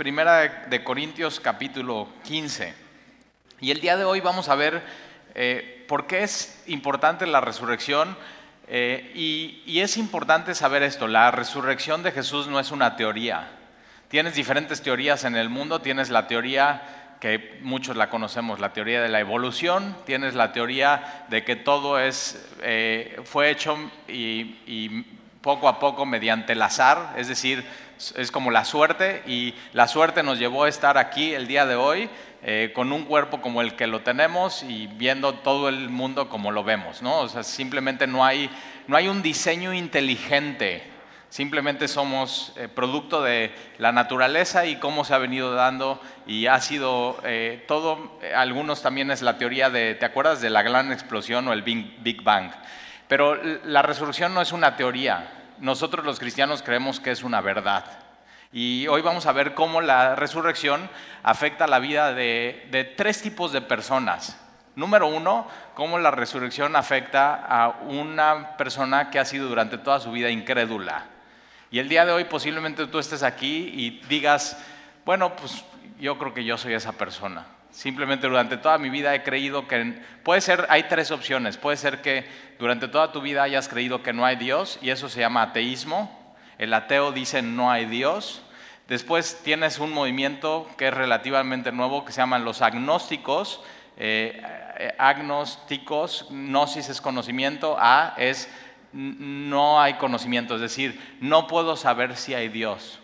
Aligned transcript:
Primera 0.00 0.64
de 0.70 0.82
Corintios 0.82 1.40
capítulo 1.40 2.08
15. 2.24 2.72
Y 3.60 3.70
el 3.70 3.82
día 3.82 3.98
de 3.98 4.04
hoy 4.04 4.22
vamos 4.22 4.48
a 4.48 4.54
ver 4.54 4.82
eh, 5.34 5.84
por 5.88 6.06
qué 6.06 6.22
es 6.22 6.62
importante 6.68 7.26
la 7.26 7.42
resurrección. 7.42 8.16
eh, 8.66 9.12
y, 9.14 9.78
es 9.78 9.98
importante 9.98 10.54
saber 10.54 10.82
esto, 10.84 11.06
la 11.06 11.30
resurrección 11.30 12.02
de 12.02 12.12
Jesús 12.12 12.48
no 12.48 12.58
es 12.58 12.70
una 12.70 12.96
teoría. 12.96 13.50
Tienes 14.08 14.34
diferentes 14.34 14.80
teorías 14.80 15.24
en 15.24 15.36
el 15.36 15.50
mundo, 15.50 15.82
tienes 15.82 16.08
la 16.08 16.26
teoría 16.26 17.18
que 17.20 17.58
muchos 17.60 17.94
la 17.94 18.08
conocemos, 18.08 18.58
la 18.58 18.72
teoría 18.72 19.02
de 19.02 19.10
la 19.10 19.20
evolución, 19.20 19.94
tienes 20.06 20.34
la 20.34 20.54
teoría 20.54 21.26
de 21.28 21.44
que 21.44 21.56
todo 21.56 21.98
es, 21.98 22.42
eh, 22.62 23.20
fue 23.24 23.50
hecho 23.50 23.76
y 24.08 25.04
poco 25.42 25.68
a 25.68 25.78
poco 25.78 26.06
mediante 26.06 26.52
el 26.54 26.62
azar, 26.62 27.14
es 27.16 27.28
decir, 27.28 27.64
es 28.16 28.30
como 28.30 28.50
la 28.50 28.64
suerte 28.64 29.22
y 29.26 29.54
la 29.72 29.88
suerte 29.88 30.22
nos 30.22 30.38
llevó 30.38 30.64
a 30.64 30.68
estar 30.68 30.98
aquí 30.98 31.34
el 31.34 31.46
día 31.46 31.66
de 31.66 31.76
hoy 31.76 32.08
eh, 32.42 32.72
con 32.74 32.92
un 32.92 33.04
cuerpo 33.04 33.40
como 33.40 33.60
el 33.60 33.76
que 33.76 33.86
lo 33.86 34.00
tenemos 34.00 34.62
y 34.62 34.86
viendo 34.86 35.34
todo 35.34 35.68
el 35.68 35.90
mundo 35.90 36.28
como 36.28 36.50
lo 36.50 36.64
vemos, 36.64 37.02
¿no? 37.02 37.18
O 37.18 37.28
sea, 37.28 37.42
simplemente 37.42 38.06
no 38.06 38.24
hay, 38.24 38.50
no 38.86 38.96
hay 38.96 39.08
un 39.08 39.22
diseño 39.22 39.74
inteligente, 39.74 40.90
simplemente 41.30 41.88
somos 41.88 42.52
eh, 42.56 42.68
producto 42.68 43.22
de 43.22 43.52
la 43.78 43.92
naturaleza 43.92 44.66
y 44.66 44.76
cómo 44.76 45.04
se 45.04 45.14
ha 45.14 45.18
venido 45.18 45.54
dando 45.54 46.00
y 46.26 46.46
ha 46.46 46.60
sido 46.60 47.18
eh, 47.24 47.64
todo, 47.66 48.18
eh, 48.20 48.34
algunos 48.34 48.82
también 48.82 49.10
es 49.10 49.22
la 49.22 49.38
teoría 49.38 49.70
de, 49.70 49.94
¿te 49.94 50.04
acuerdas 50.04 50.40
de 50.40 50.50
la 50.50 50.62
gran 50.62 50.92
explosión 50.92 51.46
o 51.48 51.52
el 51.52 51.62
Big, 51.62 52.02
Big 52.02 52.22
Bang? 52.22 52.50
Pero 53.08 53.40
la 53.64 53.82
resurrección 53.82 54.34
no 54.34 54.42
es 54.42 54.52
una 54.52 54.76
teoría, 54.76 55.39
nosotros 55.60 56.04
los 56.04 56.18
cristianos 56.18 56.62
creemos 56.62 57.00
que 57.00 57.10
es 57.10 57.22
una 57.22 57.40
verdad. 57.40 57.84
Y 58.52 58.88
hoy 58.88 59.00
vamos 59.02 59.26
a 59.26 59.32
ver 59.32 59.54
cómo 59.54 59.80
la 59.80 60.16
resurrección 60.16 60.90
afecta 61.22 61.68
la 61.68 61.78
vida 61.78 62.12
de, 62.12 62.94
tres 62.96 63.22
tipos 63.22 63.52
de 63.52 63.60
personas. 63.60 64.36
Número 64.74 65.06
uno, 65.06 65.46
cómo 65.74 65.98
la 65.98 66.10
resurrección 66.10 66.74
afecta 66.74 67.34
a 67.34 67.80
una 67.82 68.56
persona 68.56 69.10
que 69.10 69.18
ha 69.18 69.24
sido 69.24 69.48
durante 69.48 69.78
toda 69.78 70.00
su 70.00 70.10
vida 70.10 70.30
incrédula. 70.30 71.06
Y 71.70 71.78
el 71.78 71.88
día 71.88 72.04
de 72.04 72.12
hoy 72.12 72.24
posiblemente 72.24 72.86
tú 72.86 72.98
estés 72.98 73.22
aquí 73.22 73.70
y 73.72 74.00
digas, 74.08 74.58
bueno, 75.04 75.36
pues 75.36 75.64
yo 76.00 76.18
creo 76.18 76.34
que 76.34 76.44
yo 76.44 76.58
soy 76.58 76.74
esa 76.74 76.92
persona. 76.92 77.46
Simplemente 77.80 78.28
durante 78.28 78.58
toda 78.58 78.76
mi 78.76 78.90
vida 78.90 79.14
he 79.14 79.22
creído 79.22 79.66
que, 79.66 80.02
puede 80.22 80.42
ser, 80.42 80.66
hay 80.68 80.82
tres 80.82 81.10
opciones. 81.10 81.56
Puede 81.56 81.78
ser 81.78 82.02
que 82.02 82.26
durante 82.58 82.88
toda 82.88 83.10
tu 83.10 83.22
vida 83.22 83.42
hayas 83.42 83.70
creído 83.70 84.02
que 84.02 84.12
no 84.12 84.26
hay 84.26 84.36
Dios 84.36 84.78
y 84.82 84.90
eso 84.90 85.08
se 85.08 85.20
llama 85.20 85.40
ateísmo. 85.40 86.36
El 86.58 86.74
ateo 86.74 87.10
dice 87.10 87.40
no 87.40 87.70
hay 87.70 87.86
Dios. 87.86 88.42
Después 88.86 89.40
tienes 89.42 89.78
un 89.78 89.94
movimiento 89.94 90.68
que 90.76 90.88
es 90.88 90.92
relativamente 90.92 91.72
nuevo 91.72 92.04
que 92.04 92.12
se 92.12 92.20
llaman 92.20 92.44
los 92.44 92.60
agnósticos. 92.60 93.62
Eh, 93.96 94.42
agnósticos, 94.98 96.26
gnosis 96.28 96.90
es 96.90 97.00
conocimiento, 97.00 97.78
a 97.80 98.12
es 98.18 98.50
no 98.92 99.80
hay 99.80 99.94
conocimiento, 99.94 100.56
es 100.56 100.60
decir, 100.60 101.16
no 101.22 101.46
puedo 101.46 101.76
saber 101.76 102.18
si 102.18 102.34
hay 102.34 102.50
Dios. 102.50 102.98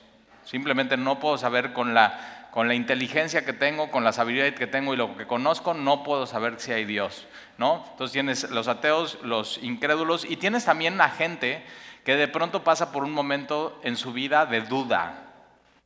Simplemente 0.45 0.99
no 0.99 1.19
puedo 1.19 1.39
saber 1.39 1.73
con 1.73 1.95
la, 1.95 2.36
con 2.57 2.69
la 2.69 2.75
inteligencia 2.75 3.45
que 3.45 3.53
tengo, 3.53 3.91
con 3.91 4.03
la 4.03 4.15
sabiduría 4.15 4.55
que 4.55 4.67
tengo 4.67 4.95
y 4.95 4.97
lo 4.97 5.15
que 5.15 5.27
conozco, 5.27 5.75
no 5.75 6.03
puedo 6.03 6.25
saber 6.27 6.55
si 6.57 6.73
hay 6.73 6.87
Dios. 6.87 7.27
¿no? 7.59 7.85
Entonces 7.91 8.15
tienes 8.15 8.48
los 8.48 8.67
ateos, 8.67 9.19
los 9.23 9.59
incrédulos 9.59 10.25
y 10.25 10.39
tienes 10.39 10.65
también 10.65 10.98
a 11.03 11.11
gente 11.11 11.63
que 12.03 12.17
de 12.17 12.29
pronto 12.29 12.65
pasa 12.65 12.93
por 12.93 13.05
un 13.05 13.13
momento 13.13 13.79
en 13.83 13.95
su 13.95 14.15
vida 14.15 14.47
de 14.47 14.63
duda, 14.63 15.23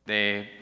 de, 0.05 0.61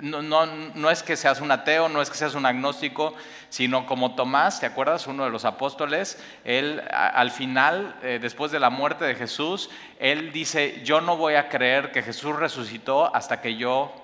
no, 0.00 0.22
no, 0.22 0.46
no, 0.46 0.90
es 0.90 1.02
que 1.02 1.14
seas 1.14 1.42
un 1.42 1.50
ateo, 1.50 1.90
no 1.90 2.00
es 2.00 2.08
que 2.08 2.16
seas 2.16 2.34
un 2.34 2.46
agnóstico, 2.46 3.14
sino 3.50 3.84
como 3.84 4.14
Tomás, 4.14 4.60
¿te 4.60 4.64
acuerdas? 4.64 5.06
Uno 5.06 5.24
de 5.24 5.30
los 5.30 5.44
apóstoles, 5.44 6.24
él 6.44 6.82
al 6.90 7.30
final, 7.30 7.96
eh, 8.02 8.18
después 8.18 8.50
de 8.50 8.60
la 8.60 8.70
muerte 8.70 9.04
de 9.04 9.14
Jesús, 9.14 9.68
él 9.98 10.32
dice, 10.32 10.80
yo 10.86 11.02
no 11.02 11.18
voy 11.18 11.34
a 11.34 11.50
creer 11.50 11.92
que 11.92 12.02
Jesús 12.02 12.34
resucitó 12.34 13.14
hasta 13.14 13.42
que 13.42 13.56
yo 13.56 14.03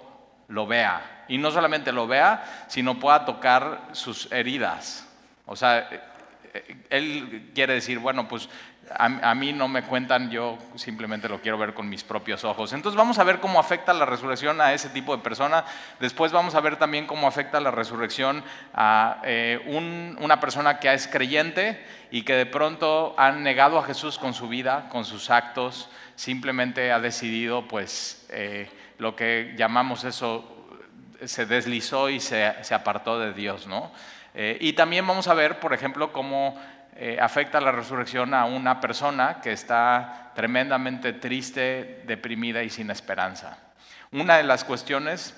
lo 0.50 0.66
vea. 0.66 1.24
Y 1.28 1.38
no 1.38 1.50
solamente 1.50 1.92
lo 1.92 2.06
vea, 2.06 2.66
sino 2.68 2.98
pueda 2.98 3.24
tocar 3.24 3.88
sus 3.92 4.30
heridas. 4.32 5.06
O 5.46 5.56
sea, 5.56 5.88
él 6.90 7.50
quiere 7.54 7.74
decir, 7.74 7.98
bueno, 7.98 8.28
pues 8.28 8.48
a, 8.92 9.04
a, 9.30 9.34
mí 9.36 9.52
no 9.52 9.68
me 9.68 9.82
cuentan, 9.82 10.30
yo 10.30 10.58
simplemente 10.74 11.28
lo 11.28 11.40
quiero 11.40 11.56
ver 11.56 11.74
con 11.74 11.88
mis 11.88 12.02
propios 12.02 12.42
ojos. 12.44 12.72
Entonces 12.72 12.96
vamos 12.96 13.18
a 13.20 13.24
ver 13.24 13.38
cómo 13.38 13.60
afecta 13.60 13.92
la 13.92 14.04
resurrección 14.04 14.60
a 14.60 14.72
ese 14.72 14.88
tipo 14.88 15.16
de 15.16 15.22
persona. 15.22 15.64
Después 16.00 16.32
vamos 16.32 16.56
a 16.56 16.60
ver 16.60 16.76
también 16.76 17.06
cómo 17.06 17.28
afecta 17.28 17.60
la 17.60 17.70
resurrección 17.70 18.42
a 18.74 19.20
eh, 19.24 19.62
un, 19.66 20.18
una 20.20 20.40
persona 20.40 20.80
que 20.80 20.92
es 20.92 21.06
creyente 21.06 21.84
y 22.10 22.22
que 22.22 22.34
de 22.34 22.46
pronto 22.46 23.14
ha 23.16 23.30
negado 23.30 23.78
a 23.78 23.84
Jesús 23.84 24.18
con 24.18 24.34
su 24.34 24.48
vida, 24.48 24.88
con 24.88 25.04
sus 25.04 25.30
actos, 25.30 25.88
simplemente 26.16 26.90
ha 26.90 26.98
decidido 26.98 27.68
pues 27.68 28.26
eh, 28.30 28.68
lo 29.00 29.16
que 29.16 29.54
llamamos 29.56 30.04
eso, 30.04 30.68
se 31.24 31.46
deslizó 31.46 32.08
y 32.08 32.20
se, 32.20 32.54
se 32.62 32.74
apartó 32.74 33.18
de 33.18 33.32
Dios, 33.32 33.66
¿no? 33.66 33.90
Eh, 34.34 34.58
y 34.60 34.74
también 34.74 35.06
vamos 35.06 35.26
a 35.26 35.34
ver, 35.34 35.58
por 35.58 35.72
ejemplo, 35.72 36.12
cómo 36.12 36.60
eh, 36.96 37.18
afecta 37.20 37.60
la 37.60 37.72
resurrección 37.72 38.34
a 38.34 38.44
una 38.44 38.80
persona 38.80 39.40
que 39.42 39.52
está 39.52 40.32
tremendamente 40.34 41.14
triste, 41.14 42.02
deprimida 42.06 42.62
y 42.62 42.70
sin 42.70 42.90
esperanza. 42.90 43.58
Una 44.12 44.36
de 44.36 44.42
las 44.42 44.64
cuestiones 44.64 45.34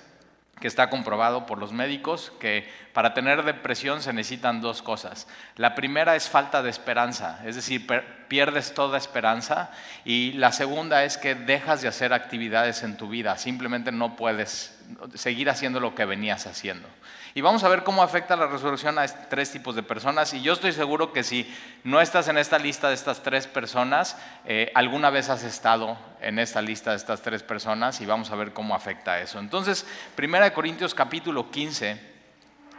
que 0.63 0.69
está 0.69 0.89
comprobado 0.89 1.45
por 1.45 1.57
los 1.57 1.73
médicos 1.73 2.31
que 2.39 2.71
para 2.93 3.13
tener 3.13 3.43
depresión 3.43 4.01
se 4.01 4.13
necesitan 4.13 4.61
dos 4.61 4.81
cosas. 4.81 5.27
La 5.57 5.75
primera 5.75 6.15
es 6.15 6.29
falta 6.29 6.63
de 6.63 6.69
esperanza, 6.69 7.41
es 7.43 7.57
decir, 7.57 7.85
pierdes 8.29 8.73
toda 8.73 8.97
esperanza 8.97 9.71
y 10.05 10.31
la 10.31 10.53
segunda 10.53 11.03
es 11.03 11.17
que 11.17 11.35
dejas 11.35 11.81
de 11.81 11.89
hacer 11.89 12.13
actividades 12.13 12.81
en 12.83 12.95
tu 12.95 13.09
vida, 13.09 13.37
simplemente 13.37 13.91
no 13.91 14.15
puedes 14.15 14.79
seguir 15.15 15.49
haciendo 15.49 15.81
lo 15.81 15.95
que 15.95 16.05
venías 16.05 16.47
haciendo. 16.47 16.87
Y 17.35 17.41
vamos 17.41 17.63
a 17.63 17.69
ver 17.69 17.83
cómo 17.83 18.03
afecta 18.03 18.35
la 18.35 18.45
resurrección 18.45 18.99
a 18.99 19.07
tres 19.07 19.51
tipos 19.51 19.75
de 19.75 19.81
personas. 19.81 20.31
Y 20.35 20.41
yo 20.43 20.53
estoy 20.53 20.71
seguro 20.71 21.11
que 21.11 21.23
si 21.23 21.51
no 21.83 21.99
estás 21.99 22.27
en 22.27 22.37
esta 22.37 22.59
lista 22.59 22.89
de 22.89 22.93
estas 22.93 23.23
tres 23.23 23.47
personas, 23.47 24.17
eh, 24.45 24.71
alguna 24.75 25.09
vez 25.09 25.29
has 25.29 25.43
estado 25.43 25.97
en 26.21 26.37
esta 26.37 26.61
lista 26.61 26.91
de 26.91 26.97
estas 26.97 27.23
tres 27.23 27.41
personas 27.41 27.99
y 28.01 28.05
vamos 28.05 28.29
a 28.29 28.35
ver 28.35 28.53
cómo 28.53 28.75
afecta 28.75 29.19
eso. 29.19 29.39
Entonces, 29.39 29.87
1 30.15 30.53
Corintios 30.53 30.93
capítulo 30.93 31.49
15. 31.49 32.13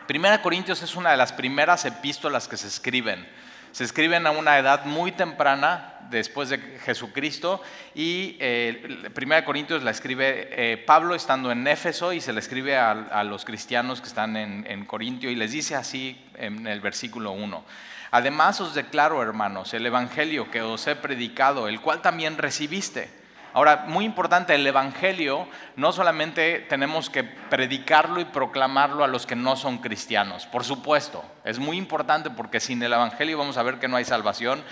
1 0.09 0.43
Corintios 0.43 0.83
es 0.83 0.95
una 0.95 1.11
de 1.11 1.17
las 1.17 1.33
primeras 1.33 1.85
epístolas 1.85 2.47
que 2.47 2.57
se 2.57 2.69
escriben. 2.69 3.27
Se 3.75 3.83
escriben 3.83 4.25
a 4.29 4.31
una 4.31 4.57
edad 4.57 4.85
muy 4.85 5.11
temprana 5.11 5.97
después 6.09 6.49
de 6.49 6.59
Jesucristo 6.59 7.61
y 7.93 8.37
eh, 8.39 9.11
1 9.21 9.45
Corintios 9.45 9.83
la 9.83 9.91
escribe 9.91 10.49
eh, 10.53 10.77
Pablo 10.77 11.17
estando 11.17 11.51
en 11.51 11.67
Éfeso 11.67 12.13
y 12.13 12.21
se 12.21 12.33
la 12.33 12.39
escribe 12.39 12.77
a, 12.77 12.93
a 12.93 13.25
los 13.25 13.45
cristianos 13.45 14.01
que 14.01 14.07
están 14.07 14.37
en, 14.37 14.65
en, 14.69 14.85
Corintio 14.85 15.29
y 15.29 15.35
les 15.35 15.51
dice 15.51 15.75
así 15.75 16.25
en 16.37 16.69
el 16.69 16.81
versículo 16.81 17.33
1. 17.33 17.65
Además 18.13 18.61
os 18.61 18.77
declaro, 18.77 19.21
hermanos, 19.21 19.75
el 19.75 19.85
Evangelio 19.85 20.53
que 20.53 20.63
os 20.63 20.87
he 20.87 20.95
predicado, 20.95 21.67
el 21.67 21.81
cual 21.81 22.01
también 22.01 22.39
recibiste. 22.39 23.24
Ahora, 23.55 23.85
muy 23.87 24.05
importante, 24.05 24.55
el 24.55 24.67
Evangelio 24.67 25.49
no 25.77 25.93
solamente 25.93 26.67
tenemos 26.69 27.09
que 27.09 27.23
predicarlo 27.23 28.21
y 28.21 28.25
proclamarlo 28.25 29.05
a 29.05 29.09
los 29.09 29.27
que 29.27 29.37
no 29.37 29.55
son 29.55 29.79
cristianos, 29.79 30.47
por 30.47 30.65
supuesto, 30.65 31.25
es 31.45 31.61
muy 31.61 31.79
importante 31.79 32.31
porque 32.31 32.59
sin 32.59 32.83
el 32.83 32.93
Evangelio 32.93 33.39
vamos 33.39 33.57
a 33.57 33.63
ver 33.63 33.79
que 33.79 33.87
no 33.87 33.97
hay 33.97 34.05
salvación, 34.05 34.63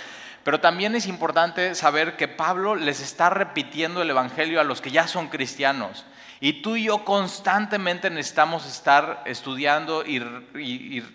pero 0.42 0.60
también 0.60 0.96
es 0.96 1.06
importante 1.06 1.76
saber 1.76 2.16
que 2.16 2.26
Pablo 2.26 2.74
les 2.74 3.00
está 3.00 3.30
repitiendo 3.30 4.02
el 4.02 4.10
Evangelio 4.10 4.60
a 4.60 4.64
los 4.64 4.80
que 4.80 4.90
ya 4.90 5.06
son 5.06 5.28
cristianos. 5.28 6.04
Y 6.40 6.54
tú 6.54 6.74
y 6.74 6.86
yo 6.86 7.04
constantemente 7.04 8.10
necesitamos 8.10 8.66
estar 8.66 9.22
estudiando 9.26 10.04
y, 10.04 10.16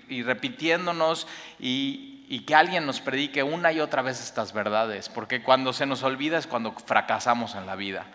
y, 0.07 0.23
repitiéndonos 0.23 1.27
y, 1.59 2.06
y 2.27 2.41
que 2.41 2.55
alguien 2.55 2.85
nos 2.85 2.99
predique 2.99 3.41
una 3.41 3.71
y 3.71 3.79
otra 3.79 4.01
vez 4.01 4.21
estas 4.21 4.51
verdades, 4.51 5.07
porque 5.07 5.41
cuando 5.41 5.71
se 5.71 5.85
nos 5.85 6.03
olvida 6.03 6.37
es 6.37 6.45
cuando 6.45 6.73
fracasamos 6.73 7.55
en 7.55 7.65
la 7.65 7.75
vida. 7.77 8.05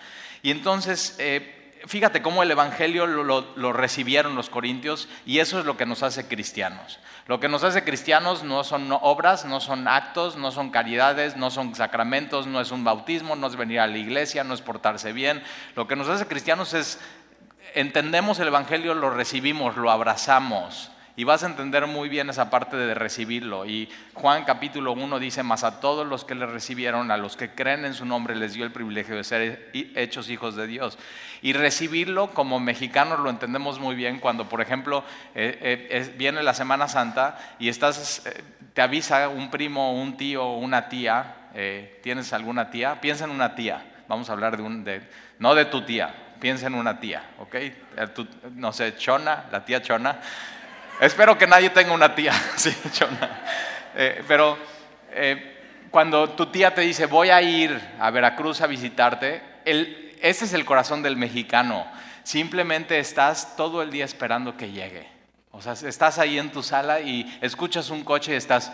Y 0.42 0.50
entonces, 0.50 1.16
eh, 1.18 1.80
fíjate 1.86 2.20
cómo 2.20 2.42
el 2.42 2.50
Evangelio 2.50 3.06
lo, 3.06 3.24
lo, 3.24 3.56
lo, 3.56 3.72
recibieron 3.72 4.34
los 4.34 4.50
corintios 4.50 5.08
y 5.24 5.38
eso 5.38 5.58
es 5.58 5.64
lo 5.64 5.78
que 5.78 5.86
nos 5.86 6.02
hace 6.02 6.28
cristianos. 6.28 6.98
Lo 7.26 7.40
que 7.40 7.48
nos 7.48 7.64
hace 7.64 7.84
cristianos 7.84 8.42
no 8.42 8.64
son 8.64 8.88
obras, 9.00 9.46
no 9.46 9.60
son 9.60 9.88
actos, 9.88 10.36
no 10.36 10.50
son 10.50 10.70
caridades, 10.70 11.36
no 11.36 11.50
son 11.50 11.74
sacramentos, 11.74 12.46
no 12.46 12.60
es 12.60 12.70
un 12.70 12.84
bautismo, 12.84 13.34
no 13.34 13.46
es 13.46 13.56
venir 13.56 13.80
a 13.80 13.86
la 13.86 13.96
iglesia, 13.96 14.44
no 14.44 14.52
es 14.52 14.60
portarse 14.60 15.14
bien. 15.14 15.42
Lo 15.74 15.88
que 15.88 15.96
nos 15.96 16.08
hace 16.10 16.26
cristianos 16.26 16.74
es, 16.74 17.00
entendemos 17.74 18.38
el 18.40 18.48
Evangelio, 18.48 18.92
lo 18.92 19.08
recibimos, 19.08 19.76
lo 19.78 19.90
abrazamos 19.90 20.91
Y 21.14 21.24
vas 21.24 21.42
a 21.42 21.46
entender 21.46 21.86
muy 21.86 22.08
bien 22.08 22.30
esa 22.30 22.48
parte 22.48 22.74
de 22.76 22.94
recibirlo. 22.94 23.66
Y 23.66 23.90
Juan 24.14 24.44
capítulo 24.44 24.92
1 24.92 25.18
dice, 25.18 25.42
más 25.42 25.62
a 25.62 25.78
todos 25.78 26.06
los 26.06 26.24
que 26.24 26.34
le 26.34 26.46
recibieron, 26.46 27.10
a 27.10 27.18
los 27.18 27.36
que 27.36 27.50
creen 27.50 27.84
en 27.84 27.92
su 27.92 28.06
nombre, 28.06 28.34
les 28.34 28.54
dio 28.54 28.64
el 28.64 28.72
privilegio 28.72 29.16
de 29.16 29.24
ser 29.24 29.70
hechos 29.74 30.30
hijos 30.30 30.56
de 30.56 30.66
Dios. 30.66 30.98
Y 31.42 31.52
recibirlo 31.52 32.30
como 32.30 32.60
mexicanos 32.60 33.20
lo 33.20 33.28
entendemos 33.28 33.78
muy 33.78 33.94
bien 33.94 34.20
cuando, 34.20 34.48
por 34.48 34.62
ejemplo, 34.62 35.04
eh, 35.34 35.88
eh, 35.90 36.14
viene 36.16 36.42
la 36.42 36.54
Semana 36.54 36.88
Santa 36.88 37.38
y 37.58 37.68
estás, 37.68 38.24
eh, 38.24 38.42
te 38.72 38.80
avisa 38.80 39.28
un 39.28 39.50
primo, 39.50 39.92
un 39.92 40.16
tío, 40.16 40.52
una 40.52 40.88
tía, 40.88 41.36
¿tienes 42.02 42.32
alguna 42.32 42.70
tía? 42.70 43.02
Piensa 43.02 43.24
en 43.24 43.30
una 43.32 43.54
tía. 43.54 43.84
Vamos 44.08 44.30
a 44.30 44.32
hablar 44.32 44.56
de 44.56 44.62
un, 44.62 44.82
de, 44.82 45.02
no 45.38 45.54
de 45.54 45.66
tu 45.66 45.82
tía, 45.84 46.14
piensa 46.40 46.68
en 46.68 46.74
una 46.74 46.98
tía, 46.98 47.22
¿ok? 47.38 47.56
no 48.54 48.72
sé, 48.72 48.96
Chona, 48.96 49.44
la 49.52 49.62
tía 49.62 49.82
Chona. 49.82 50.18
Espero 51.00 51.36
que 51.36 51.46
nadie 51.46 51.70
tenga 51.70 51.92
una 51.92 52.14
tía, 52.14 52.32
sí. 52.56 52.74
Eh, 53.94 54.22
pero 54.26 54.58
eh, 55.10 55.86
cuando 55.90 56.30
tu 56.30 56.46
tía 56.46 56.74
te 56.74 56.80
dice, 56.82 57.06
voy 57.06 57.30
a 57.30 57.42
ir 57.42 57.78
a 57.98 58.10
Veracruz 58.10 58.60
a 58.60 58.66
visitarte, 58.66 59.42
el, 59.64 60.16
ese 60.20 60.44
es 60.44 60.52
el 60.52 60.64
corazón 60.64 61.02
del 61.02 61.16
mexicano. 61.16 61.86
Simplemente 62.22 62.98
estás 62.98 63.56
todo 63.56 63.82
el 63.82 63.90
día 63.90 64.04
esperando 64.04 64.56
que 64.56 64.70
llegue. 64.70 65.08
O 65.50 65.60
sea, 65.60 65.74
estás 65.74 66.18
ahí 66.18 66.38
en 66.38 66.50
tu 66.50 66.62
sala 66.62 67.00
y 67.00 67.38
escuchas 67.42 67.90
un 67.90 68.04
coche 68.04 68.32
y 68.32 68.36
estás 68.36 68.72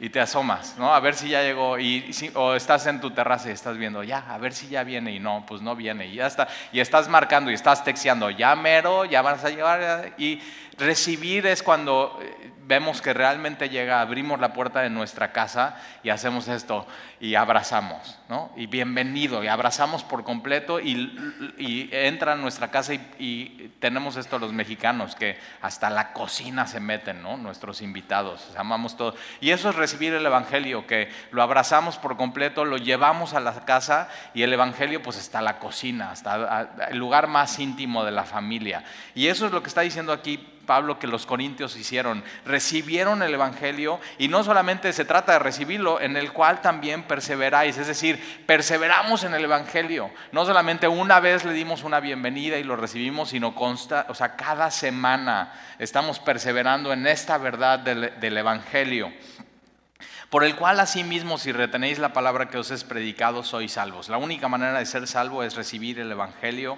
y 0.00 0.10
te 0.10 0.20
asomas, 0.20 0.76
¿no? 0.78 0.94
A 0.94 1.00
ver 1.00 1.14
si 1.14 1.28
ya 1.28 1.42
llegó, 1.42 1.78
y, 1.78 2.14
o 2.34 2.54
estás 2.54 2.86
en 2.86 3.00
tu 3.00 3.10
terraza 3.10 3.48
y 3.48 3.52
estás 3.52 3.76
viendo, 3.76 4.02
ya, 4.02 4.24
a 4.28 4.38
ver 4.38 4.52
si 4.52 4.68
ya 4.68 4.84
viene, 4.84 5.12
y 5.12 5.20
no, 5.20 5.44
pues 5.46 5.62
no 5.62 5.76
viene, 5.76 6.06
y 6.06 6.16
ya 6.16 6.26
está, 6.26 6.48
y 6.72 6.80
estás 6.80 7.08
marcando 7.08 7.50
y 7.50 7.54
estás 7.54 7.84
texteando, 7.84 8.30
ya 8.30 8.54
mero, 8.56 9.04
ya 9.04 9.22
vas 9.22 9.44
a 9.44 9.50
llevar, 9.50 10.14
y 10.18 10.40
recibir 10.78 11.46
es 11.46 11.62
cuando 11.62 12.18
eh, 12.20 12.50
vemos 12.66 13.02
que 13.02 13.12
realmente 13.12 13.68
llega, 13.68 14.00
abrimos 14.00 14.40
la 14.40 14.52
puerta 14.52 14.80
de 14.80 14.90
nuestra 14.90 15.32
casa 15.32 15.76
y 16.02 16.10
hacemos 16.10 16.48
esto 16.48 16.86
y 17.20 17.34
abrazamos, 17.34 18.18
¿no? 18.28 18.50
Y 18.56 18.66
bienvenido, 18.66 19.44
y 19.44 19.48
abrazamos 19.48 20.02
por 20.02 20.24
completo 20.24 20.80
y, 20.80 21.88
entra 21.92 22.32
a 22.32 22.36
nuestra 22.36 22.70
casa 22.70 22.94
y, 22.94 23.72
tenemos 23.78 24.16
esto 24.16 24.38
los 24.38 24.52
mexicanos, 24.52 25.14
que 25.14 25.38
hasta 25.60 25.90
la 25.90 26.12
cocina 26.12 26.66
se 26.66 26.80
meten, 26.80 27.22
¿no? 27.22 27.36
Nuestros 27.36 27.82
invitados, 27.82 28.52
amamos 28.56 28.96
todo. 28.96 29.14
Y 29.40 29.50
eso 29.50 29.70
es 29.70 29.76
recibir 29.84 30.14
el 30.14 30.24
Evangelio, 30.24 30.86
que 30.86 31.10
lo 31.30 31.42
abrazamos 31.42 31.98
por 31.98 32.16
completo, 32.16 32.64
lo 32.64 32.78
llevamos 32.78 33.34
a 33.34 33.40
la 33.40 33.64
casa 33.64 34.08
y 34.32 34.42
el 34.42 34.52
Evangelio 34.52 35.02
pues 35.02 35.18
está 35.18 35.42
la 35.42 35.58
cocina, 35.58 36.10
hasta 36.10 36.70
el 36.90 36.96
lugar 36.96 37.26
más 37.26 37.58
íntimo 37.58 38.04
de 38.04 38.12
la 38.12 38.24
familia. 38.24 38.82
Y 39.14 39.26
eso 39.28 39.44
es 39.46 39.52
lo 39.52 39.62
que 39.62 39.68
está 39.68 39.82
diciendo 39.82 40.12
aquí 40.12 40.38
Pablo 40.64 40.98
que 40.98 41.06
los 41.06 41.26
corintios 41.26 41.76
hicieron. 41.76 42.24
Recibieron 42.44 43.22
el 43.22 43.34
Evangelio 43.34 44.00
y 44.18 44.28
no 44.28 44.42
solamente 44.42 44.92
se 44.92 45.04
trata 45.04 45.32
de 45.32 45.38
recibirlo, 45.38 46.00
en 46.00 46.16
el 46.16 46.32
cual 46.32 46.60
también 46.60 47.02
perseveráis. 47.02 47.76
Es 47.76 47.86
decir, 47.86 48.42
perseveramos 48.46 49.24
en 49.24 49.34
el 49.34 49.44
Evangelio. 49.44 50.10
No 50.32 50.44
solamente 50.44 50.88
una 50.88 51.20
vez 51.20 51.44
le 51.44 51.52
dimos 51.52 51.84
una 51.84 52.00
bienvenida 52.00 52.58
y 52.58 52.64
lo 52.64 52.76
recibimos, 52.76 53.30
sino 53.30 53.54
consta, 53.54 54.06
o 54.08 54.14
sea, 54.14 54.36
cada 54.36 54.70
semana 54.70 55.52
estamos 55.78 56.18
perseverando 56.18 56.92
en 56.92 57.06
esta 57.06 57.38
verdad 57.38 57.78
del, 57.78 58.18
del 58.18 58.36
Evangelio 58.36 59.12
por 60.34 60.42
el 60.42 60.56
cual 60.56 60.80
asimismo 60.80 61.38
si 61.38 61.52
retenéis 61.52 62.00
la 62.00 62.12
palabra 62.12 62.48
que 62.48 62.58
os 62.58 62.72
es 62.72 62.82
predicado 62.82 63.44
sois 63.44 63.70
salvos. 63.70 64.08
La 64.08 64.16
única 64.16 64.48
manera 64.48 64.80
de 64.80 64.84
ser 64.84 65.06
salvo 65.06 65.44
es 65.44 65.54
recibir 65.54 66.00
el 66.00 66.10
Evangelio 66.10 66.76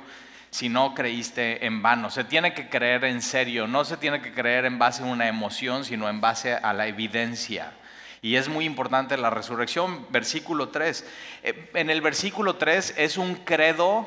si 0.51 0.69
no 0.69 0.93
creíste 0.93 1.65
en 1.65 1.81
vano. 1.81 2.11
Se 2.11 2.23
tiene 2.23 2.53
que 2.53 2.69
creer 2.69 3.07
en 3.07 3.23
serio, 3.23 3.67
no 3.67 3.87
se 3.87 3.97
tiene 3.97 4.21
que 4.21 4.35
creer 4.35 4.67
en 4.67 4.79
base 4.79 5.03
a 5.03 5.07
una 5.07 5.27
emoción, 5.27 5.87
sino 5.87 6.07
en 6.11 6.21
base 6.21 6.53
a 6.53 6.75
la 6.75 6.87
evidencia. 6.87 7.73
Y 8.21 8.37
es 8.37 8.51
muy 8.51 8.67
importante 8.67 9.17
la 9.17 9.31
resurrección, 9.31 10.05
versículo 10.11 10.69
3. 10.69 11.07
Eh, 11.43 11.71
en 11.73 11.89
el 11.89 12.03
versículo 12.03 12.57
3 12.57 12.97
es 12.99 13.17
un 13.17 13.37
credo, 13.37 14.07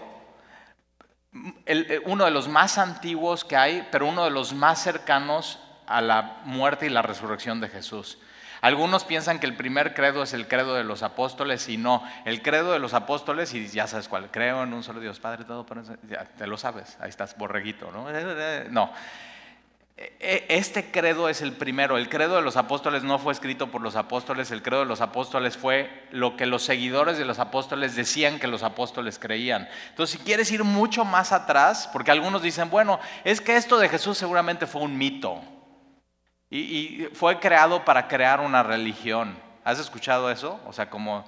eh, 1.65 1.99
uno 2.05 2.25
de 2.25 2.29
los 2.29 2.47
más 2.47 2.77
antiguos 2.77 3.45
que 3.45 3.55
hay, 3.55 3.87
pero 3.91 4.05
uno 4.05 4.25
de 4.25 4.29
los 4.29 4.53
más 4.53 4.83
cercanos 4.83 5.57
a 5.87 6.01
la 6.01 6.37
muerte 6.45 6.85
y 6.85 6.89
la 6.89 7.01
resurrección 7.01 7.59
de 7.59 7.69
Jesús. 7.69 8.19
Algunos 8.61 9.05
piensan 9.05 9.39
que 9.39 9.45
el 9.45 9.55
primer 9.55 9.93
credo 9.93 10.23
es 10.23 10.33
el 10.33 10.47
credo 10.47 10.75
de 10.75 10.83
los 10.83 11.03
apóstoles 11.03 11.69
y 11.69 11.77
no, 11.77 12.03
el 12.25 12.41
credo 12.41 12.71
de 12.73 12.79
los 12.79 12.93
apóstoles, 12.93 13.53
y 13.53 13.67
ya 13.67 13.87
sabes 13.87 14.07
cuál, 14.07 14.29
creo 14.31 14.63
en 14.63 14.73
un 14.73 14.83
solo 14.83 14.99
Dios, 14.99 15.19
Padre, 15.19 15.45
todo, 15.45 15.65
ya 16.09 16.25
te 16.25 16.47
lo 16.47 16.57
sabes, 16.57 16.97
ahí 16.99 17.09
estás, 17.09 17.37
borreguito, 17.37 17.91
¿no? 17.91 18.07
No. 18.69 18.91
E, 20.01 20.15
e, 20.21 20.57
este 20.57 20.91
credo 20.91 21.27
es 21.27 21.41
el 21.41 21.51
primero. 21.51 21.97
El 21.97 22.07
credo 22.07 22.37
de 22.37 22.41
los 22.41 22.55
apóstoles 22.55 23.03
no 23.03 23.19
fue 23.19 23.33
escrito 23.33 23.67
por 23.67 23.81
los 23.81 23.97
apóstoles. 23.97 24.49
El 24.49 24.63
credo 24.63 24.79
de 24.79 24.85
los 24.85 25.01
apóstoles 25.01 25.57
fue 25.57 26.07
lo 26.11 26.37
que 26.37 26.45
los 26.45 26.63
seguidores 26.63 27.17
de 27.17 27.25
los 27.25 27.37
apóstoles 27.37 27.97
decían 27.97 28.39
que 28.39 28.47
los 28.47 28.63
apóstoles 28.63 29.19
creían. 29.19 29.67
Entonces, 29.89 30.17
si 30.17 30.23
quieres 30.23 30.49
ir 30.53 30.63
mucho 30.63 31.03
más 31.03 31.33
atrás, 31.33 31.89
porque 31.91 32.11
algunos 32.11 32.41
dicen, 32.41 32.69
bueno, 32.69 32.97
es 33.25 33.41
que 33.41 33.57
esto 33.57 33.77
de 33.77 33.89
Jesús 33.89 34.17
seguramente 34.17 34.67
fue 34.67 34.83
un 34.83 34.97
mito. 34.97 35.41
Y, 36.51 37.07
fue 37.13 37.39
creado 37.39 37.85
para 37.85 38.07
crear 38.07 38.39
una 38.39 38.63
religión. 38.63 39.37
¿Has 39.63 39.79
escuchado 39.79 40.31
eso? 40.31 40.59
O 40.65 40.73
sea, 40.73 40.89
como 40.89 41.25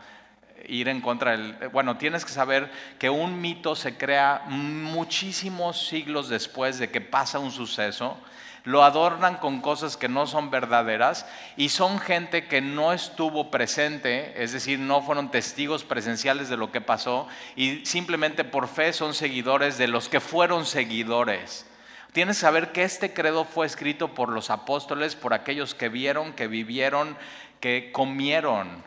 ir 0.68 0.88
en 0.88 1.02
contra 1.02 1.32
del... 1.32 1.70
Bueno, 1.70 1.98
tienes 1.98 2.26
que 2.26 2.32
saber 2.32 2.72
que 2.98 3.10
un 3.10 3.40
mito 3.40 3.76
se 3.76 3.98
crea 3.98 4.44
muchísimos 4.48 5.88
siglos 5.88 6.30
después 6.30 6.80
de 6.80 6.90
que 6.90 7.02
pasa 7.02 7.40
un 7.40 7.52
suceso. 7.52 8.18
Lo 8.64 8.84
adornan 8.84 9.38
con 9.38 9.60
cosas 9.60 9.98
que 9.98 10.08
no 10.08 10.28
son 10.28 10.52
verdaderas 10.52 11.26
y 11.58 11.70
son 11.70 12.00
gente 12.00 12.48
que 12.48 12.62
no 12.62 12.94
estuvo 12.94 13.50
presente, 13.50 14.44
es 14.44 14.54
decir, 14.54 14.78
no 14.78 15.02
fueron 15.02 15.32
testigos 15.32 15.84
presenciales 15.84 16.48
de 16.48 16.58
lo 16.58 16.72
que 16.72 16.80
pasó 16.80 17.28
y 17.56 17.84
simplemente 17.88 18.44
por 18.44 18.68
fe 18.68 18.94
son 18.94 19.16
seguidores 19.16 19.80
de 19.80 19.88
los 19.88 20.10
que 20.10 20.20
fueron 20.20 20.68
seguidores. 20.68 21.66
Tienes 22.14 22.38
que 22.38 22.42
saber 22.42 22.72
que 22.74 22.84
este 22.84 23.14
credo 23.14 23.46
fue 23.46 23.66
escrito 23.66 24.14
por 24.14 24.30
los 24.30 24.50
apóstoles, 24.50 25.16
por 25.16 25.34
aquellos 25.34 25.74
que 25.74 25.88
vieron, 25.88 26.34
que 26.34 26.48
vivieron, 26.48 27.16
que 27.62 27.92
comieron, 27.94 28.84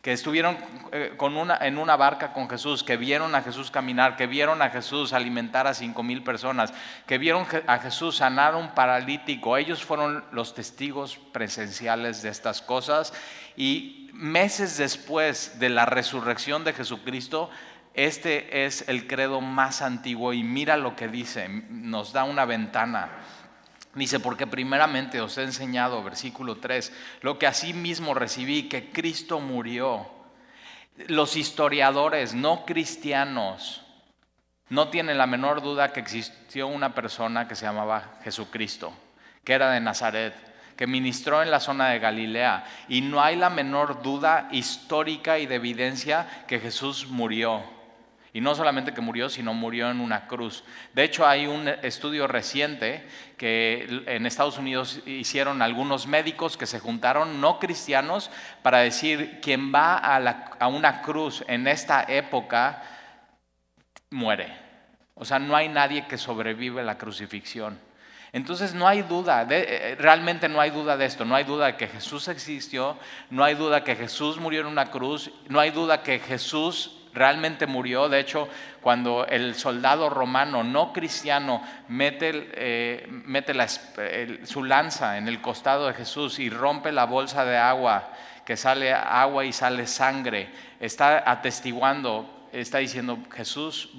que 0.00 0.12
estuvieron 0.12 0.56
eh, 0.90 1.14
una, 1.20 1.58
en 1.58 1.76
una 1.76 1.96
barca 1.96 2.32
con 2.32 2.48
Jesús, 2.48 2.82
que 2.82 2.96
vieron 2.96 3.34
a 3.34 3.42
Jesús 3.42 3.70
caminar, 3.70 4.16
que 4.16 4.26
vieron 4.26 4.62
a 4.62 4.70
Jesús 4.70 5.12
alimentar 5.12 5.66
a 5.66 5.74
cinco 5.74 6.02
mil 6.02 6.24
personas, 6.24 6.72
que 7.06 7.18
vieron 7.18 7.46
a 7.66 7.78
Jesús 7.78 8.16
sanar 8.16 8.54
a 8.54 8.56
un 8.56 8.74
paralítico. 8.74 9.58
Ellos 9.58 9.84
fueron 9.84 10.24
los 10.32 10.54
testigos 10.54 11.18
presenciales 11.32 12.22
de 12.22 12.30
estas 12.30 12.62
cosas 12.62 13.12
y 13.54 14.08
meses 14.14 14.78
después 14.78 15.58
de 15.58 15.68
la 15.68 15.84
resurrección 15.84 16.64
de 16.64 16.72
Jesucristo, 16.72 17.50
este 17.94 18.64
es 18.64 18.88
el 18.88 19.06
credo 19.06 19.40
más 19.40 19.82
antiguo 19.82 20.32
y 20.32 20.42
mira 20.42 20.76
lo 20.76 20.96
que 20.96 21.08
dice, 21.08 21.48
nos 21.48 22.12
da 22.12 22.24
una 22.24 22.44
ventana. 22.44 23.10
Dice, 23.94 24.20
porque 24.20 24.46
primeramente 24.46 25.20
os 25.20 25.36
he 25.36 25.42
enseñado, 25.42 26.02
versículo 26.02 26.56
3, 26.56 26.92
lo 27.20 27.38
que 27.38 27.46
así 27.46 27.74
mismo 27.74 28.14
recibí, 28.14 28.68
que 28.68 28.90
Cristo 28.90 29.38
murió. 29.40 30.08
Los 31.08 31.36
historiadores 31.36 32.34
no 32.34 32.64
cristianos 32.64 33.82
no 34.70 34.88
tienen 34.88 35.18
la 35.18 35.26
menor 35.26 35.60
duda 35.60 35.92
que 35.92 36.00
existió 36.00 36.66
una 36.66 36.94
persona 36.94 37.46
que 37.46 37.54
se 37.54 37.66
llamaba 37.66 38.14
Jesucristo, 38.24 38.94
que 39.44 39.52
era 39.52 39.70
de 39.70 39.80
Nazaret, 39.80 40.34
que 40.76 40.86
ministró 40.86 41.42
en 41.42 41.50
la 41.50 41.60
zona 41.60 41.90
de 41.90 41.98
Galilea. 41.98 42.64
Y 42.88 43.02
no 43.02 43.22
hay 43.22 43.36
la 43.36 43.50
menor 43.50 44.02
duda 44.02 44.48
histórica 44.50 45.38
y 45.38 45.44
de 45.44 45.56
evidencia 45.56 46.44
que 46.48 46.58
Jesús 46.58 47.06
murió. 47.08 47.81
Y 48.34 48.40
no 48.40 48.54
solamente 48.54 48.94
que 48.94 49.02
murió, 49.02 49.28
sino 49.28 49.52
murió 49.52 49.90
en 49.90 50.00
una 50.00 50.26
cruz. 50.26 50.64
De 50.94 51.04
hecho, 51.04 51.26
hay 51.26 51.46
un 51.46 51.68
estudio 51.68 52.26
reciente 52.26 53.06
que 53.36 54.04
en 54.06 54.24
Estados 54.24 54.56
Unidos 54.56 55.00
hicieron 55.04 55.60
algunos 55.60 56.06
médicos 56.06 56.56
que 56.56 56.66
se 56.66 56.80
juntaron, 56.80 57.42
no 57.42 57.58
cristianos, 57.58 58.30
para 58.62 58.78
decir, 58.78 59.40
quien 59.42 59.72
va 59.74 59.96
a, 59.96 60.66
una 60.68 61.02
cruz 61.02 61.44
en 61.46 61.68
esta 61.68 62.04
época, 62.08 62.82
muere. 64.08 64.56
O 65.14 65.26
sea, 65.26 65.38
no 65.38 65.54
hay 65.54 65.68
nadie 65.68 66.06
que 66.06 66.16
sobrevive 66.16 66.80
a 66.80 66.84
la 66.84 66.96
crucifixión. 66.96 67.78
Entonces 68.32 68.72
no 68.72 68.88
hay 68.88 69.02
duda, 69.02 69.46
eh, 69.50 69.94
realmente 69.98 70.48
no 70.48 70.58
hay 70.58 70.70
duda 70.70 70.96
de 70.96 71.04
esto, 71.04 71.26
no 71.26 71.34
hay 71.34 71.44
duda 71.44 71.66
de 71.66 71.76
que 71.76 71.86
Jesús 71.86 72.28
existió, 72.28 72.96
no 73.28 73.44
hay 73.44 73.54
duda 73.54 73.84
que 73.84 73.94
Jesús 73.94 74.38
murió 74.38 74.62
en 74.62 74.68
una 74.68 74.90
cruz, 74.90 75.30
no 75.50 75.60
hay 75.60 75.70
duda 75.70 76.02
que 76.02 76.18
Jesús 76.18 77.01
realmente 77.14 77.66
murió. 77.66 78.08
De 78.08 78.20
hecho, 78.20 78.48
cuando 78.80 79.26
el 79.26 79.54
soldado 79.54 80.08
romano 80.10 80.64
no 80.64 80.92
cristiano 80.92 81.62
mete, 81.88 82.50
eh, 82.54 84.40
su 84.44 84.64
lanza 84.64 85.18
en 85.18 85.28
el 85.28 85.40
costado 85.40 85.86
de 85.86 85.94
Jesús 85.94 86.38
y 86.38 86.50
rompe 86.50 86.92
la 86.92 87.04
bolsa 87.04 87.44
de 87.44 87.56
agua, 87.56 88.12
que 88.44 88.56
sale 88.56 88.92
agua 88.92 89.44
y 89.44 89.52
sale 89.52 89.86
sangre, 89.86 90.50
está 90.80 91.30
atestiguando, 91.30 92.48
está 92.52 92.78
diciendo 92.78 93.18
Jesús, 93.32 93.90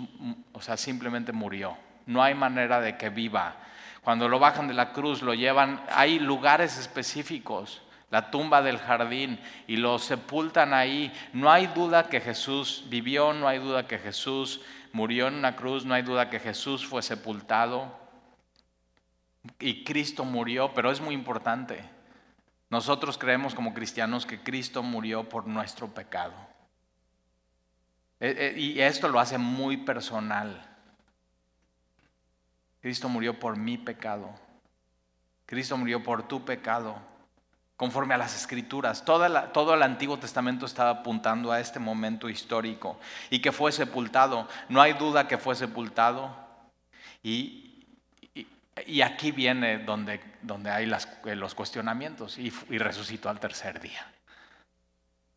o 0.51 0.61
sea, 0.61 0.77
simplemente 0.77 1.31
murió. 1.31 1.77
No 2.05 2.21
hay 2.21 2.33
manera 2.33 2.81
de 2.81 2.97
que 2.97 3.09
viva. 3.09 3.55
Cuando 4.03 4.27
lo 4.27 4.37
bajan 4.37 4.67
de 4.67 4.73
la 4.73 4.91
cruz, 4.91 5.21
lo 5.21 5.33
llevan, 5.33 5.81
hay 5.89 6.19
lugares 6.19 6.77
específicos, 6.77 7.81
la 8.13 8.29
tumba 8.29 8.61
del 8.61 8.77
jardín, 8.77 9.39
y 9.65 9.77
lo 9.77 9.97
sepultan 9.97 10.71
ahí. 10.71 11.11
No 11.33 11.51
hay 11.51 11.65
duda 11.65 12.09
que 12.09 12.21
Jesús 12.21 12.83
vivió, 12.87 13.33
no 13.33 13.47
hay 13.47 13.57
duda 13.57 13.87
que 13.87 13.97
Jesús 13.97 14.61
murió 14.91 15.29
en 15.29 15.33
una 15.33 15.55
cruz, 15.55 15.83
no 15.83 15.95
hay 15.95 16.03
duda 16.03 16.29
que 16.29 16.39
Jesús 16.39 16.85
fue 16.85 17.01
sepultado 17.01 17.91
y 19.57 19.83
Cristo 19.83 20.25
murió, 20.25 20.75
pero 20.75 20.91
es 20.91 21.01
muy 21.01 21.15
importante. 21.15 21.83
Nosotros 22.69 23.17
creemos 23.17 23.55
como 23.55 23.73
cristianos 23.73 24.27
que 24.27 24.43
Cristo 24.43 24.83
murió 24.83 25.27
por 25.27 25.47
nuestro 25.47 25.87
pecado. 25.87 26.35
E, 28.19 28.29
e, 28.29 28.59
y 28.59 28.79
esto 28.79 29.09
lo 29.09 29.19
hace 29.19 29.39
muy 29.39 29.77
personal. 29.77 30.69
Cristo 32.79 33.09
murió 33.09 33.39
por 33.39 33.57
mi 33.57 33.79
pecado. 33.79 34.29
Cristo 35.47 35.77
murió 35.77 36.03
por 36.03 36.27
tu 36.27 36.45
pecado. 36.45 37.11
Conforme 37.83 38.13
a 38.13 38.17
las 38.17 38.33
escrituras, 38.33 39.03
todo 39.03 39.73
el 39.73 39.83
Antiguo 39.83 40.17
Testamento 40.17 40.65
estaba 40.65 41.01
apuntando 41.01 41.51
a 41.51 41.59
este 41.59 41.79
momento 41.79 42.29
histórico 42.29 42.97
y 43.29 43.39
que 43.39 43.51
fue 43.51 43.73
sepultado. 43.73 44.47
No 44.69 44.81
hay 44.81 44.93
duda 44.93 45.27
que 45.27 45.37
fue 45.37 45.53
sepultado. 45.53 46.33
Y, 47.21 47.83
aquí 49.03 49.33
viene 49.33 49.79
donde, 49.79 50.21
donde 50.41 50.71
hay 50.71 50.85
los 50.85 51.55
cuestionamientos 51.55 52.37
y, 52.37 52.51
resucitó 52.77 53.27
al 53.27 53.41
tercer 53.41 53.81
día. 53.81 54.09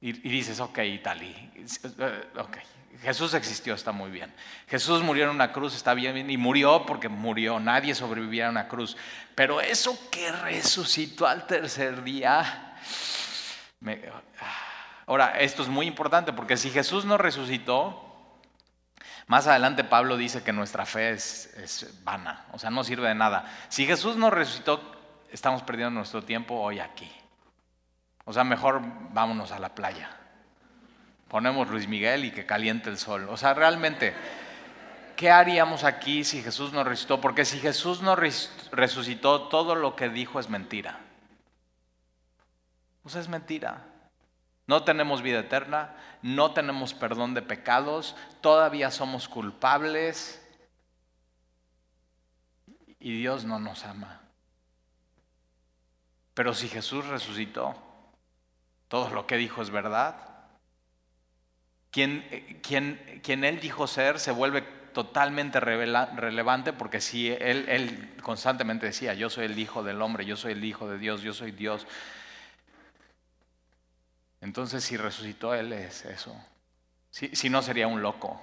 Y, 0.00 0.12
dices, 0.12 0.60
ok, 0.60 0.78
Itali, 0.84 1.50
ok, 2.38 2.58
Jesús 3.02 3.34
existió, 3.34 3.74
está 3.74 3.92
muy 3.92 4.10
bien. 4.10 4.32
Jesús 4.68 5.02
murió 5.02 5.24
en 5.24 5.30
una 5.30 5.52
cruz, 5.52 5.74
está 5.74 5.94
bien, 5.94 6.30
y 6.30 6.36
murió 6.36 6.86
porque 6.86 7.08
murió, 7.08 7.60
nadie 7.60 7.94
sobrevivía 7.94 8.46
a 8.46 8.50
una 8.50 8.68
cruz. 8.68 8.96
Pero 9.34 9.60
eso 9.60 9.98
que 10.10 10.30
resucitó 10.32 11.26
al 11.26 11.46
tercer 11.46 12.02
día, 12.02 12.76
ahora, 15.06 15.38
esto 15.38 15.62
es 15.62 15.68
muy 15.68 15.86
importante 15.86 16.32
porque 16.32 16.56
si 16.56 16.70
Jesús 16.70 17.04
no 17.04 17.18
resucitó, 17.18 18.02
más 19.26 19.46
adelante 19.46 19.82
Pablo 19.82 20.16
dice 20.16 20.42
que 20.42 20.52
nuestra 20.52 20.86
fe 20.86 21.10
es, 21.10 21.46
es 21.56 22.04
vana, 22.04 22.46
o 22.52 22.58
sea, 22.58 22.70
no 22.70 22.84
sirve 22.84 23.08
de 23.08 23.14
nada. 23.14 23.44
Si 23.68 23.86
Jesús 23.86 24.16
no 24.16 24.30
resucitó, 24.30 24.80
estamos 25.30 25.62
perdiendo 25.62 25.90
nuestro 25.90 26.22
tiempo 26.22 26.54
hoy 26.54 26.78
aquí. 26.78 27.10
O 28.24 28.32
sea, 28.32 28.44
mejor 28.44 28.80
vámonos 29.12 29.52
a 29.52 29.58
la 29.58 29.74
playa 29.74 30.25
ponemos 31.28 31.68
Luis 31.68 31.88
Miguel 31.88 32.25
y 32.25 32.30
que 32.30 32.47
caliente 32.47 32.90
el 32.90 32.99
sol. 32.99 33.28
O 33.28 33.37
sea, 33.37 33.54
realmente, 33.54 34.14
¿qué 35.16 35.30
haríamos 35.30 35.85
aquí 35.85 36.25
si 36.25 36.42
Jesús 36.42 36.73
no 36.73 36.85
resucitó? 36.85 37.21
Porque 37.21 37.45
si 37.45 37.59
Jesús 37.59 38.02
no 38.02 38.16
resucitó, 38.16 39.49
todo 39.49 39.75
lo 39.75 39.97
que 39.97 40.09
dijo 40.09 40.40
es 40.40 40.49
mentira. 40.49 41.00
Sea, 43.06 43.21
es 43.21 43.28
mentira. 43.28 43.85
No 44.66 44.83
tenemos 44.83 45.23
vida 45.23 45.38
eterna, 45.40 45.95
no 46.23 46.52
tenemos 46.52 46.92
perdón 46.92 47.35
de 47.35 47.42
pecados, 47.42 48.16
todavía 48.40 48.90
somos 48.90 49.28
culpables 49.28 50.45
y 52.99 53.16
Dios 53.16 53.45
no 53.45 53.61
nos 53.61 53.85
ama. 53.85 54.23
Pero 56.35 56.52
si 56.52 56.68
Jesús 56.68 57.06
resucitó, 57.06 57.76
todo 58.88 59.11
lo 59.11 59.26
que 59.26 59.37
dijo 59.37 59.62
es 59.62 59.71
verdad. 59.71 60.25
Quien, 61.96 62.58
quien, 62.60 63.20
quien 63.22 63.42
él 63.42 63.58
dijo 63.58 63.86
ser 63.86 64.20
se 64.20 64.30
vuelve 64.30 64.60
totalmente 64.92 65.60
relevante 65.60 66.74
porque 66.74 67.00
si 67.00 67.30
él, 67.30 67.64
él 67.70 68.12
constantemente 68.22 68.84
decía, 68.84 69.14
yo 69.14 69.30
soy 69.30 69.46
el 69.46 69.58
hijo 69.58 69.82
del 69.82 70.02
hombre, 70.02 70.26
yo 70.26 70.36
soy 70.36 70.52
el 70.52 70.62
hijo 70.62 70.90
de 70.90 70.98
Dios, 70.98 71.22
yo 71.22 71.32
soy 71.32 71.52
Dios. 71.52 71.86
Entonces 74.42 74.84
si 74.84 74.98
resucitó 74.98 75.54
él 75.54 75.72
es 75.72 76.04
eso. 76.04 76.38
Si, 77.08 77.34
si 77.34 77.48
no 77.48 77.62
sería 77.62 77.86
un 77.86 78.02
loco. 78.02 78.42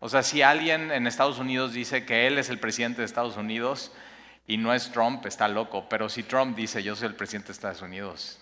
O 0.00 0.08
sea, 0.08 0.24
si 0.24 0.42
alguien 0.42 0.90
en 0.90 1.06
Estados 1.06 1.38
Unidos 1.38 1.72
dice 1.72 2.04
que 2.04 2.26
él 2.26 2.36
es 2.36 2.50
el 2.50 2.58
presidente 2.58 3.02
de 3.02 3.04
Estados 3.04 3.36
Unidos 3.36 3.92
y 4.48 4.56
no 4.56 4.74
es 4.74 4.90
Trump, 4.90 5.24
está 5.24 5.46
loco. 5.46 5.88
Pero 5.88 6.08
si 6.08 6.24
Trump 6.24 6.56
dice 6.56 6.82
yo 6.82 6.96
soy 6.96 7.06
el 7.06 7.14
presidente 7.14 7.46
de 7.46 7.52
Estados 7.52 7.82
Unidos, 7.82 8.40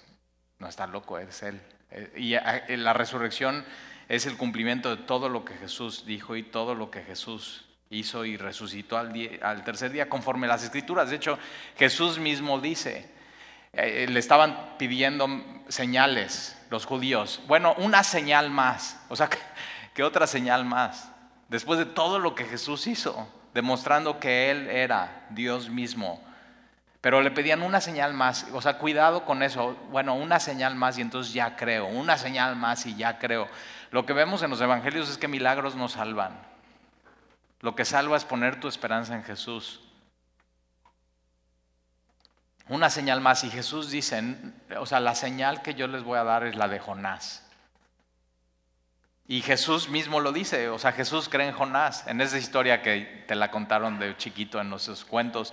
no 0.58 0.66
está 0.66 0.86
loco, 0.86 1.18
es 1.18 1.42
él. 1.42 1.60
Eh, 1.94 2.12
y 2.16 2.34
eh, 2.34 2.76
la 2.76 2.92
resurrección 2.92 3.64
es 4.08 4.26
el 4.26 4.36
cumplimiento 4.36 4.94
de 4.94 5.02
todo 5.02 5.28
lo 5.28 5.44
que 5.44 5.54
Jesús 5.54 6.04
dijo 6.06 6.36
y 6.36 6.42
todo 6.42 6.74
lo 6.74 6.90
que 6.90 7.02
Jesús 7.02 7.64
hizo 7.90 8.24
y 8.24 8.36
resucitó 8.36 8.98
al, 8.98 9.64
tercer 9.64 9.92
día 9.92 10.08
conforme 10.08 10.46
las 10.46 10.64
escrituras. 10.64 11.10
De 11.10 11.16
hecho, 11.16 11.38
Jesús 11.78 12.18
mismo 12.18 12.60
dice, 12.60 13.08
eh, 13.72 14.06
le 14.08 14.18
estaban 14.18 14.76
pidiendo 14.78 15.28
señales 15.68 16.58
los 16.70 16.84
judíos. 16.84 17.40
Bueno, 17.46 17.74
una 17.78 18.02
señal 18.02 18.50
más. 18.50 19.00
O 19.08 19.16
sea, 19.16 19.30
¿qué 19.94 20.02
otra 20.02 20.26
señal 20.26 20.64
más? 20.64 21.10
Después 21.48 21.78
de 21.78 21.86
todo 21.86 22.18
lo 22.18 22.34
que 22.34 22.44
Jesús 22.44 22.86
hizo, 22.86 23.28
demostrando 23.54 24.18
que 24.18 24.50
Él 24.50 24.68
era 24.68 25.26
Dios 25.30 25.70
mismo 25.70 26.20
pero 27.04 27.20
le 27.20 27.30
pedían 27.30 27.60
una 27.60 27.82
señal 27.82 28.14
más, 28.14 28.46
o 28.54 28.62
sea, 28.62 28.78
cuidado 28.78 29.26
con 29.26 29.42
eso. 29.42 29.76
Bueno, 29.90 30.14
una 30.14 30.40
señal 30.40 30.74
más 30.74 30.96
y 30.96 31.02
entonces 31.02 31.34
ya 31.34 31.54
creo, 31.54 31.84
una 31.84 32.16
señal 32.16 32.56
más 32.56 32.86
y 32.86 32.96
ya 32.96 33.18
creo. 33.18 33.46
Lo 33.90 34.06
que 34.06 34.14
vemos 34.14 34.42
en 34.42 34.48
los 34.48 34.58
evangelios 34.62 35.10
es 35.10 35.18
que 35.18 35.28
milagros 35.28 35.74
no 35.74 35.90
salvan. 35.90 36.32
Lo 37.60 37.74
que 37.74 37.84
salva 37.84 38.16
es 38.16 38.24
poner 38.24 38.58
tu 38.58 38.68
esperanza 38.68 39.14
en 39.14 39.22
Jesús. 39.22 39.82
Una 42.70 42.88
señal 42.88 43.20
más 43.20 43.44
y 43.44 43.50
Jesús 43.50 43.90
dice, 43.90 44.38
o 44.78 44.86
sea, 44.86 44.98
la 44.98 45.14
señal 45.14 45.60
que 45.60 45.74
yo 45.74 45.86
les 45.86 46.04
voy 46.04 46.16
a 46.16 46.24
dar 46.24 46.44
es 46.44 46.56
la 46.56 46.68
de 46.68 46.78
Jonás. 46.78 47.46
Y 49.26 49.42
Jesús 49.42 49.90
mismo 49.90 50.20
lo 50.20 50.32
dice, 50.32 50.70
o 50.70 50.78
sea, 50.78 50.92
Jesús 50.92 51.28
cree 51.28 51.48
en 51.48 51.54
Jonás, 51.54 52.06
en 52.06 52.22
esa 52.22 52.38
historia 52.38 52.80
que 52.80 53.24
te 53.28 53.34
la 53.34 53.50
contaron 53.50 53.98
de 53.98 54.16
chiquito 54.16 54.58
en 54.58 54.70
nuestros 54.70 55.04
cuentos 55.04 55.52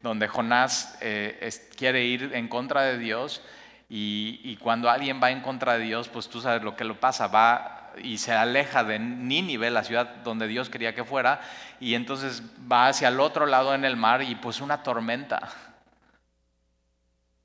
donde 0.00 0.28
Jonás 0.28 0.96
eh, 1.00 1.50
quiere 1.76 2.04
ir 2.04 2.32
en 2.34 2.48
contra 2.48 2.82
de 2.82 2.98
Dios 2.98 3.42
y, 3.88 4.56
cuando 4.56 4.88
alguien 4.88 5.20
va 5.20 5.32
en 5.32 5.40
contra 5.40 5.74
de 5.74 5.84
Dios, 5.84 6.08
pues 6.08 6.28
tú 6.28 6.40
sabes 6.40 6.62
lo 6.62 6.76
que 6.76 6.84
le 6.84 6.94
pasa, 6.94 7.26
va 7.26 7.92
y 8.00 8.18
se 8.18 8.32
aleja 8.32 8.84
de 8.84 9.00
Nínive, 9.00 9.68
la 9.70 9.82
ciudad 9.82 10.06
donde 10.22 10.46
Dios 10.46 10.70
quería 10.70 10.94
que 10.94 11.02
fuera, 11.02 11.40
y 11.80 11.94
entonces 11.94 12.42
va 12.70 12.86
hacia 12.86 13.08
el 13.08 13.18
otro 13.18 13.46
lado 13.46 13.74
en 13.74 13.84
el 13.84 13.96
mar 13.96 14.22
y 14.22 14.36
pues 14.36 14.60
una 14.60 14.84
tormenta. 14.84 15.48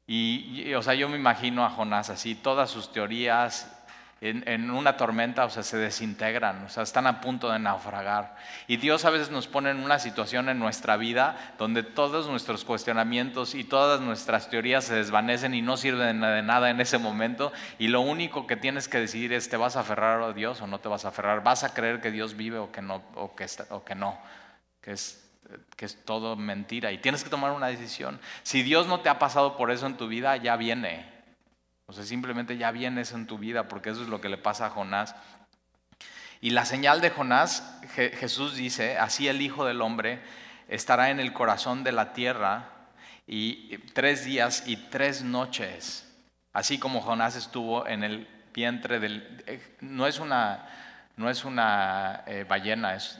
Y, 0.05 0.65
y, 0.67 0.73
o 0.75 0.83
sea, 0.83 0.93
yo 0.93 1.09
me 1.09 1.17
imagino 1.17 1.65
a 1.65 1.71
Jonás 1.71 2.11
así, 2.11 2.35
todas 2.35 2.69
sus 2.69 2.91
teorías, 2.91 3.74
en, 4.21 4.71
una 4.71 4.97
tormenta, 4.97 5.45
o 5.45 5.49
sea, 5.49 5.61
se 5.61 5.77
desintegran, 5.77 6.65
o 6.65 6.69
sea, 6.69 6.83
están 6.83 7.05
a 7.05 7.21
punto 7.21 7.51
de 7.51 7.59
naufragar. 7.59 8.35
Y 8.67 8.77
Dios 8.77 9.05
a 9.05 9.09
veces 9.09 9.29
nos 9.29 9.47
pone 9.47 9.69
en 9.69 9.79
una 9.79 9.99
situación 9.99 10.49
en 10.49 10.57
nuestra 10.57 10.97
vida 10.97 11.53
donde 11.57 11.83
todos 11.83 12.27
nuestros 12.27 12.63
cuestionamientos 12.63 13.55
y 13.55 13.63
todas 13.63 14.01
nuestras 14.01 14.49
teorías 14.49 14.85
se 14.85 14.95
desvanecen 14.95 15.53
y 15.53 15.61
no 15.61 15.77
sirven 15.77 16.21
de 16.21 16.41
nada 16.41 16.69
en 16.69 16.79
ese 16.79 16.97
momento. 16.97 17.51
Y 17.77 17.89
lo 17.89 18.01
único 18.01 18.47
que 18.47 18.55
tienes 18.55 18.87
que 18.87 18.99
decidir 18.99 19.33
es, 19.33 19.49
¿te 19.49 19.57
vas 19.57 19.75
a 19.75 19.81
aferrar 19.81 20.21
a 20.21 20.33
Dios 20.33 20.61
o 20.61 20.67
no 20.67 20.79
te 20.79 20.87
vas 20.87 21.05
a 21.05 21.09
aferrar? 21.09 21.43
¿Vas 21.43 21.63
a 21.63 21.73
creer 21.73 22.01
que 22.01 22.11
Dios 22.11 22.35
vive 22.35 22.57
o 22.57 22.71
que 22.71 22.81
no? 22.81 23.03
O 23.15 23.35
que, 23.35 23.45
o 23.69 23.83
que 23.83 23.95
no? 23.95 24.17
Que 24.81 24.93
es 24.93 25.21
que 25.75 25.85
es 25.85 26.03
todo 26.03 26.35
mentira 26.35 26.91
y 26.91 26.97
tienes 26.97 27.23
que 27.23 27.29
tomar 27.29 27.51
una 27.51 27.67
decisión. 27.67 28.19
Si 28.41 28.63
Dios 28.63 28.87
no 28.87 29.01
te 29.01 29.09
ha 29.09 29.19
pasado 29.19 29.57
por 29.57 29.69
eso 29.69 29.85
en 29.85 29.95
tu 29.95 30.07
vida, 30.07 30.35
ya 30.37 30.55
viene. 30.55 31.14
O 31.87 31.93
sea, 31.93 32.03
simplemente 32.03 32.57
ya 32.57 32.71
viene 32.71 33.01
eso 33.01 33.15
en 33.15 33.27
tu 33.27 33.37
vida, 33.37 33.67
porque 33.67 33.91
eso 33.91 34.01
es 34.01 34.07
lo 34.07 34.21
que 34.21 34.29
le 34.29 34.37
pasa 34.37 34.67
a 34.67 34.69
Jonás. 34.69 35.15
Y 36.41 36.51
la 36.51 36.65
señal 36.65 37.01
de 37.01 37.09
Jonás, 37.09 37.79
Jesús 37.93 38.55
dice, 38.55 38.97
así 38.97 39.27
el 39.27 39.41
Hijo 39.41 39.65
del 39.65 39.81
Hombre 39.81 40.21
estará 40.67 41.09
en 41.09 41.19
el 41.19 41.33
corazón 41.33 41.83
de 41.83 41.91
la 41.91 42.13
tierra 42.13 42.69
y 43.27 43.77
tres 43.93 44.25
días 44.25 44.63
y 44.67 44.77
tres 44.77 45.23
noches, 45.23 46.11
así 46.53 46.77
como 46.77 47.01
Jonás 47.01 47.35
estuvo 47.35 47.87
en 47.87 48.03
el 48.03 48.27
vientre 48.53 48.99
del... 48.99 49.43
Eh, 49.47 49.75
no 49.81 50.07
es 50.07 50.19
una, 50.19 50.67
no 51.17 51.29
es 51.29 51.45
una 51.45 52.23
eh, 52.27 52.45
ballena, 52.47 52.95
es, 52.95 53.19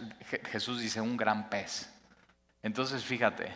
Jesús 0.51 0.79
dice 0.79 1.01
un 1.01 1.17
gran 1.17 1.49
pez. 1.49 1.91
Entonces 2.61 3.03
fíjate, 3.03 3.51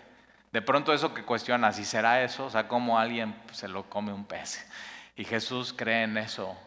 de 0.52 0.62
pronto 0.62 0.94
eso 0.94 1.14
que 1.14 1.24
cuestiona, 1.24 1.72
si 1.72 1.86
será 1.86 2.24
eso, 2.24 2.46
o 2.46 2.50
sea, 2.50 2.68
cómo 2.68 2.98
alguien 3.00 3.36
se 3.52 3.68
lo 3.68 3.90
come 3.90 4.12
un 4.12 4.26
pez. 4.26 4.66
Y 5.20 5.26
Jesús 5.26 5.74
cree 5.76 6.04
en 6.04 6.18
eso. 6.18 6.58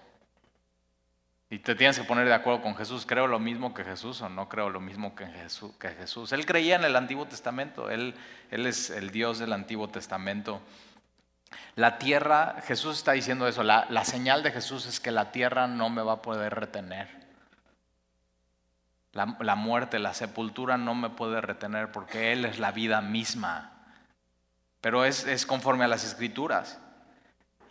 Y 1.49 1.59
te 1.61 1.75
tienes 1.75 1.99
que 1.99 2.05
poner 2.05 2.27
de 2.27 2.35
acuerdo 2.35 2.61
con 2.61 2.77
Jesús. 2.77 3.07
¿Creo 3.07 3.27
lo 3.27 3.39
mismo 3.39 3.73
que 3.73 3.83
Jesús 3.83 4.21
o 4.21 4.29
no 4.29 4.51
creo 4.51 4.69
lo 4.69 4.79
mismo 4.79 5.15
que 5.15 5.27
Jesús? 5.27 5.73
Que 5.79 5.89
Jesús? 5.89 6.33
Él 6.33 6.45
creía 6.45 6.77
en 6.77 6.85
el 6.85 6.95
Antiguo 6.95 7.27
Testamento. 7.27 7.89
Él, 7.89 8.15
es 8.51 8.91
el 8.91 9.11
Dios 9.11 9.39
del 9.39 9.55
Antiguo 9.55 9.89
Testamento. 9.89 10.61
La 11.77 11.97
tierra, 11.97 12.57
Jesús 12.67 12.99
está 12.99 13.13
diciendo 13.13 13.49
eso. 13.49 13.63
La 13.63 14.05
señal 14.05 14.43
de 14.43 14.53
Jesús 14.53 14.85
es 14.85 15.01
que 15.01 15.13
la 15.13 15.33
tierra 15.33 15.67
no 15.67 15.89
me 15.89 16.03
va 16.03 16.13
a 16.13 16.23
poder 16.23 16.55
retener. 16.55 17.09
La, 19.13 19.55
muerte, 19.57 19.99
la 19.99 20.13
sepultura 20.13 20.77
no 20.77 20.95
me 20.95 21.09
puede 21.09 21.41
retener 21.41 21.91
porque 21.91 22.33
Él 22.33 22.45
es 22.45 22.59
la 22.59 22.73
vida 22.73 23.01
misma. 23.01 23.73
Pero 24.83 25.07
es, 25.07 25.47
conforme 25.47 25.85
a 25.85 25.89
las 25.89 26.05
escrituras. 26.05 26.79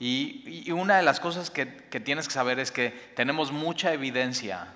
Y, 0.03 0.71
una 0.71 0.97
de 0.97 1.03
las 1.03 1.19
cosas 1.19 1.51
que, 1.51 1.67
tienes 1.67 2.27
que 2.27 2.33
saber 2.33 2.59
es 2.59 2.71
que 2.71 2.89
tenemos 3.15 3.51
mucha 3.51 3.93
evidencia 3.93 4.73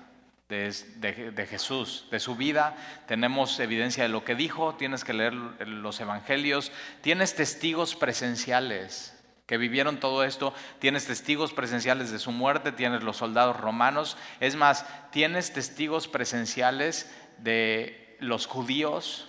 de, 0.48 1.46
Jesús, 1.50 2.06
de 2.12 2.20
su 2.20 2.36
vida. 2.36 2.76
Tenemos 3.08 3.58
evidencia 3.58 4.04
de 4.04 4.08
lo 4.08 4.24
que 4.24 4.36
dijo, 4.36 4.76
tienes 4.76 5.02
que 5.02 5.14
leer 5.14 5.34
los 5.34 5.98
evangelios, 5.98 6.70
tienes 7.00 7.34
testigos 7.34 7.96
presenciales 7.96 9.14
que 9.46 9.58
vivieron 9.58 9.98
todo 9.98 10.22
esto, 10.22 10.54
tienes 10.78 11.06
testigos 11.06 11.52
presenciales 11.52 12.12
de 12.12 12.20
su 12.20 12.30
muerte, 12.30 12.70
tienes 12.70 13.02
los 13.02 13.16
soldados 13.16 13.56
romanos, 13.56 14.16
es 14.38 14.54
más, 14.54 14.86
tienes 15.10 15.52
testigos 15.52 16.06
presenciales 16.06 17.12
de 17.38 18.16
los 18.20 18.46
judíos 18.46 19.28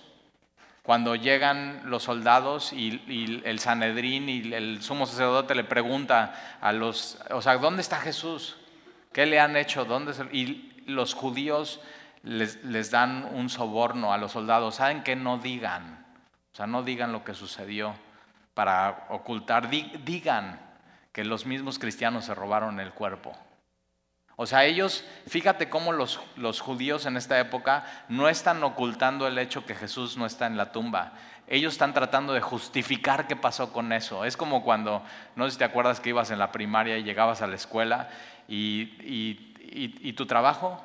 cuando 0.88 1.16
llegan 1.16 1.82
los 1.84 2.04
soldados 2.04 2.72
y, 2.72 3.42
el 3.44 3.58
Sanedrín 3.58 4.26
y 4.30 4.54
el 4.54 4.80
sumo 4.80 5.04
sacerdote 5.04 5.54
le 5.54 5.64
pregunta 5.64 6.56
a 6.62 6.72
los, 6.72 7.18
o 7.30 7.42
sea, 7.42 7.58
¿dónde 7.58 7.82
está 7.82 7.98
Jesús? 7.98 8.56
¿Qué 9.12 9.26
le 9.26 9.38
han 9.38 9.54
hecho? 9.54 9.84
¿Dónde 9.84 10.14
y 10.32 10.82
los 10.86 11.12
judíos 11.12 11.82
les, 12.22 12.90
dan 12.90 13.28
un 13.34 13.50
soborno 13.50 14.14
a 14.14 14.16
los 14.16 14.32
soldados, 14.32 14.76
¿saben 14.76 15.02
que 15.02 15.14
no 15.14 15.36
digan? 15.36 16.06
O 16.54 16.56
sea, 16.56 16.66
no 16.66 16.82
digan 16.82 17.12
lo 17.12 17.22
que 17.22 17.34
sucedió 17.34 17.94
para 18.54 19.08
ocultar, 19.10 19.68
digan 19.68 20.58
que 21.12 21.22
los 21.22 21.44
mismos 21.44 21.78
cristianos 21.78 22.24
se 22.24 22.34
robaron 22.34 22.80
el 22.80 22.92
cuerpo. 22.92 23.36
O 24.40 24.46
sea, 24.46 24.64
ellos, 24.66 25.04
fíjate 25.26 25.68
cómo 25.68 25.90
los, 25.90 26.20
los, 26.36 26.60
judíos 26.60 27.06
en 27.06 27.16
esta 27.16 27.40
época 27.40 27.84
no 28.08 28.28
están 28.28 28.62
ocultando 28.62 29.26
el 29.26 29.36
hecho 29.36 29.66
que 29.66 29.74
Jesús 29.74 30.16
no 30.16 30.26
está 30.26 30.46
en 30.46 30.56
la 30.56 30.70
tumba. 30.70 31.14
Ellos 31.48 31.72
están 31.72 31.92
tratando 31.92 32.34
de 32.34 32.40
justificar 32.40 33.26
qué 33.26 33.34
pasó 33.34 33.72
con 33.72 33.92
eso. 33.92 34.24
Es 34.24 34.36
como 34.36 34.62
cuando, 34.62 35.02
no 35.34 35.46
sé 35.46 35.50
si 35.50 35.58
te 35.58 35.64
acuerdas 35.64 35.98
que 35.98 36.10
ibas 36.10 36.30
en 36.30 36.38
la 36.38 36.52
primaria 36.52 36.96
y 36.96 37.02
llegabas 37.02 37.42
a 37.42 37.48
la 37.48 37.56
escuela 37.56 38.10
y, 38.46 40.12
tu 40.12 40.24
trabajo, 40.24 40.80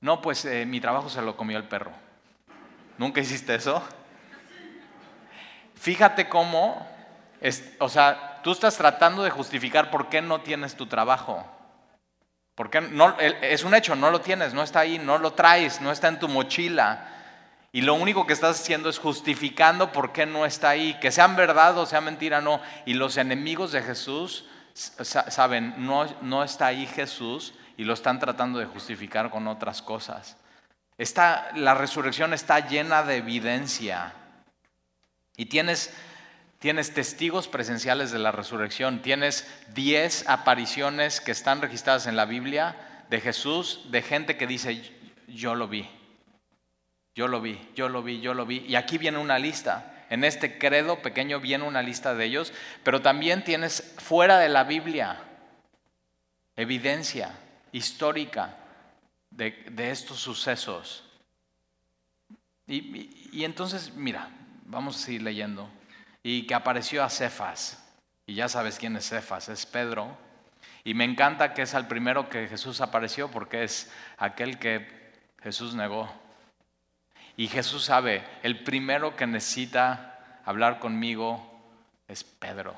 no, 0.00 0.22
pues 0.22 0.44
eh, 0.44 0.64
mi 0.64 0.80
trabajo 0.80 1.08
se 1.08 1.20
lo 1.20 1.36
comió 1.36 1.58
el 1.58 1.64
perro. 1.64 1.90
¿Nunca 2.96 3.20
hiciste 3.20 3.56
eso? 3.56 3.82
Fíjate 5.74 6.28
cómo, 6.28 6.86
o 7.80 7.88
sea, 7.88 8.40
tú 8.44 8.52
estás 8.52 8.76
tratando 8.76 9.24
de 9.24 9.30
justificar 9.30 9.90
por 9.90 10.08
qué 10.08 10.22
no 10.22 10.42
tienes 10.42 10.76
tu 10.76 10.86
trabajo. 10.86 11.57
Porque 12.58 12.80
no, 12.80 13.16
es 13.20 13.62
un 13.62 13.72
hecho, 13.72 13.94
no 13.94 14.10
lo 14.10 14.20
tienes, 14.20 14.52
no 14.52 14.64
está 14.64 14.80
ahí, 14.80 14.98
no 14.98 15.16
lo 15.18 15.32
traes, 15.32 15.80
no 15.80 15.92
está 15.92 16.08
en 16.08 16.18
tu 16.18 16.26
mochila. 16.26 17.08
Y 17.70 17.82
lo 17.82 17.94
único 17.94 18.26
que 18.26 18.32
estás 18.32 18.60
haciendo 18.60 18.88
es 18.88 18.98
justificando 18.98 19.92
por 19.92 20.10
qué 20.10 20.26
no 20.26 20.44
está 20.44 20.70
ahí, 20.70 20.98
que 20.98 21.12
sean 21.12 21.36
verdad 21.36 21.78
o 21.78 21.86
sea 21.86 22.00
mentira, 22.00 22.40
no. 22.40 22.60
Y 22.84 22.94
los 22.94 23.16
enemigos 23.16 23.70
de 23.70 23.80
Jesús 23.80 24.44
saben, 24.74 25.86
no, 25.86 26.04
no 26.20 26.42
está 26.42 26.66
ahí 26.66 26.86
Jesús 26.86 27.54
y 27.76 27.84
lo 27.84 27.94
están 27.94 28.18
tratando 28.18 28.58
de 28.58 28.66
justificar 28.66 29.30
con 29.30 29.46
otras 29.46 29.80
cosas. 29.80 30.36
Está, 30.96 31.52
la 31.54 31.74
resurrección 31.74 32.34
está 32.34 32.58
llena 32.66 33.04
de 33.04 33.18
evidencia. 33.18 34.14
Y 35.36 35.46
tienes, 35.46 35.94
tienes 36.58 36.92
testigos 36.92 37.48
presenciales 37.48 38.10
de 38.10 38.18
la 38.18 38.32
resurrección, 38.32 39.02
tienes 39.02 39.46
10 39.74 40.28
apariciones 40.28 41.20
que 41.20 41.32
están 41.32 41.60
registradas 41.60 42.06
en 42.06 42.16
la 42.16 42.24
Biblia 42.24 43.04
de 43.10 43.20
Jesús, 43.20 43.86
de 43.90 44.02
gente 44.02 44.36
que 44.36 44.46
dice, 44.46 44.82
yo 45.28 45.54
lo 45.54 45.68
vi, 45.68 45.88
yo 47.14 47.28
lo 47.28 47.40
vi, 47.40 47.60
yo 47.74 47.88
lo 47.88 48.02
vi, 48.02 48.20
yo 48.20 48.34
lo 48.34 48.46
vi. 48.46 48.64
Y 48.66 48.74
aquí 48.76 48.98
viene 48.98 49.18
una 49.18 49.38
lista. 49.38 49.94
En 50.10 50.24
este 50.24 50.58
credo 50.58 51.02
pequeño 51.02 51.40
viene 51.40 51.64
una 51.64 51.82
lista 51.82 52.14
de 52.14 52.24
ellos, 52.24 52.52
pero 52.82 53.02
también 53.02 53.44
tienes 53.44 53.94
fuera 53.98 54.38
de 54.38 54.48
la 54.48 54.64
Biblia 54.64 55.24
evidencia 56.56 57.38
histórica 57.72 58.56
de, 59.30 59.90
estos 59.90 60.18
sucesos. 60.18 61.04
y, 62.66 63.44
entonces, 63.44 63.94
mira, 63.94 64.30
Vamos 64.68 64.96
a 64.96 64.98
seguir 64.98 65.22
leyendo. 65.22 65.66
Y 66.30 66.42
que 66.42 66.54
apareció 66.54 67.02
a 67.02 67.08
Cefas. 67.08 67.82
Y 68.26 68.34
ya 68.34 68.50
sabes 68.50 68.78
quién 68.78 68.94
es 68.96 69.08
Cefas, 69.08 69.48
es 69.48 69.64
Pedro. 69.64 70.14
Y 70.84 70.92
me 70.92 71.04
encanta 71.04 71.54
que 71.54 71.62
es 71.62 71.72
el 71.72 71.86
primero 71.86 72.28
que 72.28 72.48
Jesús 72.48 72.82
apareció 72.82 73.30
porque 73.30 73.64
es 73.64 73.90
aquel 74.18 74.58
que 74.58 74.86
Jesús 75.42 75.74
negó. 75.74 76.12
Y 77.38 77.48
Jesús 77.48 77.86
sabe, 77.86 78.22
el 78.42 78.62
primero 78.62 79.16
que 79.16 79.26
necesita 79.26 80.40
hablar 80.44 80.80
conmigo 80.80 81.50
es 82.08 82.24
Pedro. 82.24 82.74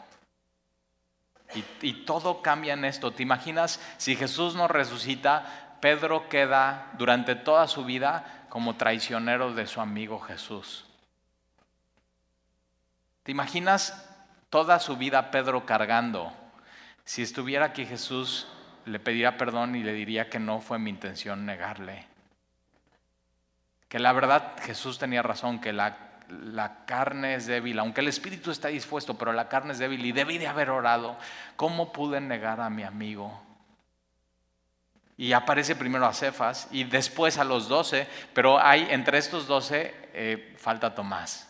Y, 1.52 1.64
y, 1.84 2.04
todo 2.04 2.42
cambia 2.42 2.74
en 2.74 2.84
esto. 2.84 3.10
¿Te 3.10 3.24
imaginas 3.24 3.80
si 3.96 4.14
Jesús 4.14 4.54
no 4.54 4.68
resucita, 4.68 5.76
Pedro 5.80 6.28
queda 6.28 6.92
durante 6.96 7.34
toda 7.34 7.66
su 7.66 7.84
vida 7.84 8.46
como 8.48 8.76
traicionero 8.76 9.54
de 9.54 9.66
su 9.66 9.80
amigo 9.80 10.20
Jesús? 10.20 10.84
¿Te 13.22 13.32
imaginas 13.32 14.08
toda 14.48 14.78
su 14.78 14.96
vida 14.96 15.30
Pedro 15.30 15.66
cargando? 15.66 16.32
Si 17.04 17.22
estuviera 17.22 17.66
aquí 17.66 17.84
Jesús, 17.84 18.48
le 18.86 18.98
pediría 18.98 19.36
perdón 19.36 19.76
y 19.76 19.82
le 19.82 19.92
diría 19.92 20.30
que 20.30 20.38
no 20.38 20.60
fue 20.60 20.78
mi 20.78 20.90
intención 20.90 21.44
negarle. 21.44 22.06
Que 23.88 23.98
la 23.98 24.12
verdad 24.12 24.54
Jesús 24.62 24.98
tenía 24.98 25.22
razón, 25.22 25.60
que 25.60 25.72
la, 25.72 25.98
la 26.28 26.86
carne 26.86 27.34
es 27.34 27.46
débil, 27.46 27.78
aunque 27.78 28.00
el 28.00 28.08
espíritu 28.08 28.50
está 28.50 28.68
dispuesto, 28.68 29.18
pero 29.18 29.32
la 29.32 29.48
carne 29.48 29.72
es 29.72 29.78
débil 29.78 30.04
y 30.04 30.12
debí 30.12 30.38
de 30.38 30.46
haber 30.46 30.70
orado. 30.70 31.18
¿Cómo 31.56 31.92
pude 31.92 32.20
negar 32.20 32.60
a 32.60 32.70
mi 32.70 32.84
amigo? 32.84 33.42
Y 35.18 35.34
aparece 35.34 35.76
primero 35.76 36.06
a 36.06 36.14
Cefas 36.14 36.68
y 36.70 36.84
después 36.84 37.36
a 37.36 37.44
los 37.44 37.68
doce, 37.68 38.08
pero 38.32 38.58
hay 38.58 38.86
entre 38.88 39.18
estos 39.18 39.46
doce 39.46 39.94
eh, 40.14 40.54
falta 40.56 40.94
Tomás 40.94 41.49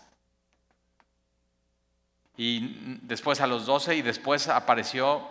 y 2.42 2.98
después 3.03 3.42
a 3.42 3.46
los 3.46 3.66
doce 3.66 3.96
y 3.96 4.00
después 4.00 4.48
apareció 4.48 5.29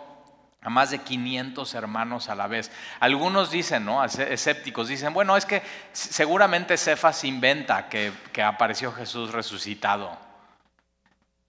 a 0.62 0.70
más 0.70 0.92
de 0.92 1.00
500 1.00 1.74
hermanos 1.74 2.28
a 2.28 2.36
la 2.36 2.46
vez. 2.46 2.70
Algunos 3.00 3.50
dicen, 3.50 3.84
¿no? 3.84 4.04
Escépticos 4.04 4.86
dicen, 4.86 5.12
bueno, 5.12 5.36
es 5.36 5.44
que 5.44 5.60
seguramente 5.90 6.76
Cefas 6.76 7.24
inventa 7.24 7.88
que, 7.88 8.12
que 8.32 8.44
apareció 8.44 8.92
Jesús 8.92 9.32
resucitado. 9.32 10.16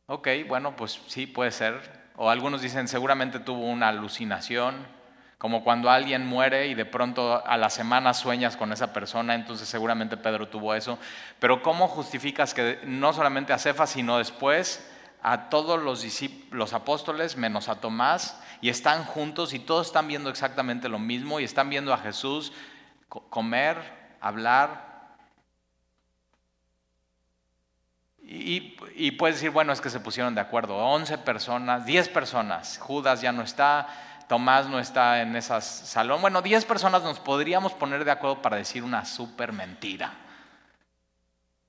Ok, 0.08 0.30
bueno, 0.47 0.76
pues 0.76 1.00
sí, 1.06 1.28
puede 1.28 1.52
ser. 1.52 2.10
O 2.15 2.32
algunos 2.32 2.63
dicen, 2.63 2.88
seguramente 2.88 3.38
tuvo 3.38 3.67
una 3.67 3.89
alucinación, 3.89 4.88
como 5.38 5.63
cuando 5.63 5.91
alguien 5.91 6.26
muere 6.26 6.69
y 6.69 6.74
de 6.74 6.86
pronto 6.86 7.45
a 7.45 7.56
la 7.58 7.69
semana 7.69 8.15
sueñas 8.15 8.58
con 8.58 8.74
esa 8.74 8.93
persona, 8.93 9.36
entonces 9.36 9.67
seguramente 9.69 10.17
Pedro 10.17 10.47
tuvo 10.47 10.74
eso. 10.74 10.97
Pero 11.38 11.62
¿cómo 11.62 11.88
justificas 11.88 12.56
que 12.56 12.80
no 12.84 13.13
solamente 13.13 13.54
a 13.54 13.60
Cefas, 13.60 13.91
sino 13.91 14.17
después 14.17 14.90
a 15.21 15.49
todos 15.49 15.81
los, 15.81 16.73
apóstoles 16.73 17.38
menos 17.38 17.69
a 17.69 17.75
Tomás 17.75 18.39
y 18.60 18.69
están 18.69 19.05
juntos 19.05 19.53
y 19.53 19.60
todos 19.60 19.88
están 19.88 20.07
viendo 20.07 20.29
exactamente 20.29 20.89
lo 20.89 20.99
mismo 20.99 21.39
y 21.39 21.43
están 21.43 21.69
viendo 21.69 21.93
a 21.93 21.97
Jesús 21.97 22.51
comer, 23.07 23.77
hablar. 24.19 24.89
Y, 28.23 28.77
y, 28.95 29.12
puedes 29.12 29.36
decir, 29.36 29.51
bueno, 29.51 29.73
es 29.73 29.81
que 29.81 29.89
se 29.89 29.99
pusieron 29.99 30.34
de 30.34 30.41
acuerdo, 30.41 30.77
11 30.77 31.17
personas, 31.17 31.86
10 31.86 32.10
personas, 32.10 32.77
Judas 32.77 33.21
ya 33.21 33.34
no 33.34 33.41
está, 33.41 33.88
Tomás 34.29 34.67
no 34.67 34.79
está 34.79 35.21
en 35.21 35.36
ese 35.36 35.60
salón, 35.60 36.21
bueno, 36.21 36.41
10 36.41 36.63
personas 36.63 37.03
nos 37.03 37.19
podríamos 37.19 37.73
poner 37.73 38.05
de 38.05 38.12
acuerdo 38.12 38.41
para 38.41 38.55
decir 38.55 38.84
una 38.84 39.03
súper 39.03 39.51
mentira. 39.51 40.13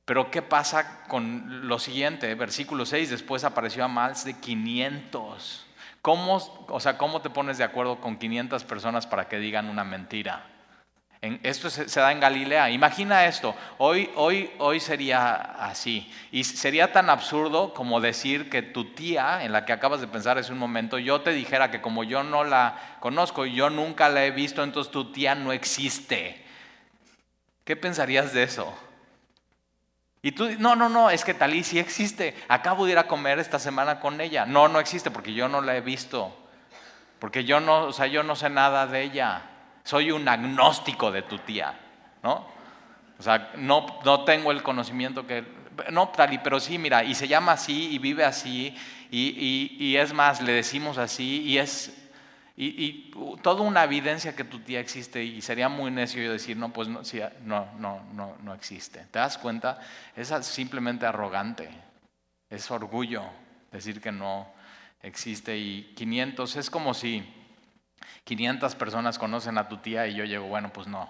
Pero 0.04 0.30
¿qué 0.30 0.42
pasa 0.42 1.04
con 1.04 1.68
lo 1.68 1.78
siguiente? 1.78 2.34
Versículo 2.34 2.84
6, 2.84 3.10
después 3.10 3.44
apareció 3.44 3.84
a 3.84 3.88
más 3.88 4.24
de 4.24 4.34
500. 4.34 5.66
¿Cómo, 6.00 6.66
o 6.68 6.80
sea, 6.80 6.98
¿Cómo 6.98 7.22
te 7.22 7.30
pones 7.30 7.58
de 7.58 7.64
acuerdo 7.64 8.00
con 8.00 8.16
500 8.16 8.64
personas 8.64 9.06
para 9.06 9.28
que 9.28 9.38
digan 9.38 9.68
una 9.68 9.84
mentira? 9.84 10.46
esto 11.44 11.70
se, 11.70 12.00
da 12.00 12.10
en 12.10 12.18
Galilea. 12.18 12.70
Imagina 12.70 13.26
esto, 13.26 13.54
hoy, 13.78 14.10
hoy, 14.16 14.50
hoy 14.58 14.80
sería 14.80 15.34
así. 15.36 16.12
Y 16.32 16.42
sería 16.42 16.92
tan 16.92 17.08
absurdo 17.08 17.72
como 17.74 18.00
decir 18.00 18.50
que 18.50 18.60
tu 18.60 18.92
tía, 18.92 19.44
en 19.44 19.52
la 19.52 19.64
que 19.64 19.72
acabas 19.72 20.00
de 20.00 20.08
pensar 20.08 20.36
hace 20.36 20.52
un 20.52 20.58
momento, 20.58 20.98
yo 20.98 21.20
te 21.20 21.30
dijera 21.30 21.70
que 21.70 21.80
como 21.80 22.02
yo 22.02 22.24
no 22.24 22.42
la 22.42 22.96
conozco 22.98 23.46
yo 23.46 23.70
nunca 23.70 24.08
la 24.08 24.24
he 24.24 24.32
visto, 24.32 24.64
entonces 24.64 24.90
tu 24.90 25.12
tía 25.12 25.36
no 25.36 25.52
existe. 25.52 26.44
¿Qué 27.64 27.76
pensarías 27.76 28.32
de 28.32 28.42
eso? 28.42 28.76
Y 30.22 30.32
tú, 30.32 30.48
no, 30.58 30.76
no, 30.76 30.88
no, 30.88 31.10
es 31.10 31.24
que 31.24 31.34
Talí 31.34 31.64
sí 31.64 31.80
existe. 31.80 32.36
Acabo 32.48 32.86
de 32.86 32.92
ir 32.92 32.98
a 32.98 33.08
comer 33.08 33.40
esta 33.40 33.58
semana 33.58 33.98
con 33.98 34.20
ella. 34.20 34.46
No, 34.46 34.68
no 34.68 34.78
existe 34.78 35.10
porque 35.10 35.34
yo 35.34 35.48
no 35.48 35.60
la 35.60 35.76
he 35.76 35.80
visto. 35.80 36.32
Porque 37.18 37.44
yo 37.44 37.58
no, 37.58 37.84
o 37.86 37.92
sea, 37.92 38.06
yo 38.06 38.22
no 38.22 38.36
sé 38.36 38.48
nada 38.48 38.86
de 38.86 39.02
ella. 39.02 39.42
Soy 39.82 40.12
un 40.12 40.28
agnóstico 40.28 41.10
de 41.10 41.22
tu 41.22 41.38
tía, 41.38 41.74
¿no? 42.22 42.46
O 43.18 43.22
sea, 43.22 43.52
no, 43.56 44.00
no 44.04 44.24
tengo 44.24 44.52
el 44.52 44.62
conocimiento 44.62 45.26
que... 45.26 45.44
No, 45.90 46.08
Tali, 46.08 46.38
pero 46.38 46.60
sí, 46.60 46.78
mira, 46.78 47.02
y 47.02 47.14
se 47.14 47.26
llama 47.26 47.52
así 47.52 47.92
y 47.92 47.98
vive 47.98 48.24
así 48.24 48.76
y, 49.10 49.76
y, 49.78 49.96
es 49.96 50.12
más, 50.12 50.40
le 50.40 50.52
decimos 50.52 50.98
así 50.98 51.42
y 51.42 51.58
es... 51.58 51.98
Y, 52.56 53.10
toda 53.42 53.62
una 53.62 53.84
evidencia 53.84 54.36
que 54.36 54.44
tu 54.44 54.60
tía 54.60 54.80
existe 54.80 55.24
y 55.24 55.40
sería 55.40 55.68
muy 55.68 55.90
necio 55.90 56.22
yo 56.22 56.32
decir, 56.32 56.56
no, 56.56 56.72
pues 56.72 56.88
no, 56.88 57.04
sí, 57.04 57.20
no, 57.44 57.66
no, 57.78 58.02
no, 58.12 58.36
no 58.42 58.54
existe. 58.54 59.00
¿Te 59.10 59.18
das 59.18 59.38
cuenta? 59.38 59.80
Es 60.14 60.28
simplemente 60.42 61.06
arrogante, 61.06 61.70
es 62.50 62.70
orgullo 62.70 63.24
decir 63.70 64.00
que 64.00 64.12
no 64.12 64.46
existe 65.02 65.56
y 65.56 65.94
500 65.96 66.56
es 66.56 66.70
como 66.70 66.94
si 66.94 67.24
500 68.24 68.74
personas 68.74 69.18
conocen 69.18 69.58
a 69.58 69.68
tu 69.68 69.78
tía 69.78 70.06
y 70.06 70.14
yo 70.14 70.24
llego, 70.24 70.46
bueno, 70.46 70.72
pues 70.72 70.86
no, 70.86 71.08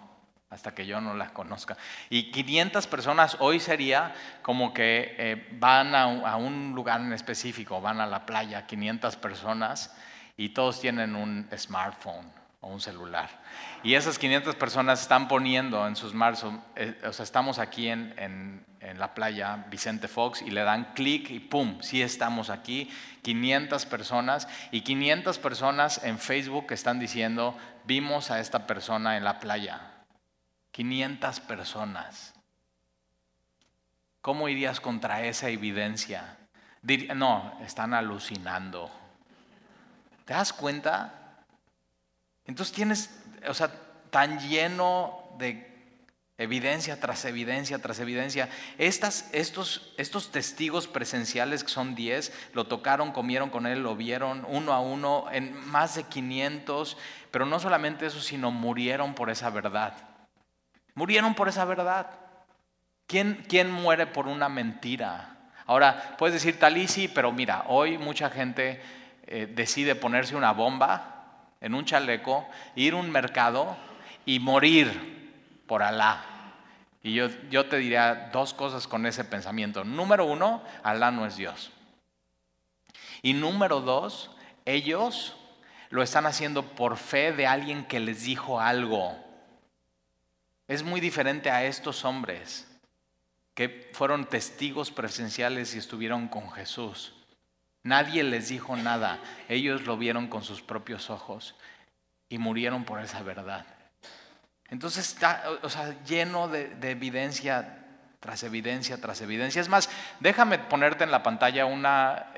hasta 0.50 0.74
que 0.74 0.86
yo 0.86 1.00
no 1.00 1.14
la 1.14 1.30
conozca. 1.30 1.76
Y 2.08 2.30
500 2.30 2.86
personas 2.86 3.36
hoy 3.40 3.60
sería 3.60 4.14
como 4.42 4.72
que 4.72 5.14
eh, 5.18 5.48
van 5.58 5.94
a, 5.94 6.36
un 6.36 6.72
lugar 6.74 7.00
en 7.00 7.12
específico, 7.12 7.80
van 7.80 8.00
a 8.00 8.06
la 8.06 8.24
playa, 8.26 8.66
500 8.66 9.16
personas, 9.16 9.94
y 10.36 10.50
todos 10.50 10.80
tienen 10.80 11.14
un 11.16 11.48
smartphone 11.56 12.30
o 12.60 12.68
un 12.68 12.80
celular. 12.80 13.28
Y 13.82 13.94
esas 13.94 14.18
500 14.18 14.54
personas 14.56 15.02
están 15.02 15.28
poniendo 15.28 15.86
en 15.86 15.96
sus 15.96 16.14
manos, 16.14 16.44
eh, 16.76 17.00
o 17.04 17.12
sea, 17.12 17.24
estamos 17.24 17.58
aquí 17.58 17.88
en, 17.88 18.14
en, 18.16 18.64
en, 18.80 18.98
la 18.98 19.14
playa 19.14 19.66
Vicente 19.68 20.08
Fox 20.08 20.42
y 20.42 20.50
le 20.50 20.62
dan 20.62 20.92
clic 20.94 21.30
y 21.30 21.40
¡pum! 21.40 21.80
Sí 21.82 22.02
estamos 22.02 22.50
aquí, 22.50 22.90
500 23.22 23.86
personas 23.86 24.48
y 24.70 24.82
500 24.82 25.38
personas 25.38 26.04
en 26.04 26.18
Facebook 26.18 26.66
están 26.70 27.00
diciendo, 27.00 27.56
vimos 27.84 28.30
a 28.30 28.40
esta 28.40 28.66
persona 28.66 29.16
en 29.16 29.24
la 29.24 29.40
playa 29.40 29.92
500 30.72 31.40
personas. 31.40 32.34
¿Cómo 34.22 34.48
irías 34.48 34.80
contra 34.80 35.22
esa 35.24 35.48
evidencia? 35.48 36.38
no, 37.14 37.58
están 37.62 37.94
alucinando. 37.94 38.90
¿Te 40.32 40.38
das 40.38 40.54
cuenta? 40.54 41.44
Entonces 42.46 42.74
tienes, 42.74 43.10
o 43.46 43.52
sea, 43.52 43.70
tan 44.08 44.40
lleno 44.40 45.28
de 45.36 45.92
evidencia 46.38 46.98
tras 46.98 47.26
evidencia 47.26 47.80
tras 47.80 48.00
evidencia. 48.00 48.48
Estas, 48.78 49.28
estos, 49.34 49.92
estos 49.98 50.32
testigos 50.32 50.88
presenciales, 50.88 51.64
que 51.64 51.68
son 51.68 51.94
10, 51.94 52.32
lo 52.54 52.66
tocaron, 52.66 53.12
comieron 53.12 53.50
con 53.50 53.66
él, 53.66 53.82
lo 53.82 53.94
vieron 53.94 54.46
uno 54.48 54.72
a 54.72 54.80
uno, 54.80 55.26
en 55.32 55.54
más 55.66 55.96
de 55.96 56.04
500, 56.04 56.96
pero 57.30 57.44
no 57.44 57.60
solamente 57.60 58.06
eso, 58.06 58.22
sino 58.22 58.50
murieron 58.50 59.12
por 59.12 59.28
esa 59.28 59.50
verdad. 59.50 59.92
Murieron 60.94 61.34
por 61.34 61.50
esa 61.50 61.66
verdad. 61.66 62.08
¿Quién, 63.06 63.44
quién 63.50 63.70
muere 63.70 64.06
por 64.06 64.28
una 64.28 64.48
mentira? 64.48 65.50
Ahora, 65.66 66.16
puedes 66.16 66.32
decir 66.32 66.58
tal 66.58 66.88
sí, 66.88 67.06
pero 67.06 67.32
mira, 67.32 67.64
hoy 67.68 67.98
mucha 67.98 68.30
gente 68.30 68.80
eh, 69.34 69.46
decide 69.46 69.94
ponerse 69.94 70.36
una 70.36 70.52
bomba 70.52 71.46
en 71.62 71.72
un 71.72 71.86
chaleco, 71.86 72.46
ir 72.76 72.92
a 72.92 72.96
un 72.96 73.10
mercado 73.10 73.78
y 74.26 74.40
morir 74.40 75.32
por 75.66 75.82
Alá. 75.82 76.22
Y 77.02 77.14
yo, 77.14 77.28
yo 77.48 77.64
te 77.64 77.78
diría 77.78 78.28
dos 78.30 78.52
cosas 78.52 78.86
con 78.86 79.06
ese 79.06 79.24
pensamiento. 79.24 79.84
Número 79.84 80.26
uno, 80.26 80.62
Alá 80.82 81.10
no 81.10 81.24
es 81.24 81.36
Dios. 81.36 81.72
Y 83.22 83.32
número 83.32 83.80
dos, 83.80 84.30
ellos 84.66 85.34
lo 85.88 86.02
están 86.02 86.26
haciendo 86.26 86.62
por 86.62 86.98
fe 86.98 87.32
de 87.32 87.46
alguien 87.46 87.86
que 87.86 88.00
les 88.00 88.24
dijo 88.24 88.60
algo. 88.60 89.16
Es 90.68 90.82
muy 90.82 91.00
diferente 91.00 91.48
a 91.48 91.64
estos 91.64 92.04
hombres 92.04 92.68
que 93.54 93.90
fueron 93.94 94.26
testigos 94.26 94.90
presenciales 94.90 95.74
y 95.74 95.78
estuvieron 95.78 96.28
con 96.28 96.52
Jesús. 96.52 97.14
Nadie 97.84 98.22
les 98.22 98.48
dijo 98.48 98.76
nada, 98.76 99.18
ellos 99.48 99.86
lo 99.86 99.96
vieron 99.96 100.28
con 100.28 100.42
sus 100.42 100.62
propios 100.62 101.10
ojos 101.10 101.56
y 102.28 102.38
murieron 102.38 102.84
por 102.84 103.00
esa 103.00 103.22
verdad. 103.22 103.66
Entonces 104.68 105.08
está 105.08 105.44
o 105.62 105.68
sea, 105.68 106.02
lleno 106.04 106.48
de, 106.48 106.72
evidencia 106.82 107.78
tras 108.20 108.42
evidencia 108.44 109.00
tras 109.00 109.20
evidencia. 109.20 109.60
Es 109.60 109.68
más, 109.68 109.90
déjame 110.20 110.58
ponerte 110.58 111.04
en 111.04 111.10
la 111.10 111.22
pantalla 111.22 111.66
una, 111.66 112.30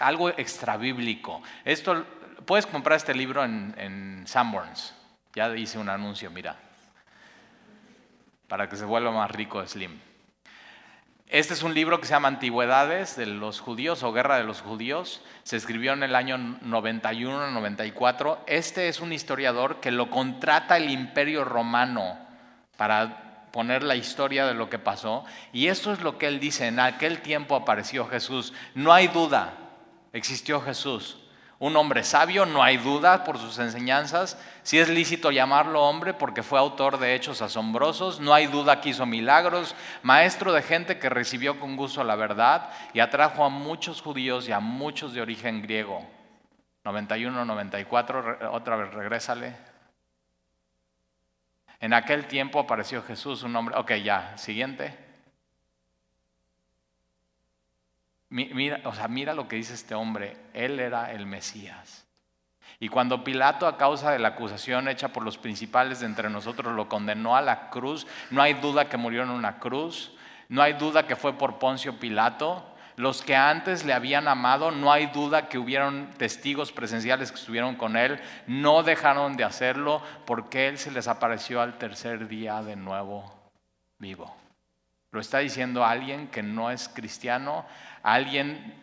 algo 0.00 0.28
extrabíblico. 0.30 1.40
Esto, 1.64 2.04
puedes 2.44 2.66
comprar 2.66 2.96
este 2.96 3.14
libro 3.14 3.44
en, 3.44 3.74
en 3.78 4.26
Sanborns. 4.26 4.94
Ya 5.34 5.54
hice 5.56 5.78
un 5.78 5.88
anuncio, 5.88 6.30
mira 6.30 6.56
para 8.50 8.68
que 8.68 8.74
se 8.74 8.84
vuelva 8.84 9.12
más 9.12 9.30
rico 9.30 9.64
Slim. 9.64 10.00
Este 11.30 11.54
es 11.54 11.62
un 11.62 11.74
libro 11.74 12.00
que 12.00 12.08
se 12.08 12.10
llama 12.10 12.26
Antigüedades 12.26 13.14
de 13.14 13.24
los 13.24 13.60
judíos 13.60 14.02
o 14.02 14.12
Guerra 14.12 14.36
de 14.36 14.42
los 14.42 14.62
judíos. 14.62 15.20
Se 15.44 15.56
escribió 15.56 15.92
en 15.92 16.02
el 16.02 16.16
año 16.16 16.36
91-94. 16.36 18.38
Este 18.48 18.88
es 18.88 18.98
un 18.98 19.12
historiador 19.12 19.78
que 19.78 19.92
lo 19.92 20.10
contrata 20.10 20.76
el 20.76 20.90
imperio 20.90 21.44
romano 21.44 22.18
para 22.76 23.46
poner 23.52 23.84
la 23.84 23.94
historia 23.94 24.44
de 24.44 24.54
lo 24.54 24.68
que 24.68 24.80
pasó. 24.80 25.24
Y 25.52 25.68
esto 25.68 25.92
es 25.92 26.00
lo 26.00 26.18
que 26.18 26.26
él 26.26 26.40
dice, 26.40 26.66
en 26.66 26.80
aquel 26.80 27.22
tiempo 27.22 27.54
apareció 27.54 28.08
Jesús. 28.08 28.52
No 28.74 28.92
hay 28.92 29.06
duda, 29.06 29.54
existió 30.12 30.60
Jesús 30.60 31.16
un 31.60 31.76
hombre 31.76 32.04
sabio, 32.04 32.46
no 32.46 32.62
hay 32.62 32.78
duda 32.78 33.22
por 33.22 33.38
sus 33.38 33.58
enseñanzas. 33.58 34.38
Si 34.62 34.78
es 34.78 34.88
lícito 34.88 35.30
llamarlo 35.30 35.82
hombre 35.82 36.14
porque 36.14 36.42
fue 36.42 36.58
autor 36.58 36.98
de 36.98 37.14
hechos 37.14 37.42
asombrosos, 37.42 38.18
no 38.18 38.32
hay 38.32 38.46
duda 38.46 38.80
que 38.80 38.88
hizo 38.88 39.04
milagros, 39.04 39.76
maestro 40.02 40.54
de 40.54 40.62
gente 40.62 40.98
que 40.98 41.10
recibió 41.10 41.60
con 41.60 41.76
gusto 41.76 42.02
la 42.02 42.16
verdad 42.16 42.70
y 42.94 43.00
atrajo 43.00 43.44
a 43.44 43.50
muchos 43.50 44.00
judíos 44.00 44.48
y 44.48 44.52
a 44.52 44.60
muchos 44.60 45.12
de 45.12 45.20
origen 45.20 45.60
griego. 45.60 46.02
91, 46.84 47.44
94, 47.44 48.52
otra 48.52 48.76
vez 48.76 48.94
regrésale. 48.94 49.54
En 51.78 51.92
aquel 51.92 52.26
tiempo 52.26 52.58
apareció 52.58 53.02
Jesús, 53.02 53.42
un 53.42 53.54
hombre. 53.54 53.76
Ok, 53.76 53.92
ya, 54.02 54.32
siguiente. 54.38 55.09
Mira, 58.30 58.80
o 58.84 58.94
sea, 58.94 59.08
mira 59.08 59.34
lo 59.34 59.48
que 59.48 59.56
dice 59.56 59.74
este 59.74 59.94
hombre, 59.94 60.36
él 60.54 60.78
era 60.78 61.12
el 61.12 61.26
Mesías. 61.26 62.06
Y 62.78 62.88
cuando 62.88 63.24
Pilato, 63.24 63.66
a 63.66 63.76
causa 63.76 64.12
de 64.12 64.20
la 64.20 64.28
acusación 64.28 64.88
hecha 64.88 65.08
por 65.08 65.24
los 65.24 65.36
principales 65.36 66.00
de 66.00 66.06
entre 66.06 66.30
nosotros, 66.30 66.74
lo 66.74 66.88
condenó 66.88 67.36
a 67.36 67.42
la 67.42 67.68
cruz, 67.70 68.06
no 68.30 68.40
hay 68.40 68.54
duda 68.54 68.88
que 68.88 68.96
murió 68.96 69.24
en 69.24 69.30
una 69.30 69.58
cruz, 69.58 70.12
no 70.48 70.62
hay 70.62 70.74
duda 70.74 71.06
que 71.06 71.16
fue 71.16 71.36
por 71.36 71.58
Poncio 71.58 71.98
Pilato. 71.98 72.64
Los 72.96 73.22
que 73.22 73.34
antes 73.34 73.84
le 73.84 73.92
habían 73.92 74.28
amado, 74.28 74.70
no 74.70 74.92
hay 74.92 75.06
duda 75.06 75.48
que 75.48 75.58
hubieron 75.58 76.10
testigos 76.16 76.70
presenciales 76.70 77.30
que 77.30 77.38
estuvieron 77.38 77.76
con 77.76 77.96
él, 77.96 78.20
no 78.46 78.82
dejaron 78.82 79.36
de 79.36 79.44
hacerlo 79.44 80.02
porque 80.24 80.68
él 80.68 80.78
se 80.78 80.90
les 80.90 81.08
apareció 81.08 81.60
al 81.60 81.78
tercer 81.78 82.28
día 82.28 82.62
de 82.62 82.76
nuevo 82.76 83.50
vivo. 83.98 84.36
Lo 85.12 85.20
está 85.20 85.38
diciendo 85.38 85.84
alguien 85.84 86.28
que 86.28 86.42
no 86.42 86.70
es 86.70 86.88
cristiano, 86.88 87.66
alguien 88.02 88.80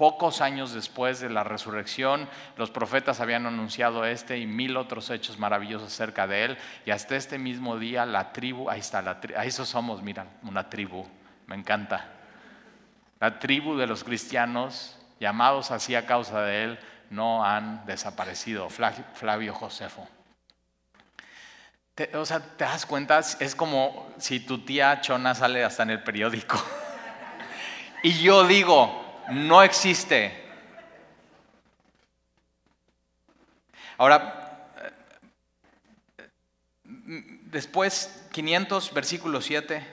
pocos 0.00 0.40
años 0.40 0.72
después 0.72 1.20
de 1.20 1.28
la 1.28 1.44
resurrección, 1.44 2.26
los 2.56 2.70
profetas 2.70 3.20
habían 3.20 3.44
anunciado 3.44 4.06
este 4.06 4.38
y 4.38 4.46
mil 4.46 4.78
otros 4.78 5.10
hechos 5.10 5.38
maravillosos 5.38 5.92
acerca 5.92 6.26
de 6.26 6.46
él. 6.46 6.58
Y 6.86 6.90
hasta 6.90 7.16
este 7.16 7.38
mismo 7.38 7.76
día 7.78 8.06
la 8.06 8.32
tribu, 8.32 8.70
ahí 8.70 8.80
está, 8.80 9.02
la 9.02 9.20
ahí 9.36 9.48
eso 9.48 9.66
somos, 9.66 10.02
mira, 10.02 10.24
una 10.42 10.70
tribu, 10.70 11.06
me 11.46 11.54
encanta. 11.54 12.08
La 13.20 13.38
tribu 13.38 13.76
de 13.76 13.86
los 13.86 14.02
cristianos, 14.02 14.96
llamados 15.20 15.70
así 15.70 15.94
a 15.94 16.06
causa 16.06 16.40
de 16.40 16.64
él, 16.64 16.78
no 17.10 17.44
han 17.44 17.84
desaparecido. 17.84 18.70
Flavio 18.70 19.52
Josefo. 19.52 20.08
o 22.14 22.24
sea, 22.24 22.40
te 22.40 22.64
das 22.64 22.86
cuenta, 22.86 23.18
es 23.18 23.54
como 23.54 24.14
si 24.16 24.40
tu 24.40 24.64
tía 24.64 25.02
Chona 25.02 25.34
sale 25.34 25.62
hasta 25.62 25.82
en 25.82 25.90
el 25.90 26.02
periódico. 26.02 26.58
Y 28.02 28.18
yo 28.20 28.46
digo, 28.46 29.22
no 29.30 29.62
existe. 29.62 30.40
Ahora, 33.98 34.72
después, 37.50 38.26
500, 38.32 38.94
versículo 38.94 39.42
7, 39.42 39.86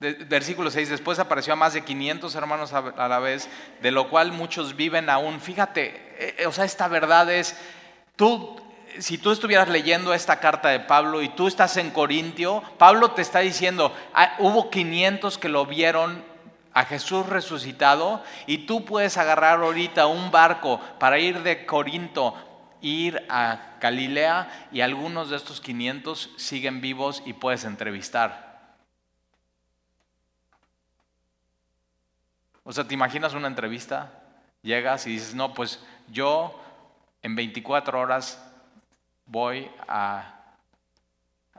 versículo 0.00 0.70
6, 0.70 0.88
después 0.88 1.20
apareció 1.20 1.52
a 1.52 1.56
más 1.56 1.74
de 1.74 1.84
500 1.84 2.34
hermanos 2.34 2.72
a 2.72 3.08
la 3.08 3.18
vez, 3.20 3.48
de 3.80 3.90
lo 3.92 4.10
cual 4.10 4.32
muchos 4.32 4.74
viven 4.74 5.08
aún. 5.08 5.40
Fíjate, 5.40 6.40
eh, 6.40 6.46
o 6.46 6.52
sea, 6.52 6.64
esta 6.64 6.88
verdad 6.88 7.30
es, 7.32 7.56
tú, 8.16 8.60
si 8.98 9.18
tú 9.18 9.30
estuvieras 9.30 9.68
leyendo 9.68 10.12
esta 10.12 10.40
carta 10.40 10.70
de 10.70 10.80
Pablo 10.80 11.22
y 11.22 11.28
tú 11.28 11.46
estás 11.46 11.76
en 11.76 11.90
Corintio, 11.90 12.62
Pablo 12.78 13.12
te 13.12 13.22
está 13.22 13.38
diciendo, 13.38 13.94
ah, 14.14 14.34
hubo 14.38 14.70
500 14.70 15.38
que 15.38 15.48
lo 15.48 15.64
vieron 15.66 16.24
a 16.78 16.84
Jesús 16.84 17.26
resucitado 17.26 18.22
y 18.46 18.58
tú 18.58 18.84
puedes 18.84 19.16
agarrar 19.16 19.58
ahorita 19.58 20.06
un 20.06 20.30
barco 20.30 20.80
para 21.00 21.18
ir 21.18 21.42
de 21.42 21.66
Corinto 21.66 22.36
ir 22.80 23.26
a 23.28 23.74
Galilea 23.80 24.68
y 24.70 24.80
algunos 24.80 25.28
de 25.28 25.38
estos 25.38 25.60
500 25.60 26.30
siguen 26.36 26.80
vivos 26.80 27.20
y 27.26 27.32
puedes 27.32 27.64
entrevistar. 27.64 28.76
O 32.62 32.72
sea, 32.72 32.84
¿te 32.84 32.94
imaginas 32.94 33.34
una 33.34 33.48
entrevista? 33.48 34.12
Llegas 34.62 35.04
y 35.08 35.10
dices, 35.10 35.34
no, 35.34 35.54
pues 35.54 35.84
yo 36.06 36.62
en 37.22 37.34
24 37.34 37.98
horas 37.98 38.40
voy 39.26 39.68
a 39.88 40.54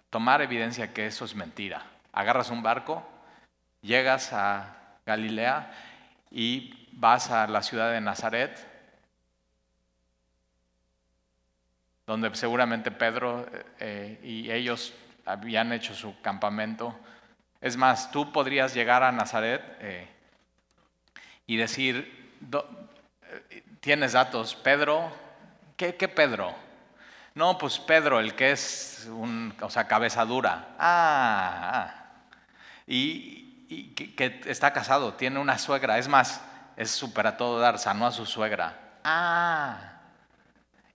tomar 0.09 0.41
evidencia 0.41 0.93
que 0.93 1.07
eso 1.07 1.25
es 1.25 1.35
mentira. 1.35 1.85
Agarras 2.13 2.51
un 2.51 2.63
barco, 2.63 3.03
llegas 3.81 4.31
a 4.31 4.77
Galilea 5.09 5.71
y 6.29 6.87
vas 6.91 7.31
a 7.31 7.47
la 7.47 7.63
ciudad 7.63 7.91
de 7.91 7.99
Nazaret, 7.99 8.65
donde 12.05 12.33
seguramente 12.35 12.91
Pedro 12.91 13.47
eh, 13.79 14.19
y 14.23 14.51
ellos 14.51 14.93
habían 15.25 15.73
hecho 15.73 15.95
su 15.95 16.21
campamento. 16.21 16.97
Es 17.59 17.75
más, 17.75 18.11
tú 18.11 18.31
podrías 18.31 18.73
llegar 18.75 19.01
a 19.01 19.11
Nazaret 19.11 19.63
eh, 19.79 20.07
y 21.47 21.57
decir, 21.57 22.37
eh, 22.51 23.63
tienes 23.79 24.13
datos, 24.13 24.55
Pedro, 24.55 25.11
¿qué, 25.75 25.95
¿qué, 25.95 26.07
Pedro? 26.07 26.53
No, 27.33 27.57
pues 27.57 27.79
Pedro, 27.79 28.19
el 28.19 28.35
que 28.35 28.51
es 28.51 29.07
un, 29.11 29.55
o 29.61 29.69
sea, 29.69 29.87
cabeza 29.87 30.23
dura. 30.25 30.75
Ah, 30.77 31.73
ah. 31.73 31.99
Y, 32.85 33.38
y 33.69 33.93
que, 33.93 34.41
está 34.47 34.73
casado, 34.73 35.13
tiene 35.13 35.39
una 35.39 35.59
suegra, 35.59 35.99
es 35.99 36.07
más, 36.07 36.41
es 36.75 36.89
súper 36.89 37.27
a 37.27 37.37
todo 37.37 37.59
dar, 37.59 37.77
sanó 37.77 38.07
a 38.07 38.11
su 38.11 38.25
suegra. 38.25 38.97
Ah, 39.03 39.77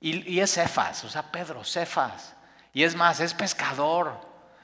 y, 0.01 0.41
es 0.41 0.53
Cefas, 0.55 1.05
o 1.05 1.09
sea, 1.09 1.23
Pedro, 1.31 1.65
Cefas. 1.65 2.35
Y 2.73 2.83
es 2.83 2.97
más, 2.97 3.21
es 3.21 3.33
pescador. 3.33 4.21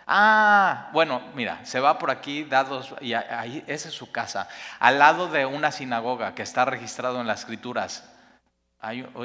Ah, 0.09 0.91
bueno, 0.93 1.23
mira, 1.35 1.65
se 1.65 1.79
va 1.79 2.01
por 2.01 2.11
aquí, 2.11 2.43
dados, 2.43 2.95
y 3.01 3.15
ahí, 3.15 3.63
esa 3.69 3.89
es 3.89 3.95
su 3.95 4.11
casa, 4.11 4.49
al 4.81 4.99
lado 4.99 5.29
de 5.29 5.47
una 5.47 5.71
sinagoga 5.71 6.35
que 6.35 6.43
está 6.43 6.65
registrado 6.65 7.21
en 7.21 7.29
las 7.29 7.41
escrituras. 7.41 8.11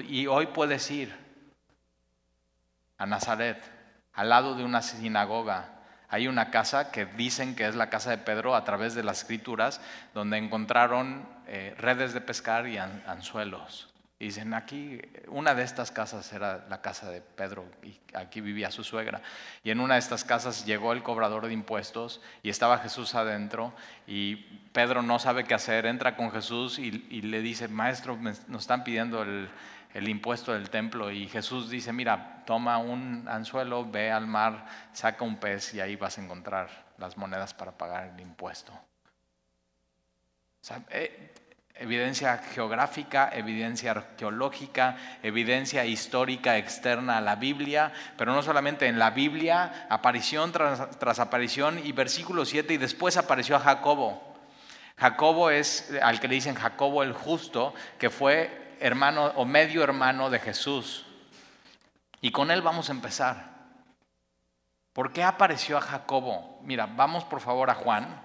y 0.07 0.27
hoy 0.27 0.45
puedes 0.47 0.91
ir 0.91 1.25
a 2.99 3.07
Nazaret, 3.07 3.61
al 4.13 4.29
lado 4.29 4.53
de 4.53 4.63
una 4.63 4.83
sinagoga. 4.83 5.74
Hay 6.09 6.27
una 6.27 6.51
casa 6.51 6.91
que 6.91 7.05
dicen 7.05 7.55
que 7.55 7.67
es 7.67 7.75
la 7.75 7.89
casa 7.89 8.11
de 8.11 8.17
Pedro 8.17 8.55
a 8.55 8.63
través 8.63 8.95
de 8.95 9.03
las 9.03 9.19
escrituras, 9.19 9.81
donde 10.13 10.37
encontraron 10.37 11.27
eh, 11.47 11.75
redes 11.77 12.13
de 12.13 12.21
pescar 12.21 12.67
y 12.67 12.77
anzuelos. 12.77 13.89
Y 14.17 14.25
dicen, 14.25 14.53
aquí, 14.53 15.01
una 15.27 15.53
de 15.53 15.63
estas 15.63 15.91
casas 15.91 16.31
era 16.31 16.65
la 16.69 16.81
casa 16.81 17.11
de 17.11 17.19
Pedro 17.19 17.65
y 17.83 17.99
aquí 18.13 18.39
vivía 18.39 18.71
su 18.71 18.81
suegra. 18.85 19.21
Y 19.61 19.71
en 19.71 19.81
una 19.81 19.95
de 19.95 19.99
estas 19.99 20.23
casas 20.23 20.65
llegó 20.65 20.93
el 20.93 21.03
cobrador 21.03 21.47
de 21.47 21.53
impuestos 21.53 22.21
y 22.41 22.49
estaba 22.49 22.77
Jesús 22.77 23.13
adentro 23.13 23.73
y 24.07 24.37
Pedro 24.71 25.01
no 25.01 25.19
sabe 25.19 25.43
qué 25.43 25.53
hacer, 25.53 25.85
entra 25.85 26.15
con 26.15 26.31
Jesús 26.31 26.79
y, 26.79 26.91
le 26.91 27.41
dice, 27.41 27.67
maestro, 27.67 28.17
nos 28.17 28.61
están 28.61 28.85
pidiendo 28.85 29.21
el, 29.21 29.49
el 29.95 30.09
impuesto 30.09 30.51
del 30.51 30.69
templo 30.69 31.09
y 31.09 31.29
Jesús 31.29 31.69
dice, 31.69 31.93
mira, 31.93 32.43
toma 32.45 32.79
un 32.79 33.25
anzuelo, 33.29 33.89
ve 33.89 34.11
al 34.11 34.27
mar, 34.27 34.65
saca 34.91 35.23
un 35.23 35.37
pez 35.37 35.73
y 35.73 35.79
ahí 35.79 35.95
vas 35.95 36.17
a 36.17 36.21
encontrar 36.21 36.67
las 36.97 37.15
monedas 37.15 37.53
para 37.53 37.71
pagar 37.71 38.11
el 38.13 38.19
impuesto. 38.19 38.73
Eh, 40.89 41.33
evidencia 41.75 42.39
geográfica, 42.39 43.29
evidencia 43.31 43.91
arqueológica, 43.91 44.97
evidencia 45.23 45.85
histórica 45.85 46.57
externa 46.57 47.19
a 47.19 47.21
la 47.21 47.37
Biblia, 47.37 47.93
pero 48.17 48.33
no 48.33 48.43
solamente 48.43 48.87
en 48.87 48.99
la 48.99 49.11
Biblia, 49.11 49.87
aparición 49.89 50.51
tras, 50.51 50.99
tras 50.99 51.19
aparición 51.19 51.79
y 51.81 51.93
versículo 51.93 52.43
7 52.43 52.73
y 52.73 52.77
después 52.77 53.15
apareció 53.15 53.55
a 53.55 53.61
Jacobo. 53.61 54.35
Jacobo 54.97 55.51
es 55.51 55.93
al 56.01 56.19
que 56.19 56.27
le 56.27 56.35
dicen 56.35 56.55
Jacobo 56.55 57.01
el 57.01 57.13
justo, 57.13 57.73
que 57.97 58.09
fue 58.09 58.64
hermano 58.79 59.33
o 59.35 59.45
medio 59.45 59.83
hermano 59.83 60.29
de 60.29 60.39
Jesús. 60.39 61.05
Y 62.21 62.31
con 62.31 62.51
él 62.51 62.61
vamos 62.61 62.89
a 62.89 62.93
empezar. 62.93 63.55
¿Por 64.93 65.11
qué 65.11 65.23
apareció 65.23 65.77
a 65.77 65.81
Jacobo? 65.81 66.59
Mira, 66.63 66.85
vamos 66.85 67.23
por 67.23 67.41
favor 67.41 67.69
a 67.69 67.75
Juan. 67.75 68.21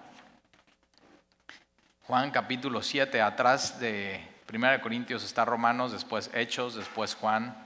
Juan 2.07 2.31
capítulo 2.31 2.83
7, 2.83 3.21
atrás 3.21 3.79
de 3.81 4.27
1 4.53 4.81
Corintios 4.81 5.25
está 5.25 5.45
Romanos, 5.45 5.93
después 5.93 6.31
Hechos, 6.35 6.75
después 6.75 7.15
Juan. 7.15 7.57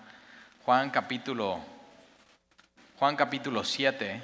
Juan 0.65 0.91
capítulo 0.91 1.61
Juan 2.99 3.17
capítulo 3.17 3.65
7. 3.65 4.23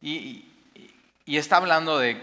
Y, 0.00 0.51
y 1.24 1.36
está 1.36 1.56
hablando 1.56 1.98
de, 1.98 2.16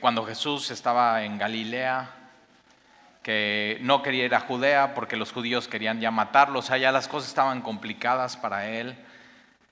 cuando 0.00 0.24
Jesús 0.24 0.70
estaba 0.70 1.24
en 1.24 1.38
Galilea, 1.38 2.10
que 3.22 3.78
no 3.82 4.02
quería 4.02 4.24
ir 4.24 4.34
a 4.34 4.40
Judea 4.40 4.94
porque 4.94 5.16
los 5.16 5.32
judíos 5.32 5.68
querían 5.68 6.00
ya 6.00 6.10
matarlo, 6.10 6.60
o 6.60 6.62
sea, 6.62 6.78
ya 6.78 6.90
las 6.90 7.06
cosas 7.06 7.28
estaban 7.28 7.60
complicadas 7.60 8.36
para 8.36 8.68
él. 8.68 8.96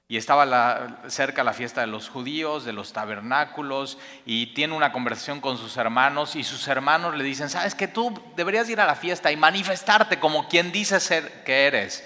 Y 0.06 0.16
estaba 0.16 0.98
cerca 1.08 1.44
la 1.44 1.52
fiesta 1.52 1.82
de 1.82 1.86
los 1.86 2.08
judíos, 2.08 2.64
de 2.64 2.72
los 2.72 2.92
tabernáculos, 2.92 3.96
y 4.26 4.48
tiene 4.54 4.74
una 4.74 4.92
conversación 4.92 5.40
con 5.40 5.56
sus 5.56 5.76
hermanos, 5.76 6.34
y 6.34 6.42
sus 6.42 6.66
hermanos 6.66 7.16
le 7.16 7.22
dicen, 7.22 7.48
sabes 7.48 7.76
que 7.76 7.86
tú 7.86 8.20
deberías 8.34 8.68
ir 8.68 8.80
a 8.80 8.86
la 8.86 8.96
fiesta 8.96 9.30
y 9.30 9.36
manifestarte 9.36 10.18
como 10.18 10.48
quien 10.48 10.72
dice 10.72 10.98
ser 10.98 11.44
que 11.44 11.66
eres. 11.66 12.04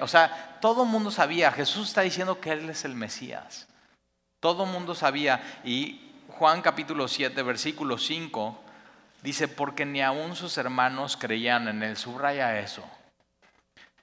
o 0.00 0.08
sea, 0.08 0.58
todo 0.60 0.82
el 0.82 0.88
mundo 0.88 1.12
sabía, 1.12 1.52
Jesús 1.52 1.88
está 1.88 2.00
diciendo 2.00 2.40
que 2.40 2.50
Él 2.50 2.68
es 2.68 2.84
el 2.84 2.96
Mesías. 2.96 3.69
Todo 4.40 4.64
mundo 4.64 4.94
sabía. 4.94 5.60
Y 5.64 6.00
Juan 6.28 6.62
capítulo 6.62 7.06
7, 7.08 7.42
versículo 7.42 7.98
5, 7.98 8.58
dice, 9.22 9.48
porque 9.48 9.84
ni 9.84 10.00
aún 10.00 10.34
sus 10.34 10.56
hermanos 10.56 11.18
creían 11.18 11.68
en 11.68 11.82
él. 11.82 11.98
Subraya 11.98 12.58
eso. 12.58 12.82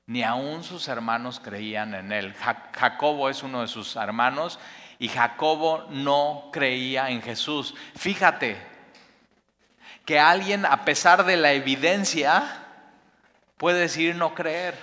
Ni 0.06 0.24
aún 0.24 0.64
sus 0.64 0.88
hermanos 0.88 1.42
creían 1.44 1.96
en 1.96 2.12
él. 2.12 2.36
Jacobo 2.74 3.30
es 3.30 3.42
uno 3.42 3.62
de 3.62 3.68
sus 3.68 3.96
hermanos 3.96 4.60
y 5.00 5.10
Jacobo 5.10 5.88
no 5.90 6.50
creía 6.54 7.10
en 7.10 7.24
Jesús. 7.24 7.74
Fíjate 7.96 8.58
que 10.06 10.20
alguien, 10.20 10.66
a 10.66 10.86
pesar 10.86 11.26
de 11.26 11.36
la 11.36 11.52
evidencia, 11.52 12.64
puede 13.58 13.80
decir 13.80 14.16
no 14.16 14.36
creer. 14.36 14.76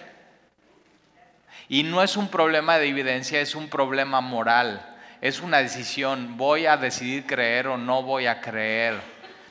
Y 1.69 1.85
no 1.85 2.03
es 2.03 2.17
un 2.17 2.29
problema 2.29 2.77
de 2.77 2.88
evidencia, 2.88 3.40
es 3.40 3.55
un 3.55 3.69
problema 3.71 4.21
moral 4.21 4.94
es 5.25 5.41
una 5.41 5.57
decisión. 5.57 6.37
Voy 6.37 6.67
a 6.67 6.77
decidir 6.77 7.25
creer 7.25 7.69
o 7.69 7.79
no 7.79 8.03
voy 8.03 8.27
a 8.27 8.43
creer. 8.43 9.01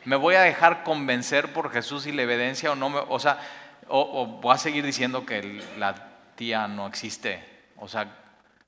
Me 0.05 0.15
voy 0.15 0.35
a 0.35 0.41
dejar 0.41 0.83
convencer 0.83 1.51
por 1.51 1.71
Jesús 1.71 2.05
y 2.05 2.11
la 2.11 2.21
evidencia 2.21 2.71
o 2.71 2.75
no 2.75 2.91
me, 2.91 2.99
o 2.99 3.17
sea, 3.17 3.39
o, 3.87 4.27
voy 4.27 4.53
a 4.53 4.59
seguir 4.59 4.85
diciendo 4.85 5.25
que 5.25 5.63
la 5.79 5.95
tía 6.35 6.67
no 6.67 6.85
existe. 6.85 7.43
O 7.77 7.87
sea, 7.87 8.07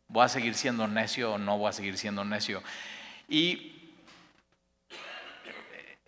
voy 0.08 0.26
a 0.26 0.30
seguir 0.30 0.56
siendo 0.56 0.88
necio 0.88 1.34
o 1.34 1.38
no 1.38 1.60
voy 1.60 1.70
a 1.70 1.74
seguir 1.74 1.96
siendo 2.00 2.26
necio. 2.26 2.64
Y 3.30 3.94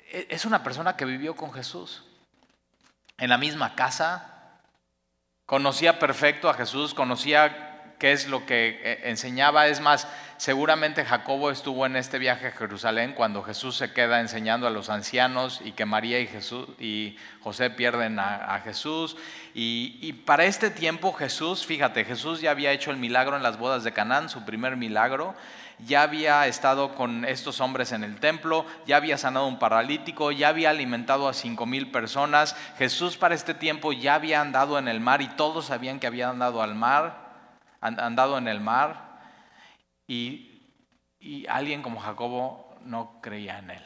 es 0.10 0.46
una 0.46 0.64
persona 0.64 0.98
que 0.98 1.06
vivió 1.06 1.36
con 1.36 1.54
Jesús 1.54 2.06
en 3.20 3.30
la 3.30 3.38
misma 3.38 3.76
casa, 3.76 4.60
conocía 5.46 6.00
perfecto 6.00 6.50
a 6.50 6.56
Jesús, 6.56 6.96
conocía 6.96 7.68
qué 8.00 8.12
es 8.12 8.28
lo 8.28 8.46
que 8.46 8.80
eh, 8.84 9.00
enseñaba, 9.10 9.68
es 9.68 9.80
más, 9.80 10.08
Seguramente 10.38 11.04
Jacobo 11.04 11.50
estuvo 11.50 11.88
en 11.88 11.96
este 11.96 12.20
viaje 12.20 12.48
a 12.48 12.52
Jerusalén 12.52 13.14
cuando 13.14 13.42
Jesús 13.42 13.76
se 13.76 13.92
queda 13.92 14.22
enseñando 14.22 14.68
a 14.68 14.70
los 14.70 14.92
ancianos 14.92 15.62
y 15.66 15.72
que 15.72 15.86
María 15.86 16.20
y, 16.20 16.28
Jesús, 16.28 16.68
y 16.80 17.18
José 17.42 17.72
pierden 17.72 18.20
a, 18.20 18.62
Jesús. 18.64 19.18
Y, 19.56 19.98
y, 20.00 20.14
para 20.14 20.46
este 20.46 20.70
tiempo 20.70 21.12
Jesús, 21.12 21.66
fíjate, 21.66 22.06
Jesús 22.06 22.40
ya 22.40 22.52
había 22.52 22.72
hecho 22.72 22.92
el 22.92 22.98
milagro 22.98 23.36
en 23.36 23.42
las 23.42 23.58
bodas 23.58 23.84
de 23.84 23.94
Canaán, 23.94 24.30
su 24.30 24.46
primer 24.46 24.78
milagro. 24.78 25.34
Ya 25.80 26.04
había 26.04 26.46
estado 26.46 26.94
con 26.94 27.26
estos 27.26 27.60
hombres 27.60 27.92
en 27.92 28.04
el 28.04 28.20
templo, 28.20 28.66
ya 28.86 28.98
había 28.98 29.18
sanado 29.18 29.48
un 29.48 29.58
paralítico, 29.58 30.32
ya 30.32 30.50
había 30.50 30.70
alimentado 30.70 31.28
a 31.28 31.34
cinco 31.34 31.66
mil 31.66 31.90
personas. 31.90 32.56
Jesús 32.78 33.18
para 33.18 33.34
este 33.34 33.56
tiempo 33.56 33.92
ya 33.92 34.14
había 34.14 34.42
andado 34.42 34.78
en 34.78 34.88
el 34.88 35.00
mar 35.00 35.24
y 35.24 35.30
todos 35.30 35.66
sabían 35.66 36.00
que 36.00 36.06
había 36.06 36.30
andado 36.30 36.62
al 36.62 36.76
mar, 36.76 37.26
andado 37.82 38.38
en 38.38 38.48
el 38.48 38.60
mar. 38.60 39.07
Y, 40.08 40.54
alguien 41.50 41.82
como 41.82 42.00
Jacobo 42.00 42.78
no 42.84 43.20
creía 43.22 43.60
en 43.60 43.72
él. 43.72 43.84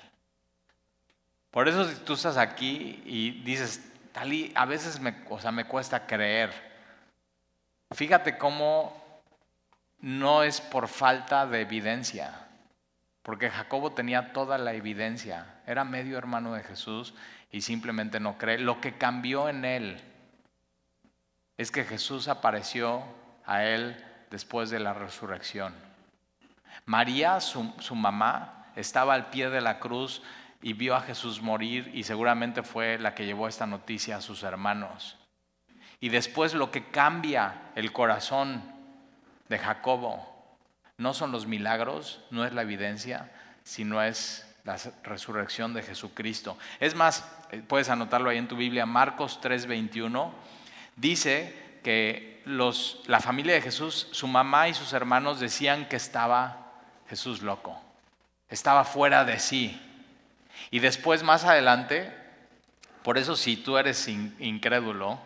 Por 1.50 1.68
eso 1.68 1.86
si 1.86 1.96
tú 2.04 2.14
estás 2.14 2.38
aquí 2.38 3.02
y 3.06 3.42
dices, 3.44 3.92
Talí, 4.12 4.52
a 4.56 4.66
veces 4.66 5.00
o 5.30 5.40
sea, 5.40 5.52
me 5.52 5.66
cuesta 5.66 6.06
creer. 6.06 6.52
Fíjate 7.92 8.38
cómo 8.38 8.94
no 10.00 10.44
es 10.44 10.60
por 10.60 10.88
falta 10.88 11.46
de 11.48 11.62
evidencia. 11.62 12.48
porque 13.24 13.52
Jacobo 13.52 13.92
tenía 13.92 14.34
toda 14.34 14.58
la 14.58 14.74
evidencia, 14.74 15.62
era 15.68 15.84
medio 15.84 16.18
hermano 16.18 16.54
de 16.54 16.64
Jesús 16.64 17.14
y 17.52 17.62
simplemente 17.62 18.20
no 18.20 18.38
cree. 18.40 18.58
Lo 18.58 18.82
que 18.82 18.98
cambió 18.98 19.48
en 19.48 19.64
él 19.64 20.02
es 21.56 21.70
que 21.70 21.84
Jesús 21.84 22.28
apareció 22.28 23.04
a 23.46 23.64
él 23.64 23.96
después 24.32 24.72
de 24.72 24.80
la 24.80 24.94
resurrección. 24.94 25.76
María, 26.86 27.40
su, 27.40 27.96
mamá, 27.96 28.66
estaba 28.76 29.14
al 29.14 29.30
pie 29.30 29.50
de 29.50 29.62
la 29.62 29.80
cruz 29.80 30.22
y 30.62 30.74
vio 30.74 30.96
a 30.96 31.02
Jesús 31.02 31.42
morir 31.42 31.92
y 31.94 32.04
seguramente 32.04 32.64
fue 32.64 32.98
la 33.00 33.16
que 33.16 33.26
llevó 33.26 33.48
esta 33.48 33.66
noticia 33.66 34.18
a 34.18 34.22
sus 34.22 34.44
hermanos. 34.44 35.18
Y 36.00 36.10
después 36.10 36.54
lo 36.54 36.72
que 36.72 36.88
cambia 36.88 37.72
el 37.76 37.92
corazón 37.92 38.64
de 39.50 39.60
Jacobo 39.60 40.28
no 40.98 41.14
son 41.14 41.32
los 41.32 41.48
milagros, 41.48 42.24
no 42.30 42.46
es 42.46 42.54
la 42.54 42.62
evidencia, 42.62 43.32
sino 43.64 44.02
es 44.02 44.48
la 44.64 44.78
resurrección 45.04 45.74
de 45.74 45.82
Jesucristo. 45.82 46.58
Es 46.80 46.96
más, 46.96 47.26
eh, 47.52 47.64
puedes 47.68 47.90
anotarlo 47.90 48.30
ahí 48.30 48.38
en 48.38 48.48
tu 48.48 48.56
Biblia, 48.56 48.86
Marcos 48.86 49.40
3:21, 49.42 50.32
dice 50.96 51.80
que 51.84 52.42
la 52.46 53.20
familia 53.20 53.54
de 53.54 53.62
Jesús, 53.62 54.08
su 54.12 54.28
mamá 54.28 54.68
y 54.68 54.74
sus 54.74 54.94
hermanos 54.94 55.40
decían 55.40 55.88
que 55.88 55.96
estaba 55.96 56.61
Jesús 57.12 57.42
loco, 57.42 57.78
estaba 58.48 58.86
fuera 58.86 59.26
de 59.26 59.38
sí. 59.38 59.78
Y 60.70 60.80
después, 60.80 61.24
más 61.24 61.44
adelante, 61.44 62.10
por 63.04 63.18
eso 63.18 63.36
si 63.36 63.58
tú 63.58 63.78
eres 63.78 64.08
incrédulo, 64.08 65.20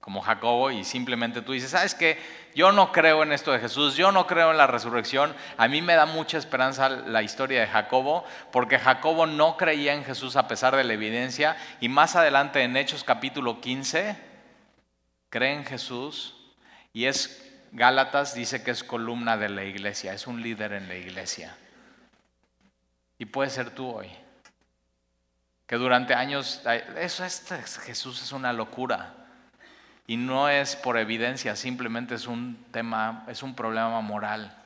como 0.00 0.22
Jacobo, 0.22 0.70
y 0.70 0.84
simplemente 0.84 1.42
tú 1.42 1.52
dices, 1.52 1.72
¿sabes 1.72 1.94
qué? 1.94 2.18
Yo 2.54 2.72
no 2.72 2.92
creo 2.92 3.22
en 3.22 3.32
esto 3.32 3.52
de 3.52 3.58
Jesús, 3.58 3.94
yo 3.94 4.10
no 4.10 4.26
creo 4.26 4.52
en 4.52 4.56
la 4.56 4.66
resurrección. 4.66 5.34
A 5.58 5.68
mí 5.68 5.82
me 5.82 5.96
da 5.96 6.06
mucha 6.06 6.38
esperanza 6.38 6.88
la 6.88 7.22
historia 7.22 7.60
de 7.60 7.66
Jacobo, 7.66 8.24
porque 8.50 8.78
Jacobo 8.78 9.26
no 9.26 9.58
creía 9.58 9.92
en 9.92 10.06
Jesús 10.06 10.34
a 10.36 10.48
pesar 10.48 10.74
de 10.74 10.84
la 10.84 10.94
evidencia, 10.94 11.58
y 11.78 11.90
más 11.90 12.16
adelante 12.16 12.62
en 12.62 12.74
Hechos 12.74 13.04
capítulo 13.04 13.60
15, 13.60 14.16
cree 15.28 15.52
en 15.52 15.66
Jesús, 15.66 16.36
y 16.94 17.04
es, 17.04 17.47
Gálatas 17.72 18.34
dice 18.34 18.62
que 18.62 18.70
es 18.70 18.82
columna 18.82 19.36
de 19.36 19.48
la 19.48 19.64
iglesia, 19.64 20.12
es 20.12 20.26
un 20.26 20.42
líder 20.42 20.72
en 20.72 20.88
la 20.88 20.96
iglesia. 20.96 21.56
Y 23.18 23.26
puede 23.26 23.50
ser 23.50 23.70
tú 23.70 23.90
hoy 23.90 24.10
que 25.68 25.76
durante 25.76 26.14
años, 26.14 26.62
eso 26.96 27.26
es, 27.26 27.46
Jesús 27.84 28.22
es 28.22 28.32
una 28.32 28.54
locura. 28.54 29.14
Y 30.06 30.16
no 30.16 30.48
es 30.48 30.76
por 30.76 30.96
evidencia, 30.96 31.54
simplemente 31.56 32.14
es 32.14 32.26
un 32.26 32.64
tema, 32.70 33.26
es 33.28 33.42
un 33.42 33.54
problema 33.54 34.00
moral, 34.00 34.56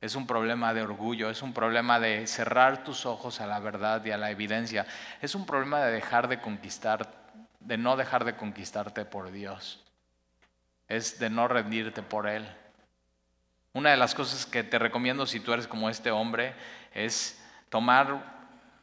es 0.00 0.16
un 0.16 0.26
problema 0.26 0.72
de 0.72 0.80
orgullo, 0.80 1.28
es 1.28 1.42
un 1.42 1.52
problema 1.52 2.00
de 2.00 2.26
cerrar 2.26 2.84
tus 2.84 3.04
ojos 3.04 3.42
a 3.42 3.46
la 3.46 3.60
verdad 3.60 4.02
y 4.06 4.12
a 4.12 4.16
la 4.16 4.30
evidencia, 4.30 4.86
es 5.20 5.34
un 5.34 5.44
problema 5.44 5.80
de 5.80 5.92
dejar 5.92 6.26
de 6.26 6.40
conquistar, 6.40 7.06
de 7.60 7.76
no 7.76 7.94
dejar 7.96 8.24
de 8.24 8.36
conquistarte 8.36 9.04
por 9.04 9.30
Dios, 9.30 9.84
es 10.88 11.18
de 11.18 11.30
no 11.30 11.48
rendirte 11.48 12.02
por 12.02 12.28
Él. 12.28 12.46
Una 13.72 13.90
de 13.90 13.96
las 13.96 14.14
cosas 14.14 14.46
que 14.46 14.64
te 14.64 14.78
recomiendo 14.78 15.26
si 15.26 15.40
tú 15.40 15.52
eres 15.52 15.66
como 15.66 15.90
este 15.90 16.10
hombre 16.10 16.54
es 16.94 17.42
tomar 17.68 18.36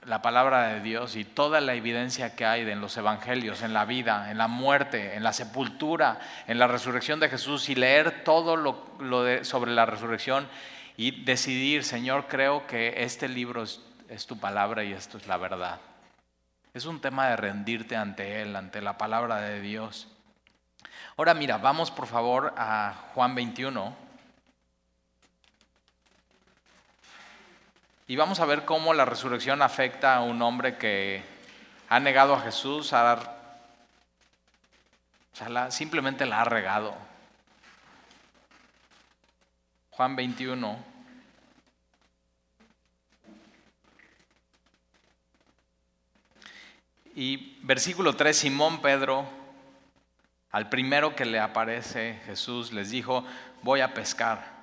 la 0.06 0.22
palabra 0.22 0.68
de 0.68 0.82
Dios 0.82 1.16
y 1.16 1.24
toda 1.24 1.62
la 1.62 1.74
evidencia 1.74 2.36
que 2.36 2.46
hay 2.46 2.62
en 2.70 2.82
los 2.82 2.98
evangelios, 2.98 3.62
en 3.62 3.74
la 3.74 3.86
vida, 3.86 4.30
en 4.30 4.38
la 4.38 4.48
muerte, 4.48 5.16
en 5.16 5.24
la 5.24 5.34
sepultura, 5.34 6.20
en 6.48 6.60
la 6.60 6.68
resurrección 6.68 7.20
de 7.20 7.30
Jesús 7.30 7.70
y 7.70 7.76
leer 7.76 8.24
todo 8.24 8.56
lo, 8.56 8.86
sobre 9.44 9.72
la 9.72 9.86
resurrección 9.86 10.48
y 10.98 11.24
decidir, 11.24 11.84
Señor, 11.84 12.28
creo 12.28 12.68
que 12.68 13.04
este 13.04 13.28
libro 13.28 13.63
es 13.63 14.28
tu 14.28 14.38
palabra 14.38 14.84
y 14.84 14.94
esto 14.94 15.18
es 15.18 15.28
la 15.28 15.38
verdad. 15.38 15.80
Es 16.74 16.86
un 16.86 17.00
tema 17.00 17.28
de 17.30 17.36
rendirte 17.36 17.96
ante 17.96 18.42
Él, 18.42 18.56
ante 18.56 18.82
la 18.82 18.98
palabra 18.98 19.39
de 19.42 19.62
Dios. 19.62 20.08
Ahora 21.15 21.36
mira, 21.36 21.58
vamos 21.58 21.91
por 21.91 22.08
favor 22.08 22.56
a 22.58 22.95
Juan 23.13 23.36
21. 23.36 23.95
Y 28.08 28.15
vamos 28.15 28.39
a 28.39 28.45
ver 28.45 28.65
cómo 28.65 28.95
la 28.95 29.06
resurrección 29.06 29.62
afecta 29.62 30.15
a 30.15 30.21
un 30.21 30.41
hombre 30.41 30.78
que 30.78 31.23
ha 31.88 31.99
negado 31.99 32.34
a 32.34 32.41
Jesús, 32.41 32.91
simplemente 35.69 36.26
la 36.26 36.41
ha 36.41 36.45
regado. 36.45 36.95
Juan 39.91 40.15
21. 40.15 40.84
Y 47.15 47.60
versículo 47.62 48.15
3, 48.15 48.36
Simón 48.36 48.82
Pedro, 48.82 49.42
al 50.54 50.70
primero 50.70 51.16
que 51.16 51.26
le 51.26 51.39
aparece 51.39 52.22
Jesús, 52.28 52.72
les 52.72 52.92
dijo, 52.92 53.26
voy 53.63 53.82
a 53.82 53.96
pescar. 53.96 54.54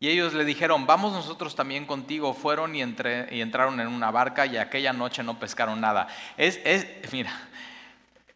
Y 0.00 0.08
ellos 0.08 0.32
le 0.32 0.46
dijeron, 0.46 0.86
vamos 0.86 1.12
nosotros 1.12 1.54
también 1.54 1.84
contigo. 1.84 2.32
Fueron 2.32 2.74
y, 2.74 2.78
y 2.78 3.40
entraron 3.42 3.78
en 3.78 3.88
una 3.88 4.10
barca 4.10 4.46
y 4.46 4.56
aquella 4.56 4.94
noche 4.94 5.22
no 5.22 5.38
pescaron 5.38 5.82
nada. 5.82 6.08
Es, 6.38 6.58
mira, 7.12 7.30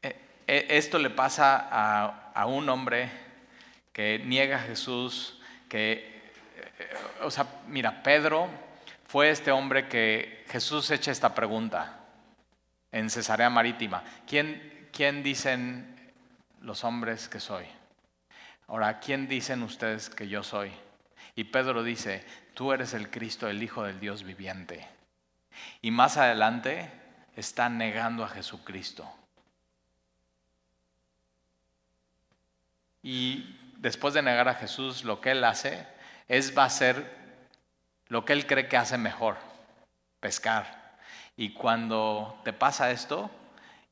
eh, 0.03 0.20
eh, 0.46 0.66
esto 0.68 0.99
le 0.99 1.09
pasa 1.09 1.66
a, 1.70 2.31
a, 2.35 2.44
un 2.44 2.68
hombre 2.68 3.11
que 3.94 4.23
niega 4.27 4.57
a 4.57 4.61
Jesús, 4.61 5.40
que, 5.66 6.33
eh, 6.79 6.94
o 7.23 7.31
sea, 7.31 7.46
mira, 7.68 8.03
Pedro 8.03 8.51
fue 9.07 9.31
este 9.31 9.51
hombre 9.51 9.88
que 9.88 10.44
Jesús 10.51 10.90
echa 10.90 11.11
esta 11.11 11.35
pregunta 11.35 12.01
en 12.92 13.09
Cesarea 13.09 13.49
Marítima. 13.49 14.05
¿Quién, 14.27 14.88
quién 14.92 15.23
dicen 15.23 15.89
los 16.61 16.85
hombres 16.85 17.29
que 17.29 17.40
soy? 17.40 17.66
Ahora, 18.66 19.01
¿quién 19.01 19.29
dicen 19.29 19.62
ustedes 19.62 20.11
que 20.11 20.29
yo 20.29 20.42
soy? 20.42 20.70
Y 21.35 21.44
Pedro 21.44 21.83
dice, 21.83 22.25
tú 22.55 22.73
eres 22.73 22.94
el 22.94 23.11
Cristo, 23.11 23.49
el 23.49 23.62
Hijo 23.62 23.83
del 23.83 24.01
Dios 24.01 24.23
viviente. 24.23 24.87
Y 25.83 25.90
más 25.90 26.16
adelante 26.16 26.90
está 27.37 27.68
negando 27.68 28.25
a 28.25 28.29
Jesucristo. 28.29 29.11
Y 33.03 33.59
después 33.79 34.14
de 34.14 34.23
negar 34.23 34.49
a 34.49 34.55
Jesús, 34.55 35.05
lo 35.05 35.20
que 35.20 35.33
él 35.33 35.42
hace 35.44 35.87
es 36.29 36.57
va 36.57 36.64
a 36.64 36.66
hacer 36.66 37.18
lo 38.09 38.25
que 38.25 38.33
él 38.33 38.46
cree 38.46 38.68
que 38.68 38.77
hace 38.77 38.99
mejor, 38.99 39.37
pescar. 40.20 40.99
Y 41.37 41.55
cuando 41.55 42.40
te 42.44 42.53
pasa 42.53 42.90
esto 42.90 43.31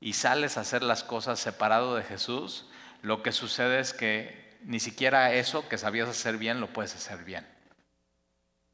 y 0.00 0.12
sales 0.12 0.56
a 0.56 0.60
hacer 0.60 0.82
las 0.82 1.02
cosas 1.02 1.40
separado 1.40 1.96
de 1.96 2.02
Jesús, 2.02 2.66
lo 3.02 3.22
que 3.22 3.32
sucede 3.32 3.80
es 3.80 3.92
que 3.92 4.56
ni 4.62 4.80
siquiera 4.80 5.32
eso 5.32 5.68
que 5.68 5.78
sabías 5.78 6.08
hacer 6.08 6.36
bien 6.36 6.60
lo 6.60 6.72
puedes 6.72 6.94
hacer 6.94 7.24
bien. 7.24 7.46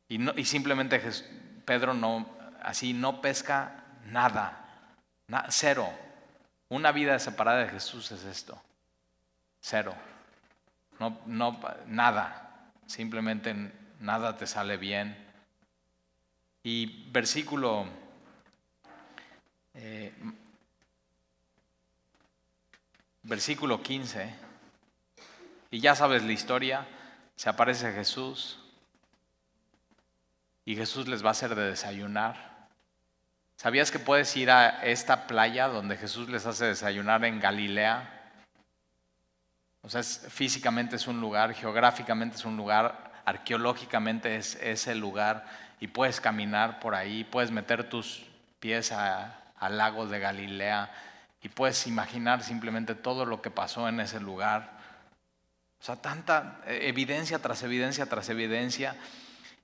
Y, 0.08 0.44
simplemente 0.44 1.00
Pedro 1.64 1.94
no, 1.94 2.28
así 2.62 2.92
no 2.92 3.20
pesca 3.20 3.84
nada, 4.06 4.64
cero. 5.48 5.90
Una 6.68 6.92
vida 6.92 7.18
separada 7.18 7.64
de 7.64 7.70
Jesús 7.70 8.12
es 8.12 8.24
esto, 8.24 8.60
cero. 9.60 9.94
No, 10.98 11.20
nada, 11.86 12.70
simplemente 12.86 13.54
nada 14.00 14.36
te 14.36 14.46
sale 14.46 14.76
bien. 14.76 15.16
Y 16.62 17.10
versículo 17.10 17.86
eh, 19.74 20.12
versículo 23.24 23.82
15. 23.82 24.32
Y 25.70 25.80
ya 25.80 25.94
sabes 25.94 26.22
la 26.22 26.32
historia, 26.32 26.86
se 27.34 27.48
aparece 27.48 27.92
Jesús 27.92 28.60
y 30.64 30.76
Jesús 30.76 31.08
les 31.08 31.24
va 31.24 31.28
a 31.28 31.32
hacer 31.32 31.54
de 31.54 31.70
desayunar. 31.70 32.54
¿Sabías 33.56 33.90
que 33.90 33.98
puedes 33.98 34.36
ir 34.36 34.50
a 34.50 34.84
esta 34.84 35.26
playa 35.26 35.68
donde 35.68 35.96
Jesús 35.96 36.28
les 36.28 36.46
hace 36.46 36.66
desayunar 36.66 37.24
en 37.24 37.40
Galilea? 37.40 38.32
O 39.82 39.88
sea, 39.88 40.02
físicamente 40.02 40.96
es 40.96 41.06
un 41.06 41.20
lugar, 41.20 41.54
geográficamente 41.54 42.36
es 42.36 42.44
un 42.44 42.56
lugar, 42.56 43.12
arqueológicamente 43.24 44.36
es 44.36 44.56
ese 44.56 44.94
lugar 44.94 45.46
y 45.80 45.88
puedes 45.88 46.20
caminar 46.20 46.80
por 46.80 46.94
ahí, 46.94 47.24
puedes 47.24 47.50
meter 47.50 47.88
tus 47.88 48.26
pies 48.60 48.92
al 48.92 49.76
lago 49.76 50.06
de 50.06 50.18
Galilea 50.18 50.90
y 51.44 51.50
puedes 51.50 51.86
imaginar 51.86 52.42
simplemente 52.42 52.94
todo 52.94 53.26
lo 53.26 53.42
que 53.42 53.50
pasó 53.50 53.86
en 53.86 54.00
ese 54.00 54.18
lugar. 54.18 54.78
O 55.78 55.84
sea, 55.84 55.96
tanta 55.96 56.62
eh, 56.66 56.88
evidencia 56.88 57.38
tras 57.38 57.62
evidencia 57.62 58.06
tras 58.06 58.30
evidencia. 58.30 58.96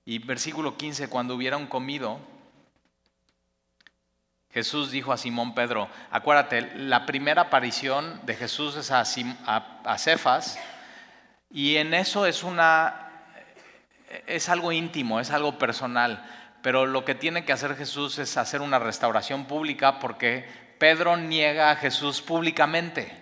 Y 0.04 0.18
versículo 0.18 0.76
15, 0.76 1.08
cuando 1.08 1.34
hubieron 1.34 1.66
comido, 1.66 2.20
Jesús 4.52 4.90
dijo 4.90 5.10
a 5.10 5.16
Simón 5.16 5.54
Pedro, 5.54 5.88
acuérdate, 6.10 6.76
la 6.76 7.06
primera 7.06 7.42
aparición 7.42 8.20
de 8.26 8.36
Jesús 8.36 8.76
es 8.76 8.90
a, 8.90 9.00
a, 9.00 9.98
Cefas 9.98 10.58
y 11.50 11.76
en 11.76 11.94
eso 11.94 12.26
es 12.26 12.42
una, 12.42 13.10
es 14.26 14.50
algo 14.50 14.70
íntimo, 14.70 15.18
es 15.18 15.30
algo 15.30 15.56
personal. 15.56 16.28
pero 16.60 16.84
lo 16.84 17.06
que 17.06 17.14
tiene 17.14 17.46
que 17.46 17.54
hacer 17.54 17.74
Jesús 17.74 18.18
es 18.18 18.36
hacer 18.36 18.60
una 18.60 18.78
restauración 18.78 19.46
pública 19.46 19.98
porque 19.98 20.69
Pedro 20.80 21.18
niega 21.18 21.70
a 21.70 21.76
Jesús 21.76 22.22
públicamente. 22.22 23.14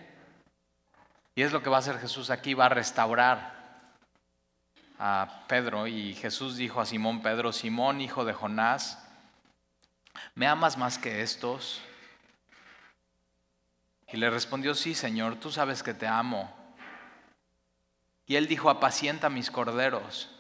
Y 1.35 1.43
es 1.43 1.51
lo 1.51 1.61
que 1.61 1.69
va 1.69 1.79
a 1.79 1.81
hacer 1.81 1.99
Jesús 1.99 2.31
aquí, 2.31 2.55
va 2.55 2.67
a 2.67 2.69
restaurar 2.69 3.91
a 4.97 5.43
Pedro. 5.49 5.89
Y 5.89 6.15
Jesús 6.15 6.57
dijo 6.57 6.81
a 6.81 6.87
Simón 6.87 7.21
Pedro, 7.21 7.53
Simón, 7.53 8.01
hijo 8.01 8.25
de 8.25 8.33
Jonás, 8.33 9.05
¿me 10.37 10.47
amas 10.47 10.77
más 10.77 10.99
que 10.99 11.21
estos? 11.21 11.83
Y 14.07 14.19
le 14.19 14.31
respondió, 14.31 14.77
sí, 14.77 14.95
Señor, 14.95 15.35
tú 15.41 15.51
sabes 15.51 15.83
que 15.83 15.95
te 15.95 16.07
amo. 16.07 16.55
Y 18.25 18.37
él 18.37 18.47
dijo, 18.47 18.71
apacienta 18.71 19.31
mis 19.31 19.51
corderos. 19.51 20.31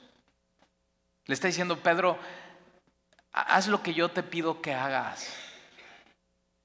Le 1.25 1.35
está 1.35 1.49
diciendo, 1.49 1.81
Pedro, 1.81 2.17
haz 3.33 3.67
lo 3.67 3.83
que 3.83 3.93
yo 3.93 4.09
te 4.09 4.23
pido 4.23 4.63
que 4.63 4.73
hagas. 4.73 5.48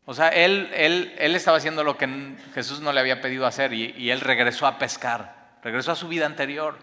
O 0.06 0.14
sea, 0.14 0.30
él, 0.30 0.70
él, 0.74 1.16
él 1.18 1.36
estaba 1.36 1.58
haciendo 1.58 1.84
lo 1.84 1.98
que 1.98 2.36
Jesús 2.54 2.82
no 2.82 2.92
le 2.92 3.00
había 3.00 3.22
pedido 3.22 3.46
hacer 3.46 3.74
y, 3.74 3.92
y 3.98 4.12
él 4.12 4.20
regresó 4.20 4.68
a 4.68 4.78
pescar, 4.78 5.58
regresó 5.64 5.94
a 5.94 5.96
su 5.96 6.08
vida 6.08 6.26
anterior. 6.26 6.78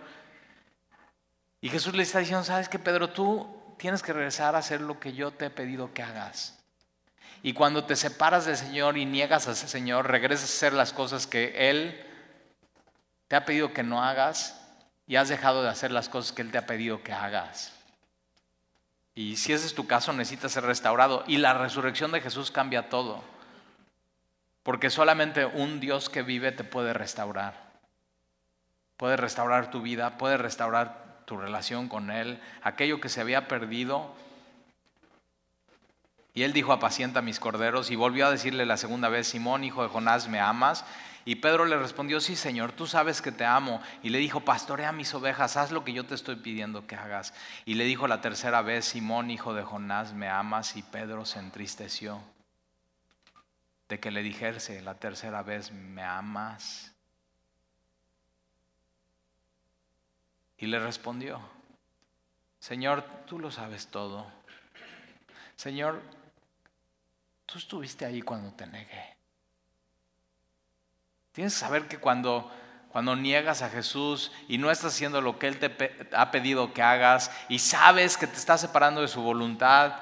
Y 1.61 1.69
Jesús 1.69 1.95
le 1.95 2.03
está 2.03 2.21
diciendo, 2.21 2.45
sabes 2.45 2.69
que 2.69 2.79
Pedro, 2.79 3.11
tú 3.11 3.75
tienes 3.79 4.03
que 4.03 4.13
regresar 4.13 4.55
a 4.55 4.59
hacer 4.59 4.81
lo 4.81 4.99
que 4.99 5.13
yo 5.13 5.31
te 5.31 5.47
he 5.47 5.51
pedido 5.51 5.93
que 5.93 6.03
hagas. 6.03 6.59
Y 7.43 7.53
cuando 7.53 7.85
te 7.85 7.97
separas 7.97 8.47
del 8.47 8.57
Señor 8.57 8.97
y 8.99 9.05
niegas 9.07 9.49
a 9.49 9.53
ese 9.53 9.69
Señor, 9.69 10.11
regresas 10.11 10.51
a 10.51 10.55
hacer 10.55 10.73
las 10.73 10.93
cosas 10.93 11.27
que 11.27 11.71
Él 11.71 12.07
te 13.29 13.37
ha 13.37 13.45
pedido 13.45 13.73
que 13.73 13.83
no 13.83 14.03
hagas 14.03 14.61
y 15.07 15.17
has 15.17 15.29
dejado 15.29 15.63
de 15.63 15.69
hacer 15.69 15.91
las 15.91 16.09
cosas 16.09 16.33
que 16.33 16.43
Él 16.43 16.51
te 16.51 16.59
ha 16.59 16.67
pedido 16.67 17.03
que 17.03 17.13
hagas. 17.13 17.73
Y 19.21 19.37
si 19.37 19.53
ese 19.53 19.67
es 19.67 19.75
tu 19.75 19.87
caso, 19.87 20.15
necesitas 20.15 20.53
ser 20.53 20.65
restaurado. 20.65 21.25
Y 21.27 21.37
la 21.37 21.53
resurrección 21.53 22.11
de 22.11 22.23
Jesús 22.23 22.51
cambia 22.51 22.89
todo. 22.89 23.23
Porque 24.63 24.89
solamente 24.89 25.45
un 25.45 25.79
Dios 25.79 26.09
que 26.09 26.23
vive 26.23 26.53
te 26.53 26.65
puede 26.65 26.95
restaurar. 26.95 27.71
Puede 28.97 29.19
restaurar 29.19 29.71
tu 29.71 29.83
vida, 29.83 30.17
puede 30.17 30.39
restaurar 30.39 31.21
tu 31.27 31.37
relación 31.37 31.91
con 31.91 32.11
Él, 32.11 32.41
aquello 32.63 32.99
que 32.99 33.11
se 33.11 33.21
había 33.21 33.47
perdido. 33.47 34.15
Y 36.33 36.45
Él 36.45 36.55
dijo, 36.55 36.73
apacienta 36.73 37.21
mis 37.21 37.41
corderos. 37.41 37.91
Y 37.91 37.97
volvió 37.97 38.27
a 38.27 38.31
decirle 38.31 38.65
la 38.65 38.79
segunda 38.79 39.11
vez, 39.11 39.27
Simón, 39.27 39.65
hijo 39.65 39.83
de 39.83 39.91
Jonás, 39.91 40.29
¿me 40.29 40.41
amas? 40.41 40.87
Y 41.25 41.37
Pedro 41.37 41.65
le 41.65 41.77
respondió, 41.77 42.21
sí 42.21 42.37
Señor, 42.37 42.73
tú 42.73 42.87
sabes 42.87 43.21
que 43.21 43.33
te 43.33 43.45
amo. 43.45 43.83
Y 44.03 44.11
le 44.11 44.19
dijo, 44.19 44.41
pastorea 44.41 44.93
mis 44.93 45.13
ovejas, 45.15 45.57
haz 45.57 45.71
lo 45.71 45.85
que 45.85 45.93
yo 45.93 46.05
te 46.05 46.15
estoy 46.15 46.37
pidiendo 46.37 46.87
que 46.87 46.97
hagas. 46.97 47.35
Y 47.65 47.75
le 47.75 47.85
dijo 47.85 48.09
la 48.09 48.21
tercera 48.21 48.63
vez, 48.63 48.87
Simón, 48.87 49.31
hijo 49.31 49.55
de 49.55 49.63
Jonás, 49.63 50.13
¿me 50.15 50.29
amas? 50.29 50.77
Y 50.77 50.83
Pedro 50.83 51.25
se 51.25 51.39
entristeció 51.39 52.21
de 53.89 53.99
que 53.99 54.11
le 54.11 54.23
dijese 54.23 54.81
la 54.83 54.95
tercera 54.95 55.43
vez, 55.43 55.73
¿me 55.73 56.03
amas? 56.03 56.93
Y 60.57 60.67
le 60.67 60.79
respondió, 60.79 61.41
Señor, 62.61 63.03
tú 63.27 63.39
lo 63.39 63.51
sabes 63.51 63.89
todo. 63.89 64.31
Señor, 65.57 66.01
tú 67.47 67.59
estuviste 67.59 68.05
ahí 68.05 68.23
cuando 68.23 68.53
te 68.53 68.67
negué. 68.67 69.20
Tienes 71.33 71.55
que 71.55 71.61
saber 71.61 71.89
que 71.89 71.99
cuando, 71.99 72.51
cuando 72.91 73.17
niegas 73.17 73.63
a 73.63 73.71
Jesús 73.71 74.33
y 74.49 74.59
no 74.59 74.71
estás 74.71 74.95
haciendo 74.95 75.21
lo 75.21 75.39
que 75.39 75.49
Él 75.49 75.59
te 75.59 76.09
ha 76.13 76.31
pedido 76.31 76.73
que 76.73 76.83
hagas 76.83 77.31
y 77.49 77.59
sabes 77.59 78.17
que 78.17 78.27
te 78.27 78.37
está 78.37 78.59
separando 78.59 79.01
de 79.01 79.09
su 79.09 79.23
voluntad 79.23 79.95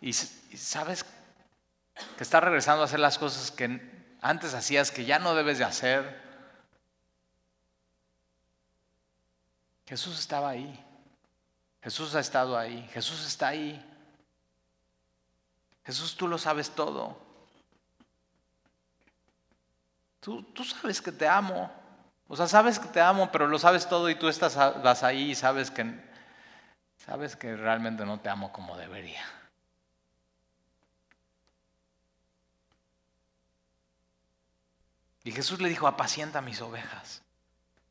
y, 0.00 0.12
sabes 0.12 1.04
que 2.16 2.22
estás 2.22 2.42
regresando 2.42 2.82
a 2.82 2.84
hacer 2.86 3.00
las 3.00 3.18
cosas 3.18 3.50
que 3.50 3.92
antes 4.20 4.54
hacías 4.54 4.90
que 4.90 5.04
ya 5.04 5.18
no 5.18 5.34
debes 5.34 5.58
de 5.58 5.64
hacer, 5.64 6.22
Jesús 9.86 10.18
estaba 10.18 10.48
ahí. 10.48 10.82
Jesús 11.82 12.14
ha 12.14 12.20
estado 12.20 12.56
ahí. 12.56 12.88
Jesús 12.92 13.26
está 13.26 13.48
ahí. 13.48 13.84
Jesús, 15.84 16.16
tú 16.16 16.26
lo 16.26 16.38
sabes 16.38 16.70
todo. 16.70 17.23
Tú, 20.24 20.64
sabes 20.64 21.02
que 21.02 21.12
te 21.12 21.28
amo. 21.28 21.70
O 22.28 22.34
sea, 22.34 22.48
sabes 22.48 22.78
que 22.78 22.88
te 22.88 22.98
amo, 22.98 23.30
pero 23.30 23.46
lo 23.46 23.58
sabes 23.58 23.86
todo 23.86 24.08
y 24.08 24.14
tú 24.14 24.28
estás 24.28 24.56
vas 24.56 25.02
ahí 25.02 25.32
y 25.32 25.34
sabes 25.34 25.70
que, 25.70 25.84
sabes 26.96 27.36
que 27.36 27.54
realmente 27.54 28.06
no 28.06 28.18
te 28.18 28.30
amo 28.30 28.50
como 28.50 28.74
debería. 28.78 29.22
Y 35.24 35.32
Jesús 35.32 35.60
le 35.60 35.68
dijo, 35.68 35.86
apacienta 35.86 36.40
mis 36.40 36.62
ovejas. 36.62 37.22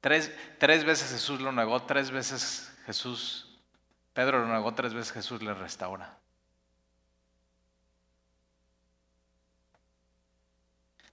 Tres, 0.01 0.31
tres 0.57 0.85
veces 0.85 1.11
Jesús 1.11 1.39
lo 1.39 1.51
negó, 1.51 1.83
tres 1.83 2.09
veces 2.09 2.75
Jesús, 2.87 3.59
Pedro 4.13 4.39
lo 4.39 4.51
negó, 4.51 4.73
tres 4.73 4.95
veces 4.95 5.13
Jesús 5.13 5.43
le 5.43 5.53
restaura. 5.53 6.17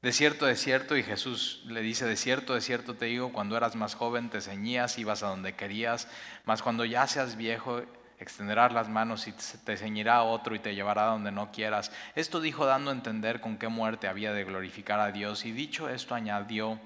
De 0.03 0.13
cierto, 0.13 0.47
de 0.47 0.57
cierto, 0.57 0.97
y 0.97 1.03
Jesús 1.03 1.63
le 1.67 1.83
dice, 1.83 2.07
de 2.07 2.17
cierto, 2.17 2.55
de 2.55 2.63
cierto 2.63 2.95
te 2.95 3.05
digo, 3.05 3.33
cuando 3.33 3.57
eras 3.57 3.77
más 3.77 3.95
joven 3.95 4.31
te 4.31 4.41
ceñías, 4.41 4.99
ibas 4.99 5.23
a 5.23 5.29
donde 5.29 5.55
querías, 5.55 6.09
mas 6.47 6.63
cuando 6.63 6.87
ya 6.87 7.07
seas 7.07 7.37
viejo, 7.37 7.83
extenderás 8.19 8.73
las 8.73 8.89
manos 8.89 9.27
y 9.27 9.33
te 9.33 9.77
ceñirá 9.77 10.23
otro 10.23 10.55
y 10.55 10.59
te 10.59 10.75
llevará 10.75 11.05
donde 11.05 11.33
no 11.33 11.53
quieras. 11.53 11.93
Esto 12.15 12.41
dijo 12.41 12.65
dando 12.65 12.91
a 12.91 12.95
entender 12.95 13.43
con 13.43 13.59
qué 13.59 13.69
muerte 13.69 14.09
había 14.09 14.33
de 14.33 14.45
glorificar 14.45 15.01
a 15.01 15.13
Dios, 15.13 15.45
y 15.45 15.53
dicho 15.53 15.91
esto 15.91 16.15
añadió, 16.15 16.81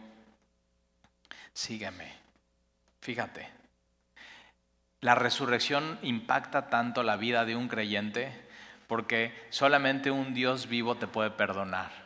sígueme. 1.52 2.12
Fíjate, 3.00 3.48
la 5.00 5.14
resurrección 5.14 6.00
impacta 6.02 6.68
tanto 6.68 7.04
la 7.04 7.16
vida 7.16 7.44
de 7.44 7.54
un 7.54 7.68
creyente 7.68 8.48
porque 8.88 9.32
solamente 9.50 10.10
un 10.10 10.34
Dios 10.34 10.68
vivo 10.68 10.96
te 10.96 11.06
puede 11.06 11.30
perdonar. 11.30 12.03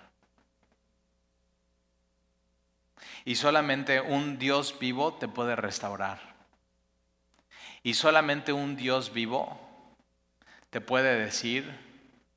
Y 3.28 3.34
solamente 3.34 4.00
un 4.00 4.38
Dios 4.38 4.78
vivo 4.80 5.12
te 5.12 5.28
puede 5.28 5.54
restaurar. 5.54 6.18
Y 7.82 7.92
solamente 7.92 8.54
un 8.54 8.74
Dios 8.74 9.12
vivo 9.12 9.60
te 10.70 10.80
puede 10.80 11.14
decir, 11.18 11.70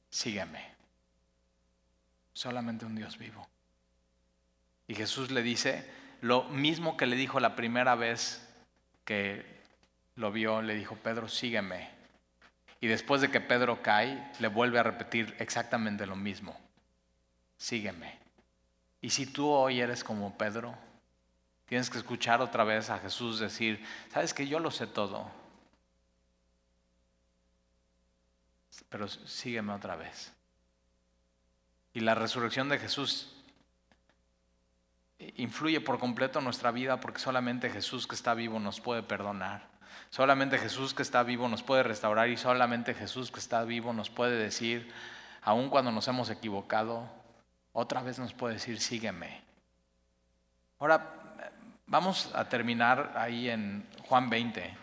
sígueme. 0.09 0.65
Solamente 2.33 2.83
un 2.83 2.95
Dios 2.95 3.17
vivo. 3.17 3.47
Y 4.85 4.95
Jesús 4.95 5.31
le 5.31 5.41
dice 5.43 5.89
lo 6.19 6.43
mismo 6.49 6.97
que 6.97 7.05
le 7.05 7.15
dijo 7.15 7.39
la 7.39 7.55
primera 7.55 7.95
vez 7.95 8.45
que 9.05 9.45
lo 10.17 10.33
vio, 10.33 10.61
le 10.61 10.75
dijo, 10.75 10.97
Pedro, 10.97 11.29
sígueme. 11.29 11.87
Y 12.81 12.87
después 12.87 13.21
de 13.21 13.31
que 13.31 13.39
Pedro 13.39 13.81
cae, 13.81 14.29
le 14.39 14.49
vuelve 14.49 14.79
a 14.79 14.83
repetir 14.83 15.37
exactamente 15.39 16.05
lo 16.05 16.17
mismo, 16.17 16.59
sígueme. 17.55 18.20
Y 19.01 19.09
si 19.09 19.25
tú 19.25 19.49
hoy 19.49 19.81
eres 19.81 20.03
como 20.03 20.37
Pedro, 20.37 20.75
tienes 21.65 21.89
que 21.89 21.97
escuchar 21.97 22.41
otra 22.41 22.63
vez 22.63 22.89
a 22.89 22.99
Jesús 22.99 23.39
decir, 23.39 23.83
sabes 24.13 24.33
que 24.33 24.47
yo 24.47 24.59
lo 24.59 24.69
sé 24.69 24.85
todo, 24.85 25.29
pero 28.89 29.07
sígueme 29.07 29.73
otra 29.73 29.95
vez. 29.95 30.31
Y 31.93 32.01
la 32.01 32.13
resurrección 32.13 32.69
de 32.69 32.77
Jesús 32.77 33.33
influye 35.37 35.81
por 35.81 35.99
completo 35.99 36.39
en 36.39 36.45
nuestra 36.45 36.71
vida 36.71 36.99
porque 36.99 37.19
solamente 37.19 37.69
Jesús 37.69 38.07
que 38.07 38.15
está 38.15 38.33
vivo 38.33 38.59
nos 38.59 38.79
puede 38.79 39.03
perdonar. 39.03 39.69
Solamente 40.09 40.57
Jesús 40.57 40.93
que 40.93 41.03
está 41.03 41.23
vivo 41.23 41.47
nos 41.47 41.63
puede 41.63 41.83
restaurar 41.83 42.29
y 42.29 42.37
solamente 42.37 42.93
Jesús 42.93 43.31
que 43.31 43.39
está 43.39 43.63
vivo 43.63 43.93
nos 43.93 44.09
puede 44.09 44.37
decir, 44.37 44.91
aun 45.41 45.69
cuando 45.69 45.91
nos 45.91 46.07
hemos 46.07 46.29
equivocado, 46.29 47.09
otra 47.73 48.01
vez 48.01 48.19
nos 48.19 48.33
puede 48.33 48.55
decir, 48.55 48.79
sígueme. 48.79 49.41
Ahora, 50.79 51.13
vamos 51.87 52.29
a 52.33 52.47
terminar 52.49 53.13
ahí 53.15 53.49
en 53.49 53.87
Juan 54.07 54.29
20, 54.29 54.77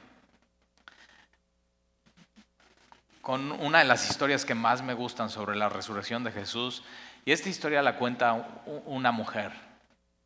con 3.21 3.53
una 3.53 3.81
de 3.81 3.85
las 3.85 4.09
historias 4.09 4.45
que 4.45 4.55
más 4.55 4.83
me 4.83 4.95
gustan 4.95 5.29
sobre 5.29 5.57
la 5.57 5.69
resurrección 5.69 6.25
de 6.25 6.33
Jesús. 6.33 6.83
Y 7.25 7.33
esta 7.33 7.49
historia 7.49 7.83
la 7.83 7.97
cuenta 7.97 8.63
una 8.87 9.13
mujer, 9.13 9.53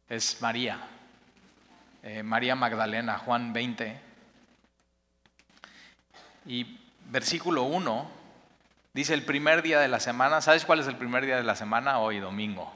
es 0.08 0.40
María, 0.40 0.78
eh, 2.02 2.22
María 2.22 2.54
Magdalena, 2.54 3.18
Juan 3.18 3.52
20. 3.52 4.00
Y 6.46 6.78
versículo 7.08 7.64
1 7.64 8.21
Dice 8.94 9.14
el 9.14 9.22
primer 9.22 9.62
día 9.62 9.80
de 9.80 9.88
la 9.88 10.00
semana, 10.00 10.42
¿sabes 10.42 10.66
cuál 10.66 10.80
es 10.80 10.86
el 10.86 10.96
primer 10.96 11.24
día 11.24 11.36
de 11.36 11.42
la 11.42 11.56
semana? 11.56 11.98
Hoy, 11.98 12.20
domingo. 12.20 12.70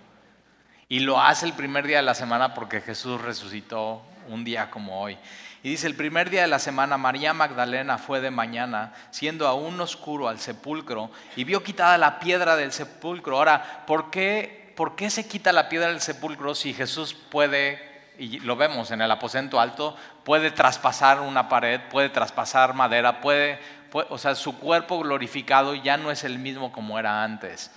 Y 0.89 1.01
lo 1.01 1.21
hace 1.21 1.45
el 1.45 1.53
primer 1.53 1.87
día 1.87 1.99
de 1.99 2.05
la 2.05 2.15
semana 2.15 2.55
porque 2.55 2.81
Jesús 2.81 3.21
resucitó 3.21 4.01
un 4.31 4.43
día 4.43 4.71
como 4.71 5.03
hoy. 5.03 5.19
Y 5.63 5.69
dice, 5.69 5.87
el 5.87 5.95
primer 5.95 6.31
día 6.31 6.41
de 6.41 6.47
la 6.47 6.59
semana 6.59 6.97
María 6.97 7.35
Magdalena 7.35 7.99
fue 7.99 8.23
de 8.23 8.31
mañana, 8.31 8.95
siendo 9.11 9.47
aún 9.47 9.79
oscuro 9.79 10.29
al 10.29 10.39
sepulcro, 10.39 11.11
y 11.35 11.45
vio 11.45 11.63
quitada 11.63 11.99
la 11.99 12.19
piedra 12.19 12.57
del 12.57 12.73
sepulcro. 12.73 13.37
Ahora, 13.37 13.85
¿por 13.87 14.11
qué, 14.11 14.73
¿por 14.75 14.97
qué 14.97 15.11
se 15.11 15.29
quita 15.29 15.53
la 15.53 15.69
piedra 15.69 15.89
del 15.89 16.01
sepulcro 16.01 16.55
si 16.55 16.73
Jesús 16.73 17.13
puede, 17.13 17.79
y 18.19 18.41
lo 18.41 18.57
vemos 18.57 18.91
en 18.91 19.03
el 19.03 19.11
aposento 19.11 19.61
alto, 19.61 19.95
puede 20.25 20.51
traspasar 20.51 21.21
una 21.21 21.51
pared, 21.51 21.79
puede 21.91 22.09
traspasar 22.09 22.73
madera, 22.73 23.21
puede, 23.21 23.61
o 24.09 24.19
sea, 24.19 24.35
su 24.35 24.59
cuerpo 24.59 24.99
glorificado 25.01 25.75
ya 25.75 25.97
no 25.97 26.11
es 26.11 26.25
el 26.25 26.39
mismo 26.39 26.73
como 26.73 26.99
era 26.99 27.23
antes. 27.23 27.71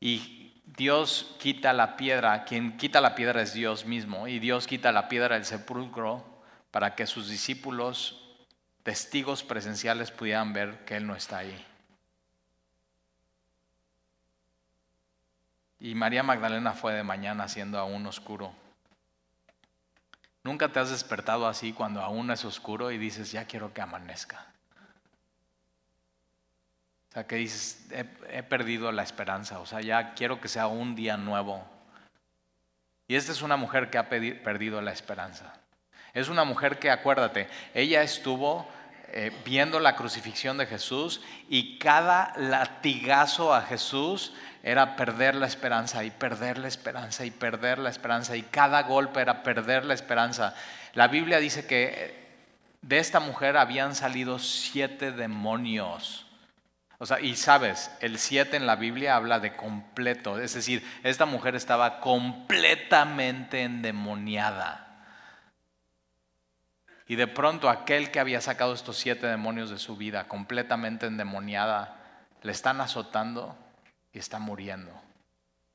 Y 0.00 0.62
Dios 0.64 1.34
quita 1.38 1.72
la 1.72 1.96
piedra, 1.96 2.44
quien 2.44 2.76
quita 2.76 3.00
la 3.00 3.14
piedra 3.14 3.42
es 3.42 3.52
Dios 3.52 3.84
mismo, 3.84 4.28
y 4.28 4.38
Dios 4.38 4.66
quita 4.66 4.92
la 4.92 5.08
piedra 5.08 5.34
del 5.34 5.44
sepulcro 5.44 6.24
para 6.70 6.94
que 6.94 7.06
sus 7.06 7.28
discípulos, 7.28 8.36
testigos 8.82 9.42
presenciales, 9.42 10.10
pudieran 10.10 10.52
ver 10.52 10.84
que 10.84 10.96
Él 10.96 11.06
no 11.06 11.14
está 11.14 11.38
ahí. 11.38 11.66
Y 15.80 15.94
María 15.94 16.22
Magdalena 16.22 16.72
fue 16.72 16.94
de 16.94 17.02
mañana 17.02 17.46
siendo 17.46 17.78
aún 17.78 18.06
oscuro. 18.06 18.52
¿Nunca 20.42 20.70
te 20.70 20.80
has 20.80 20.90
despertado 20.90 21.46
así 21.46 21.72
cuando 21.72 22.02
aún 22.02 22.30
es 22.30 22.44
oscuro 22.44 22.90
y 22.90 22.98
dices, 22.98 23.32
ya 23.32 23.46
quiero 23.46 23.72
que 23.72 23.80
amanezca? 23.80 24.53
O 27.14 27.16
sea, 27.16 27.28
que 27.28 27.36
dices, 27.36 27.78
he, 27.92 28.42
perdido 28.42 28.90
la 28.90 29.04
esperanza, 29.04 29.60
o 29.60 29.66
sea, 29.66 29.80
ya 29.80 30.14
quiero 30.14 30.40
que 30.40 30.48
sea 30.48 30.66
un 30.66 30.96
día 30.96 31.16
nuevo. 31.16 31.64
Y 33.06 33.14
esta 33.14 33.30
es 33.30 33.40
una 33.40 33.56
mujer 33.56 33.88
que 33.88 33.98
ha 33.98 34.08
perdido 34.08 34.82
la 34.82 34.90
esperanza. 34.90 35.54
Es 36.12 36.28
una 36.28 36.42
mujer 36.42 36.80
que, 36.80 36.90
acuérdate, 36.90 37.48
ella 37.72 38.02
estuvo 38.02 38.68
eh, 39.12 39.30
viendo 39.44 39.78
la 39.78 39.94
crucifixión 39.94 40.58
de 40.58 40.66
Jesús 40.66 41.20
y 41.48 41.78
cada 41.78 42.32
latigazo 42.36 43.54
a 43.54 43.62
Jesús 43.62 44.32
era 44.64 44.96
perder 44.96 45.36
la 45.36 45.46
esperanza 45.46 46.02
y 46.02 46.10
perder 46.10 46.58
la 46.58 46.66
esperanza 46.66 47.24
y 47.24 47.30
perder 47.30 47.78
la 47.78 47.90
esperanza 47.90 48.34
y 48.34 48.42
cada 48.42 48.82
golpe 48.82 49.20
era 49.20 49.44
perder 49.44 49.84
la 49.84 49.94
esperanza. 49.94 50.56
La 50.94 51.06
Biblia 51.06 51.38
dice 51.38 51.64
que 51.64 52.24
de 52.82 52.98
esta 52.98 53.20
mujer 53.20 53.56
habían 53.56 53.94
salido 53.94 54.40
siete 54.40 55.12
demonios. 55.12 56.23
O 57.04 57.06
sea, 57.06 57.20
y 57.20 57.36
sabes, 57.36 57.90
el 58.00 58.18
7 58.18 58.56
en 58.56 58.66
la 58.66 58.76
Biblia 58.76 59.16
habla 59.16 59.38
de 59.38 59.54
completo, 59.54 60.38
es 60.38 60.54
decir, 60.54 60.82
esta 61.02 61.26
mujer 61.26 61.54
estaba 61.54 62.00
completamente 62.00 63.60
endemoniada. 63.60 65.04
Y 67.06 67.16
de 67.16 67.26
pronto 67.26 67.68
aquel 67.68 68.10
que 68.10 68.20
había 68.20 68.40
sacado 68.40 68.72
estos 68.72 68.96
siete 68.96 69.26
demonios 69.26 69.68
de 69.68 69.78
su 69.78 69.98
vida, 69.98 70.28
completamente 70.28 71.04
endemoniada, 71.04 72.26
le 72.40 72.52
están 72.52 72.80
azotando 72.80 73.54
y 74.10 74.18
está 74.18 74.38
muriendo. 74.38 74.98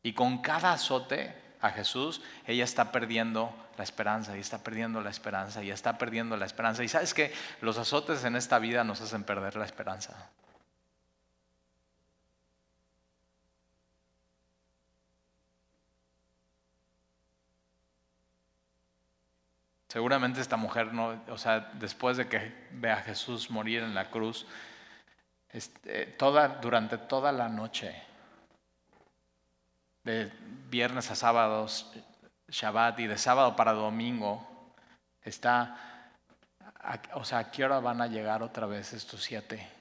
Y 0.01 0.13
con 0.13 0.39
cada 0.39 0.73
azote 0.73 1.36
a 1.61 1.69
Jesús, 1.69 2.23
ella 2.47 2.63
está 2.63 2.91
perdiendo 2.91 3.53
la 3.77 3.84
esperanza 3.84 4.36
y 4.36 4.39
está 4.39 4.63
perdiendo 4.63 4.99
la 4.99 5.11
esperanza 5.11 5.63
y 5.63 5.69
está 5.69 5.99
perdiendo 5.99 6.38
la 6.38 6.47
esperanza. 6.47 6.84
Y 6.84 6.88
sabes 6.88 7.13
que 7.13 7.32
los 7.61 7.77
azotes 7.77 8.23
en 8.23 8.36
esta 8.36 8.57
vida 8.57 8.84
nos 8.84 8.99
hacen 9.01 9.23
perder 9.23 9.57
la 9.57 9.65
esperanza. 9.65 10.32
Seguramente 19.90 20.40
esta 20.40 20.56
mujer 20.56 20.94
no, 20.94 21.20
o 21.30 21.38
sea, 21.40 21.72
después 21.74 22.16
de 22.16 22.30
que 22.30 22.68
ve 22.72 22.92
a 22.92 23.02
Jesús 23.02 23.50
morir 23.50 23.82
en 23.82 23.96
la 23.96 24.12
cruz, 24.12 24.46
este, 25.50 26.06
toda, 26.06 26.48
durante 26.48 27.00
toda 27.00 27.32
la 27.32 27.50
noche, 27.50 28.00
de 30.04 30.32
viernes 30.70 31.10
a 31.10 31.16
sábados, 31.16 31.92
Shabbat 32.48 33.00
y 33.00 33.08
de 33.08 33.18
sábado 33.18 33.56
para 33.56 33.74
domingo, 33.74 34.76
está, 35.24 36.12
o 37.16 37.26
sea, 37.26 37.40
¿a 37.40 37.52
qué 37.52 37.66
hora 37.66 37.80
van 37.80 38.02
a 38.02 38.08
llegar 38.08 38.44
otra 38.44 38.68
vez 38.68 38.94
estos 38.94 39.24
siete? 39.24 39.78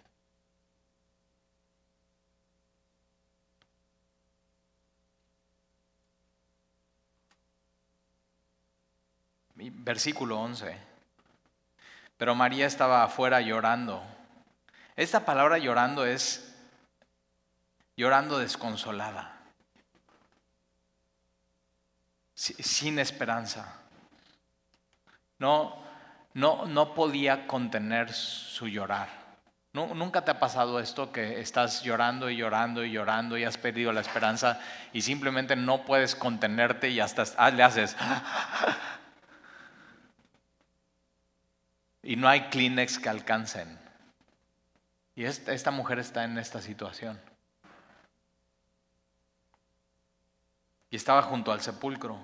Versículo 9.59 10.41
11. 10.41 10.77
Pero 12.17 12.35
María 12.35 12.67
estaba 12.67 13.03
afuera 13.03 13.41
llorando. 13.41 14.03
Esta 14.97 15.25
palabra 15.25 15.59
llorando 15.59 16.05
es 16.07 16.55
llorando 17.97 18.39
desconsolada, 18.39 19.37
sin 22.35 23.01
esperanza. 23.01 23.75
No, 25.39 25.77
no, 26.35 26.67
no 26.67 26.95
podía 26.95 27.49
contener 27.49 28.13
su 28.13 28.69
llorar. 28.69 29.09
¿Nunca 29.73 30.25
te 30.25 30.31
ha 30.33 30.41
pasado 30.41 30.81
esto 30.81 31.13
que 31.13 31.41
estás 31.41 31.83
llorando 31.83 32.31
y 32.31 32.37
llorando 32.37 32.85
y 32.85 32.91
llorando 32.91 33.39
y 33.39 33.45
has 33.45 33.59
perdido 33.59 33.93
la 33.93 34.01
esperanza 34.01 34.61
y 34.93 35.03
simplemente 35.03 35.55
no 35.55 35.85
puedes 35.85 36.17
contenerte 36.17 36.89
y 36.89 36.99
hasta 36.99 37.25
ah, 37.37 37.51
le 37.51 37.63
haces 37.63 37.97
y 42.09 42.17
no 42.17 42.27
hay 42.27 42.49
Kleenex 42.49 42.99
que 42.99 43.11
alcancen. 43.11 43.79
Y 45.15 45.25
esta, 45.25 45.71
mujer 45.71 45.99
está 45.99 46.25
en 46.25 46.39
esta 46.39 46.63
situación. 46.63 47.21
Y 50.89 50.97
estaba 50.97 51.21
junto 51.21 51.53
al 51.53 51.61
sepulcro. 51.61 52.19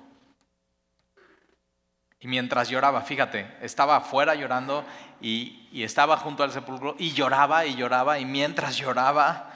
Y 2.19 2.29
mientras 2.29 2.71
lloraba, 2.71 3.03
fíjate, 3.03 3.59
estaba 3.61 3.97
afuera 3.97 4.35
llorando 4.35 4.87
y, 5.21 5.69
estaba 5.85 6.17
junto 6.17 6.43
al 6.43 6.51
sepulcro 6.51 6.97
y 6.99 7.13
lloraba 7.13 7.67
y 7.67 7.77
lloraba 7.77 8.19
y 8.19 8.25
mientras 8.25 8.79
lloraba 8.79 9.53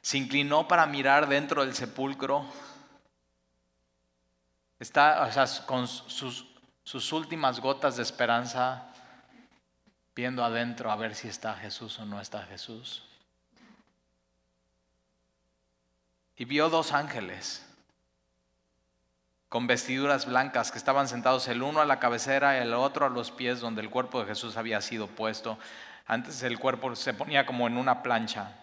se 0.00 0.16
inclinó 0.16 0.66
para 0.68 0.86
mirar 0.86 1.28
dentro 1.28 1.66
del 1.66 1.74
sepulcro. 1.74 2.46
Está, 4.78 5.20
o 5.20 5.30
sea, 5.30 5.66
con 5.66 5.86
sus 5.86 7.12
últimas 7.12 7.60
gotas 7.60 7.98
de 7.98 8.04
esperanza 8.04 8.89
viendo 10.14 10.44
adentro 10.44 10.90
a 10.90 10.96
ver 10.96 11.14
si 11.14 11.28
está 11.28 11.54
Jesús 11.54 11.98
o 11.98 12.06
no 12.06 12.20
está 12.20 12.42
Jesús. 12.44 13.02
Y 16.36 16.44
vio 16.44 16.68
dos 16.68 16.92
ángeles 16.92 17.66
con 19.50 19.66
vestiduras 19.66 20.26
blancas 20.26 20.70
que 20.70 20.78
estaban 20.78 21.08
sentados 21.08 21.48
el 21.48 21.62
uno 21.62 21.80
a 21.80 21.84
la 21.84 21.98
cabecera 21.98 22.56
y 22.56 22.62
el 22.62 22.72
otro 22.72 23.06
a 23.06 23.10
los 23.10 23.30
pies 23.30 23.60
donde 23.60 23.82
el 23.82 23.90
cuerpo 23.90 24.20
de 24.20 24.26
Jesús 24.26 24.56
había 24.56 24.80
sido 24.80 25.08
puesto. 25.08 25.58
Antes 26.06 26.42
el 26.42 26.58
cuerpo 26.58 26.94
se 26.96 27.14
ponía 27.14 27.46
como 27.46 27.66
en 27.66 27.76
una 27.76 28.02
plancha 28.02 28.54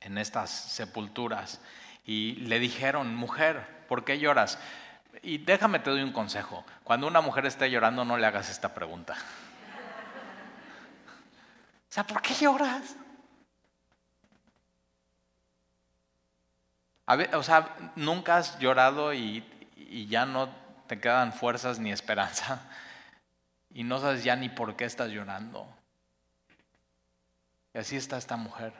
en 0.00 0.18
estas 0.18 0.50
sepulturas. 0.50 1.60
Y 2.04 2.36
le 2.36 2.58
dijeron, 2.58 3.14
mujer, 3.14 3.84
¿por 3.86 4.04
qué 4.04 4.18
lloras? 4.18 4.58
Y 5.22 5.38
déjame 5.38 5.78
te 5.78 5.90
doy 5.90 6.02
un 6.02 6.12
consejo. 6.12 6.64
Cuando 6.84 7.06
una 7.06 7.20
mujer 7.20 7.46
esté 7.46 7.70
llorando, 7.70 8.04
no 8.04 8.16
le 8.16 8.26
hagas 8.26 8.50
esta 8.50 8.74
pregunta. 8.74 9.14
O 11.92 11.94
sea, 11.94 12.06
¿por 12.06 12.22
qué 12.22 12.32
lloras? 12.32 12.96
o 17.34 17.42
sea, 17.42 17.92
nunca 17.96 18.38
has 18.38 18.58
llorado 18.58 19.12
y, 19.12 19.44
y 19.76 20.06
ya 20.06 20.24
no 20.24 20.48
te 20.86 20.98
quedan 20.98 21.34
fuerzas 21.34 21.78
ni 21.78 21.92
esperanza 21.92 22.66
y 23.74 23.84
no 23.84 23.98
sabes 23.98 24.24
ya 24.24 24.34
ni 24.36 24.48
por 24.48 24.74
qué 24.74 24.86
estás 24.86 25.10
llorando. 25.10 25.68
Y 27.74 27.78
así 27.78 27.96
está 27.96 28.16
esta 28.16 28.38
mujer. 28.38 28.72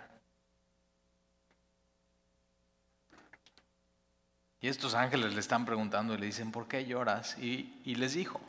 Y 4.62 4.68
estos 4.68 4.94
ángeles 4.94 5.34
le 5.34 5.40
están 5.40 5.66
preguntando 5.66 6.14
y 6.14 6.16
le 6.16 6.24
dicen, 6.24 6.50
¿por 6.50 6.66
qué 6.66 6.86
lloras? 6.86 7.36
Y, 7.36 7.78
y 7.84 7.96
les 7.96 8.14
dijo, 8.14 8.40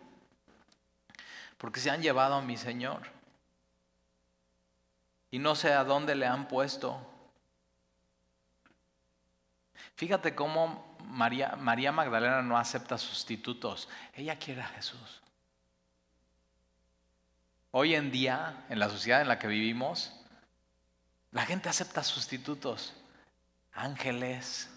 porque 1.57 1.81
se 1.81 1.89
han 1.89 2.01
llevado 2.01 2.35
a 2.35 2.41
mi 2.41 2.55
Señor 2.55 3.22
y 5.33 5.39
no 5.39 5.55
sé 5.55 5.73
a 5.73 5.83
dónde 5.83 6.13
le 6.13 6.27
han 6.27 6.47
puesto. 6.47 6.95
Fíjate 9.95 10.35
cómo 10.35 10.95
María, 11.05 11.55
María 11.55 11.91
Magdalena 11.91 12.43
no 12.43 12.55
acepta 12.55 12.99
sustitutos. 12.99 13.89
Ella 14.13 14.37
quiere 14.37 14.61
a 14.61 14.67
Jesús. 14.67 15.23
Hoy 17.71 17.95
en 17.95 18.11
día, 18.11 18.63
en 18.69 18.77
la 18.77 18.89
sociedad 18.89 19.21
en 19.21 19.27
la 19.27 19.39
que 19.39 19.47
vivimos, 19.47 20.13
la 21.31 21.47
gente 21.47 21.67
acepta 21.67 22.03
sustitutos. 22.03 22.93
Ángeles, 23.73 24.69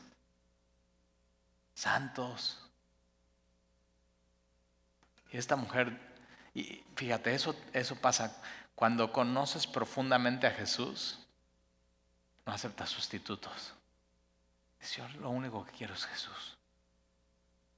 santos. 1.75 2.67
Y 5.31 5.37
esta 5.37 5.57
mujer, 5.57 6.01
Y 6.55 6.83
fíjate, 6.97 7.35
eso, 7.35 7.55
eso 7.75 7.95
pasa 7.97 8.43
cuando 8.77 9.11
conoces 9.11 9.67
profundamente 9.67 10.47
a 10.47 10.53
Jesús, 10.53 11.19
no 12.45 12.53
aceptas 12.53 12.91
sustitutos. 12.91 13.73
Dice, 14.79 15.03
lo 15.19 15.31
único 15.31 15.65
que 15.65 15.73
quiero 15.73 15.95
es 15.95 16.05
Jesús. 16.05 16.57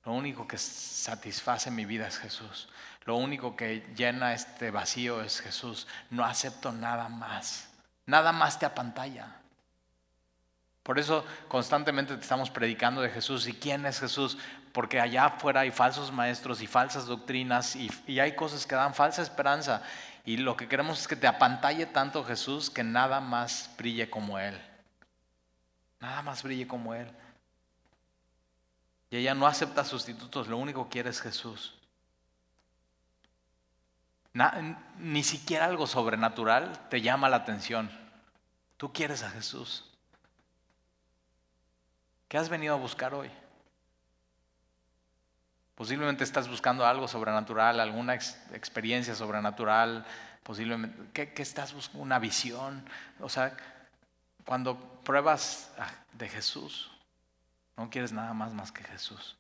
Lo 0.05 0.12
único 0.12 0.46
que 0.46 0.59
satisface 0.59 1.70
mi 1.70 1.84
vida 1.84 2.09
es 2.09 2.18
Jesús. 2.18 2.68
Lo 3.05 3.16
único 3.16 3.57
que 3.57 3.86
llena 3.96 4.34
este 4.34 4.70
vacío 4.70 5.22
es 5.22 5.40
Jesús. 5.40 5.86
No 6.11 6.24
acepto 6.24 6.72
nada 6.72 7.09
más. 7.09 7.68
Nada 8.05 8.32
más 8.32 8.59
te 8.59 8.66
apantalla. 8.66 9.36
Por 10.82 10.99
eso 10.99 11.22
constantemente 11.49 12.14
te 12.16 12.22
estamos 12.22 12.49
predicando 12.49 13.03
de 13.03 13.11
Jesús. 13.11 13.46
¿Y 13.46 13.53
quién 13.53 13.84
es 13.84 14.01
Jesús? 14.01 14.38
Porque 14.72 14.99
allá 14.99 15.26
afuera 15.26 15.61
hay 15.61 15.70
falsos 15.70 16.11
maestros 16.11 16.62
y 16.62 16.66
falsas 16.66 17.05
doctrinas 17.05 17.76
y, 17.76 18.18
hay 18.18 18.34
cosas 18.34 18.66
que 18.66 18.74
dan 18.74 18.94
falsa 18.94 19.20
esperanza. 19.20 19.82
Y 20.29 20.37
lo 20.37 20.59
que 20.59 20.68
queremos 20.68 21.01
es 21.01 21.09
que 21.09 21.16
te 21.16 21.26
apantalle 21.26 21.87
tanto 21.87 22.22
Jesús 22.22 22.68
que 22.68 22.85
nada 22.85 23.18
más 23.18 23.70
brille 23.79 24.11
como 24.11 24.39
Él. 24.39 24.61
Nada 26.01 26.20
más 26.20 26.43
brille 26.43 26.68
como 26.68 26.93
Él. 26.93 27.11
Y 29.09 29.16
ella 29.16 29.35
no 29.35 29.47
acepta 29.47 29.87
sustitutos, 29.87 30.47
lo 30.47 30.59
único 30.59 30.85
que 30.85 30.91
quiere 30.91 31.09
es 31.09 31.22
Jesús. 31.22 31.79
ni 34.99 35.24
siquiera 35.24 35.64
algo 35.64 35.87
sobrenatural 35.87 36.91
te 36.91 37.01
llama 37.01 37.31
la 37.31 37.37
atención. 37.37 37.91
Tú 38.76 38.93
quieres 38.93 39.22
a 39.22 39.31
Jesús. 39.31 39.91
¿Qué 42.29 42.37
has 42.37 42.51
venido 42.51 42.74
a 42.74 42.79
buscar 42.79 43.14
hoy? 43.14 43.31
Posiblemente 45.79 46.24
estás 46.24 46.49
buscando 46.49 46.85
algo 46.85 47.07
sobrenatural, 47.07 47.79
alguna 47.79 48.12
experiencia 48.14 49.14
sobrenatural, 49.14 50.05
posiblemente, 50.43 50.99
¿qué, 51.12 51.41
estás 51.41 51.72
buscando? 51.72 52.03
Una 52.03 52.18
visión. 52.18 52.85
O 53.20 53.29
sea, 53.29 53.57
cuando 54.45 54.76
pruebas 55.05 55.70
de 56.14 56.29
Jesús, 56.29 56.91
no 57.76 57.89
quieres 57.91 58.11
nada 58.11 58.35
más 58.35 58.53
más 58.53 58.72
que 58.72 58.83
Jesús. 58.83 59.37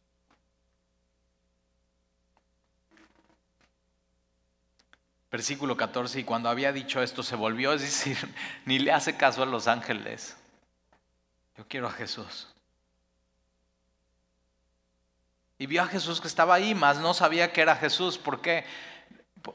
Versículo 5.32 5.76
14, 5.76 6.20
y 6.20 6.24
cuando 6.24 6.48
había 6.48 6.72
dicho 6.72 7.02
esto 7.02 7.24
se 7.24 7.34
volvió, 7.34 7.72
es 7.72 7.80
decir, 7.80 8.16
ni 8.64 8.78
le 8.78 8.92
hace 8.92 9.16
caso 9.16 9.42
a 9.42 9.46
los 9.46 9.66
ángeles. 9.66 10.36
Yo 11.56 11.66
quiero 11.66 11.88
a 11.88 11.90
Jesús. 11.90 12.46
Y 15.58 15.66
vio 15.66 15.82
a 15.82 15.86
Jesús 15.86 16.20
que 16.20 16.28
estaba 16.28 16.54
ahí, 16.54 16.74
mas 16.74 16.98
no 16.98 17.12
sabía 17.14 17.52
que 17.52 17.60
era 17.60 17.74
Jesús. 17.74 18.16
¿Por 18.16 18.40
qué? 18.40 18.64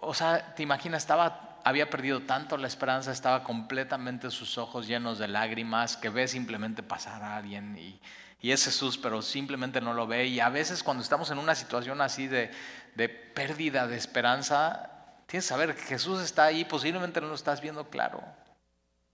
O 0.01 0.13
sea, 0.13 0.53
te 0.53 0.61
imaginas, 0.61 1.03
estaba, 1.03 1.59
había 1.63 1.89
perdido 1.89 2.23
tanto 2.23 2.57
la 2.57 2.67
esperanza, 2.67 3.11
estaba 3.11 3.43
completamente 3.43 4.29
sus 4.29 4.57
ojos 4.57 4.85
llenos 4.85 5.17
de 5.17 5.29
lágrimas, 5.29 5.95
que 5.95 6.09
ve 6.09 6.27
simplemente 6.27 6.83
pasar 6.83 7.23
a 7.23 7.37
alguien 7.37 7.77
y, 7.77 7.99
es 8.41 8.65
Jesús, 8.65 8.97
pero 8.97 9.21
simplemente 9.21 9.79
no 9.79 9.93
lo 9.93 10.05
ve. 10.05 10.25
Y 10.25 10.41
a 10.41 10.49
veces 10.49 10.83
cuando 10.83 11.01
estamos 11.01 11.31
en 11.31 11.37
una 11.37 11.55
situación 11.55 12.01
así 12.01 12.27
de, 12.27 12.51
de 12.95 13.07
pérdida 13.07 13.87
de 13.87 13.95
esperanza, 13.95 14.89
tienes 15.27 15.45
que 15.45 15.49
saber 15.49 15.73
que 15.73 15.83
Jesús 15.83 16.21
está 16.21 16.43
ahí, 16.43 16.65
posiblemente 16.65 17.21
no 17.21 17.27
lo 17.27 17.35
estás 17.35 17.61
viendo 17.61 17.89
claro, 17.89 18.21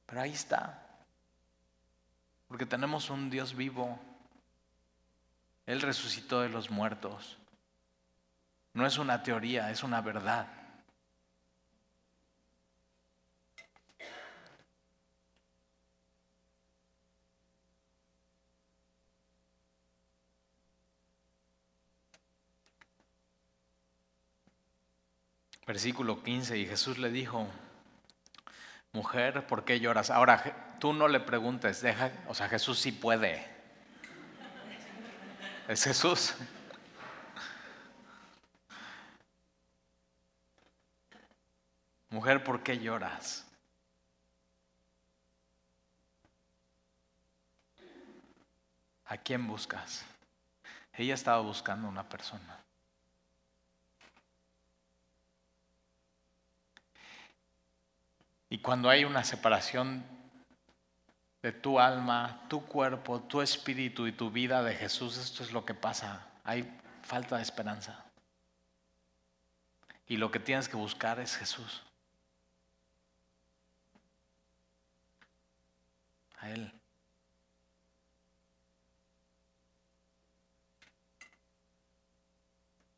pero 0.07 0.21
ahí 0.21 0.31
está. 0.31 0.81
Porque 2.47 2.65
tenemos 2.65 3.11
un 3.11 3.29
Dios 3.29 3.55
vivo 3.55 3.99
él 5.69 5.81
resucitó 5.81 6.41
de 6.41 6.49
los 6.49 6.71
muertos. 6.71 7.37
No 8.73 8.87
es 8.87 8.97
una 8.97 9.21
teoría, 9.21 9.69
es 9.69 9.83
una 9.83 10.01
verdad. 10.01 10.47
Versículo 25.67 26.23
15, 26.23 26.57
y 26.57 26.65
Jesús 26.65 26.97
le 26.97 27.11
dijo, 27.11 27.47
mujer, 28.91 29.45
¿por 29.45 29.65
qué 29.65 29.79
lloras? 29.79 30.09
Ahora, 30.09 30.77
tú 30.79 30.93
no 30.93 31.07
le 31.07 31.19
preguntes, 31.19 31.79
deja, 31.81 32.11
o 32.27 32.33
sea, 32.33 32.49
Jesús 32.49 32.79
sí 32.79 32.91
puede, 32.91 33.58
es 35.69 35.83
Jesús. 35.83 36.33
Mujer, 42.09 42.43
¿por 42.43 42.63
qué 42.63 42.79
lloras? 42.79 43.45
¿A 49.05 49.17
quién 49.17 49.45
buscas? 49.47 50.03
Ella 50.93 51.13
estaba 51.13 51.39
buscando 51.41 51.87
una 51.87 52.09
persona. 52.09 52.63
Y 58.49 58.57
cuando 58.57 58.89
hay 58.89 59.05
una 59.05 59.23
separación 59.23 60.03
de 61.41 61.51
tu 61.51 61.79
alma, 61.79 62.45
tu 62.49 62.65
cuerpo, 62.65 63.21
tu 63.21 63.41
espíritu 63.41 64.07
y 64.07 64.11
tu 64.11 64.29
vida 64.29 64.61
de 64.61 64.75
Jesús, 64.75 65.17
esto 65.17 65.43
es 65.43 65.51
lo 65.51 65.65
que 65.65 65.73
pasa. 65.73 66.27
Hay 66.43 66.69
falta 67.03 67.37
de 67.37 67.43
esperanza. 67.43 68.05
Y 70.07 70.17
lo 70.17 70.31
que 70.31 70.39
tienes 70.39 70.67
que 70.67 70.75
buscar 70.75 71.19
es 71.19 71.37
Jesús. 71.37 71.83
A 76.39 76.49
Él. 76.49 76.78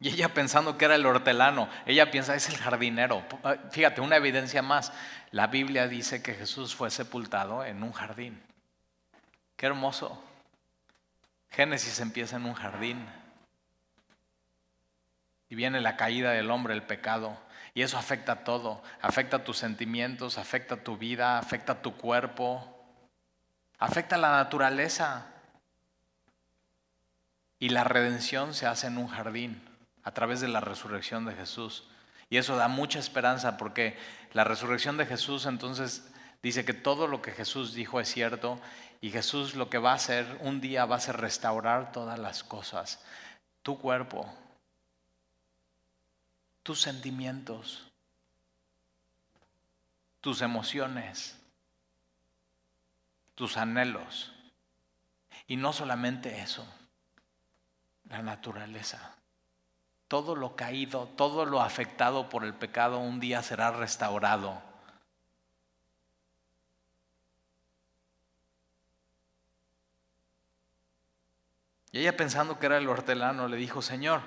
Y 0.02 0.10
ella 0.10 0.34
pensando 0.34 0.80
que 0.80 0.86
era 0.86 0.96
el 0.96 1.06
hortelano, 1.06 1.70
ella 1.86 2.10
piensa 2.10 2.34
es 2.34 2.50
el 2.50 2.58
jardinero. 2.58 3.24
Ah, 3.44 3.58
fíjate, 3.70 4.02
una 4.02 4.16
evidencia 4.16 4.64
más. 4.64 4.92
La 5.30 5.46
Biblia 5.46 5.88
dice 5.88 6.24
que 6.24 6.34
Jesús 6.34 6.74
fue 6.74 6.90
sepultado 6.90 7.64
en 7.64 7.84
un 7.84 7.92
jardín. 7.92 8.42
Qué 9.56 9.68
hermoso. 9.68 10.20
Génesis 11.52 12.00
empieza 12.00 12.38
en 12.38 12.46
un 12.46 12.56
jardín. 12.56 13.06
Y 15.50 15.54
viene 15.54 15.80
la 15.82 15.98
caída 15.98 16.32
del 16.32 16.50
hombre, 16.50 16.74
el 16.74 16.82
pecado. 16.82 17.38
Y 17.76 17.84
eso 17.84 18.00
afecta 18.00 18.44
todo. 18.44 18.82
Afecta 19.04 19.44
tus 19.44 19.60
sentimientos, 19.60 20.40
afecta 20.40 20.78
tu 20.78 20.98
vida, 20.98 21.38
afecta 21.38 21.84
tu 21.84 21.96
cuerpo, 21.96 22.76
afecta 23.78 24.18
la 24.18 24.32
naturaleza. 24.32 25.28
Y 27.60 27.70
la 27.70 27.84
redención 27.84 28.56
se 28.56 28.66
hace 28.66 28.88
en 28.88 28.98
un 28.98 29.08
jardín 29.08 29.71
a 30.04 30.12
través 30.12 30.42
de 30.42 30.48
la 30.48 30.62
resurrección 30.62 31.26
de 31.26 31.36
Jesús. 31.36 31.84
Y 32.30 32.38
eso 32.38 32.56
da 32.56 32.68
mucha 32.68 33.00
esperanza 33.00 33.58
porque 33.58 33.98
la 34.34 34.44
resurrección 34.44 34.98
de 34.98 35.06
Jesús 35.06 35.46
entonces 35.46 36.12
dice 36.42 36.66
que 36.66 36.74
todo 36.74 37.08
lo 37.08 37.22
que 37.22 37.32
Jesús 37.32 37.74
dijo 37.74 38.00
es 38.00 38.10
cierto 38.10 38.60
y 39.02 39.12
Jesús 39.12 39.56
lo 39.56 39.70
que 39.70 39.80
va 39.80 39.92
a 39.92 39.96
hacer 39.96 40.38
un 40.42 40.62
día 40.62 40.86
va 40.86 40.96
a 40.96 41.02
ser 41.02 41.18
restaurar 41.18 41.92
todas 41.92 42.18
las 42.20 42.44
cosas. 42.44 43.04
Tu 43.64 43.78
cuerpo, 43.80 44.34
tus 46.64 46.82
sentimientos, 46.82 47.92
tus 50.22 50.42
emociones, 50.42 51.38
tus 53.36 53.58
anhelos. 53.58 54.32
Y 55.48 55.58
no 55.58 55.74
solamente 55.74 56.42
eso, 56.42 56.66
la 58.08 58.22
naturaleza. 58.22 59.18
Todo 60.12 60.36
lo 60.36 60.58
caído, 60.58 61.08
todo 61.16 61.46
lo 61.46 61.62
afectado 61.62 62.28
por 62.28 62.44
el 62.44 62.54
pecado 62.54 63.00
un 63.00 63.22
día 63.22 63.42
será 63.42 63.72
restaurado. 63.72 64.62
Y 71.94 72.00
ella 72.00 72.18
pensando 72.18 72.60
que 72.60 72.66
era 72.66 72.78
el 72.78 72.90
hortelano 72.90 73.48
le 73.48 73.56
dijo, 73.56 73.82
Señor, 73.82 74.20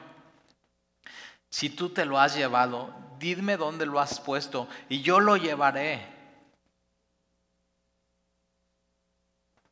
si 1.51 1.69
tú 1.69 1.91
te 1.91 2.07
lo 2.07 2.19
has 2.19 2.35
llevado, 2.35 2.95
dime 3.19 3.59
dónde 3.59 3.85
lo 3.85 4.01
has 4.01 4.21
puesto 4.21 4.67
y 4.89 5.03
yo 5.03 5.21
lo 5.21 5.37
llevaré. 5.37 6.09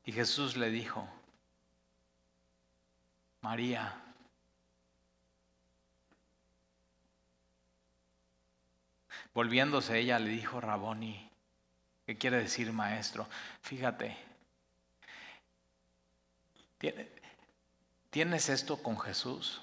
Y 0.04 0.12
Jesús 0.12 0.58
le 0.58 0.68
dijo, 0.68 1.08
María. 3.40 4.01
Volviéndose 9.34 9.98
ella 9.98 10.18
le 10.18 10.30
dijo, 10.30 10.60
Raboni, 10.60 11.30
¿qué 12.06 12.18
quiere 12.18 12.38
decir 12.38 12.72
maestro? 12.72 13.28
Fíjate, 13.62 14.16
¿tienes 18.10 18.48
esto 18.48 18.82
con 18.82 18.98
Jesús? 18.98 19.62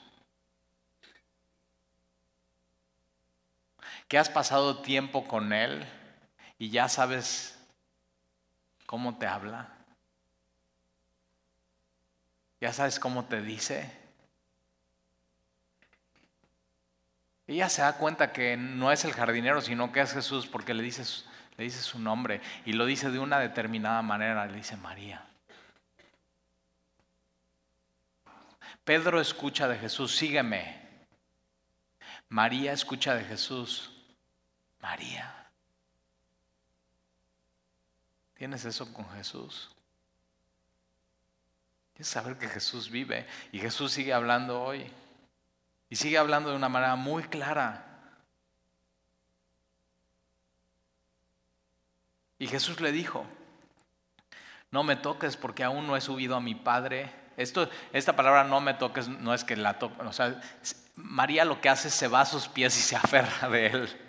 que 4.09 4.17
has 4.17 4.27
pasado 4.27 4.81
tiempo 4.81 5.27
con 5.27 5.53
Él 5.53 5.85
y 6.57 6.71
ya 6.71 6.89
sabes 6.89 7.57
cómo 8.87 9.19
te 9.19 9.27
habla. 9.27 9.69
Ya 12.59 12.73
sabes 12.73 12.99
cómo 12.99 13.25
te 13.25 13.41
dice. 13.41 13.98
Ella 17.49 17.67
se 17.67 17.81
da 17.81 17.97
cuenta 17.97 18.31
que 18.31 18.55
no 18.57 18.91
es 18.91 19.05
el 19.05 19.11
jardinero, 19.11 19.59
sino 19.59 19.91
que 19.91 20.01
es 20.01 20.13
Jesús 20.13 20.45
porque 20.45 20.75
le 20.75 20.83
dice, 20.83 21.03
le 21.57 21.71
su 21.71 21.97
nombre 21.97 22.41
y 22.63 22.73
lo 22.73 22.85
dice 22.85 23.09
de 23.09 23.17
una 23.17 23.39
determinada 23.39 24.03
manera, 24.03 24.45
le 24.45 24.57
dice 24.57 24.77
María. 24.77 25.25
Pedro 28.83 29.19
escucha 29.19 29.67
de 29.67 29.79
Jesús, 29.79 30.15
sígueme. 30.15 30.79
María 32.27 32.71
escucha 32.71 33.15
de 33.15 33.23
Jesús, 33.23 33.93
María. 34.79 35.49
¿Tienes 38.35 38.63
eso 38.63 38.93
con 38.93 39.09
Jesús? 39.13 39.71
Tienes 41.93 42.09
saber 42.09 42.37
que 42.37 42.47
Jesús 42.47 42.91
vive 42.91 43.25
y 43.51 43.57
Jesús 43.57 43.91
sigue 43.91 44.13
hablando 44.13 44.61
hoy. 44.61 44.85
Y 45.89 45.95
sigue 45.95 46.17
hablando 46.17 46.49
de 46.49 46.55
una 46.55 46.69
manera 46.69 46.95
muy 46.95 47.23
clara. 47.23 47.85
Y 52.37 52.47
Jesús 52.47 52.79
le 52.79 52.91
dijo, 52.91 53.25
no 54.71 54.83
me 54.83 54.95
toques 54.95 55.35
porque 55.35 55.63
aún 55.63 55.87
no 55.87 55.97
he 55.97 56.01
subido 56.01 56.35
a 56.35 56.41
mi 56.41 56.55
Padre. 56.55 57.11
Esto, 57.37 57.69
esta 57.91 58.15
palabra 58.15 58.43
no 58.43 58.61
me 58.61 58.73
toques 58.73 59.07
no 59.07 59.33
es 59.33 59.43
que 59.43 59.55
la 59.55 59.79
toque, 59.79 60.01
o 60.01 60.13
sea, 60.13 60.39
María 60.95 61.45
lo 61.45 61.61
que 61.61 61.69
hace 61.69 61.87
es 61.87 61.93
se 61.93 62.07
va 62.07 62.21
a 62.21 62.25
sus 62.25 62.47
pies 62.47 62.77
y 62.77 62.81
se 62.81 62.95
aferra 62.97 63.49
de 63.49 63.67
él. 63.67 64.05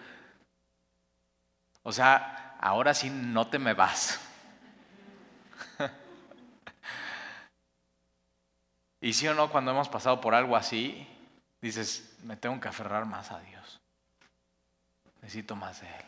O 1.82 1.92
sea, 1.92 2.56
ahora 2.60 2.94
sí 2.94 3.10
no 3.10 3.48
te 3.48 3.58
me 3.58 3.74
vas. 3.74 4.20
y 9.00 9.12
sí 9.12 9.26
o 9.28 9.34
no, 9.34 9.50
cuando 9.50 9.70
hemos 9.70 9.88
pasado 9.88 10.20
por 10.20 10.34
algo 10.34 10.56
así, 10.56 11.08
dices, 11.61 12.16
me 12.24 12.36
tengo 12.36 12.61
que 12.61 12.68
aferrar 12.68 13.04
más 13.06 13.30
a 13.30 13.40
Dios. 13.40 13.80
Necesito 15.22 15.56
más 15.56 15.80
de 15.80 15.88
Él. 15.88 16.04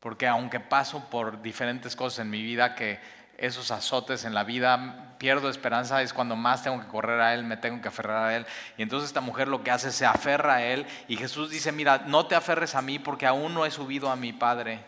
Porque 0.00 0.26
aunque 0.26 0.60
paso 0.60 1.08
por 1.10 1.42
diferentes 1.42 1.96
cosas 1.96 2.20
en 2.20 2.30
mi 2.30 2.42
vida 2.42 2.74
que 2.74 3.00
esos 3.36 3.70
azotes 3.70 4.24
en 4.24 4.34
la 4.34 4.42
vida, 4.42 5.14
pierdo 5.18 5.48
esperanza, 5.48 6.02
es 6.02 6.12
cuando 6.12 6.34
más 6.34 6.62
tengo 6.64 6.80
que 6.80 6.88
correr 6.88 7.20
a 7.20 7.34
Él, 7.34 7.44
me 7.44 7.56
tengo 7.56 7.80
que 7.80 7.88
aferrar 7.88 8.24
a 8.24 8.36
Él. 8.36 8.46
Y 8.76 8.82
entonces 8.82 9.08
esta 9.08 9.20
mujer 9.20 9.46
lo 9.48 9.62
que 9.62 9.70
hace 9.70 9.88
es 9.88 9.94
se 9.94 10.06
aferra 10.06 10.56
a 10.56 10.64
Él 10.64 10.86
y 11.06 11.16
Jesús 11.16 11.50
dice, 11.50 11.70
mira, 11.70 11.98
no 12.06 12.26
te 12.26 12.34
aferres 12.34 12.74
a 12.74 12.82
mí 12.82 12.98
porque 12.98 13.26
aún 13.26 13.54
no 13.54 13.64
he 13.64 13.70
subido 13.70 14.10
a 14.10 14.16
mi 14.16 14.32
Padre. 14.32 14.84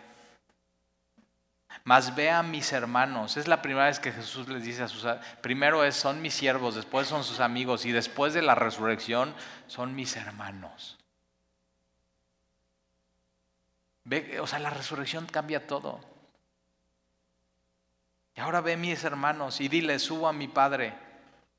Mas 1.84 2.14
ve 2.14 2.30
a 2.30 2.42
mis 2.42 2.72
hermanos. 2.72 3.36
Es 3.36 3.48
la 3.48 3.62
primera 3.62 3.86
vez 3.86 4.00
que 4.00 4.12
Jesús 4.12 4.48
les 4.48 4.64
dice 4.64 4.82
a 4.82 4.88
sus... 4.88 5.06
Primero 5.40 5.84
es, 5.84 5.96
son 5.96 6.20
mis 6.22 6.34
siervos, 6.34 6.74
después 6.74 7.08
son 7.08 7.24
sus 7.24 7.40
amigos 7.40 7.86
y 7.86 7.92
después 7.92 8.34
de 8.34 8.42
la 8.42 8.54
resurrección 8.54 9.34
son 9.66 9.94
mis 9.94 10.16
hermanos. 10.16 10.98
Ve, 14.04 14.40
o 14.40 14.46
sea, 14.46 14.58
la 14.58 14.70
resurrección 14.70 15.26
cambia 15.26 15.66
todo. 15.66 16.00
Y 18.34 18.40
ahora 18.40 18.60
ve 18.60 18.76
mis 18.76 19.02
hermanos 19.04 19.60
y 19.60 19.68
dile, 19.68 19.98
subo 19.98 20.28
a 20.28 20.32
mi 20.32 20.48
Padre 20.48 20.94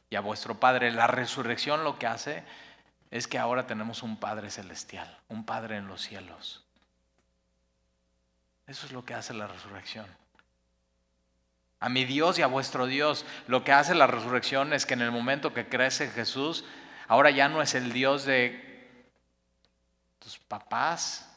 y 0.10 0.16
a 0.16 0.22
vuestro 0.22 0.60
Padre. 0.60 0.92
La 0.92 1.08
resurrección 1.08 1.84
lo 1.84 1.98
que 1.98 2.08
hace 2.08 2.44
es 3.10 3.28
que 3.28 3.38
ahora 3.38 3.68
tenemos 3.68 4.04
un 4.04 4.18
Padre 4.18 4.50
celestial, 4.50 5.20
un 5.28 5.46
Padre 5.46 5.78
en 5.78 5.88
los 5.88 6.02
cielos. 6.02 6.64
Eso 8.68 8.86
es 8.86 8.92
lo 8.92 9.04
que 9.04 9.14
hace 9.14 9.34
la 9.34 9.48
resurrección. 9.48 10.06
A 11.80 11.90
mi 11.90 12.06
Dios 12.06 12.38
y 12.38 12.44
a 12.44 12.48
vuestro 12.48 12.86
Dios, 12.86 13.26
lo 13.48 13.64
que 13.64 13.72
hace 13.72 13.96
la 13.96 14.06
resurrección 14.06 14.72
es 14.72 14.86
que 14.86 14.94
en 14.94 15.02
el 15.02 15.12
momento 15.12 15.54
que 15.54 15.68
crece 15.68 16.10
Jesús, 16.10 16.64
ahora 17.08 17.32
ya 17.32 17.50
no 17.50 17.62
es 17.62 17.74
el 17.74 17.92
Dios 17.92 18.24
de 18.24 19.04
tus 20.20 20.38
papás 20.38 21.28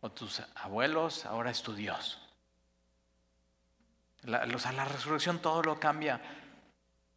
o 0.00 0.10
tus 0.10 0.40
abuelos, 0.54 1.26
ahora 1.26 1.50
es 1.50 1.60
tu 1.62 1.74
Dios. 1.74 2.20
La, 4.22 4.46
la 4.46 4.84
resurrección 4.84 5.40
todo 5.40 5.62
lo 5.62 5.80
cambia. 5.80 6.20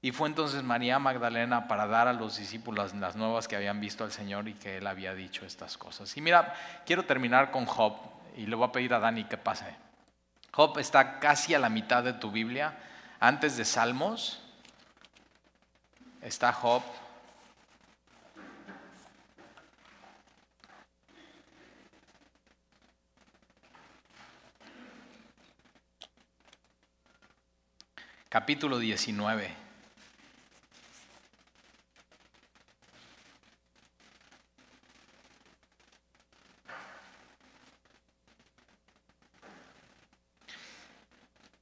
Y 0.01 0.11
fue 0.11 0.29
entonces 0.29 0.63
María 0.63 0.97
Magdalena 0.97 1.67
para 1.67 1.85
dar 1.85 2.07
a 2.07 2.13
los 2.13 2.37
discípulos 2.37 2.95
las 2.95 3.15
nuevas 3.15 3.47
que 3.47 3.55
habían 3.55 3.79
visto 3.81 4.03
al 4.03 4.11
Señor 4.11 4.47
y 4.47 4.53
que 4.53 4.77
él 4.77 4.87
había 4.87 5.13
dicho 5.13 5.45
estas 5.45 5.77
cosas. 5.77 6.15
Y 6.17 6.21
mira, 6.21 6.55
quiero 6.85 7.03
terminar 7.03 7.51
con 7.51 7.65
Job 7.65 7.97
y 8.39 8.45
le 8.45 8.55
voy 8.55 8.69
a 8.69 8.71
pedir 8.71 8.93
a 8.93 8.99
Dani 8.99 9.25
que 9.25 9.37
pase. 9.37 9.75
Job 10.53 10.79
está 10.79 11.19
casi 11.19 11.53
a 11.53 11.59
la 11.59 11.67
mitad 11.67 12.03
de 12.03 12.13
tu 12.13 12.31
Biblia, 12.31 12.77
antes 13.19 13.57
de 13.57 13.65
Salmos. 13.65 14.41
Está 16.21 16.53
Job. 16.53 16.81
capítulo 28.29 28.77
19. 28.77 29.68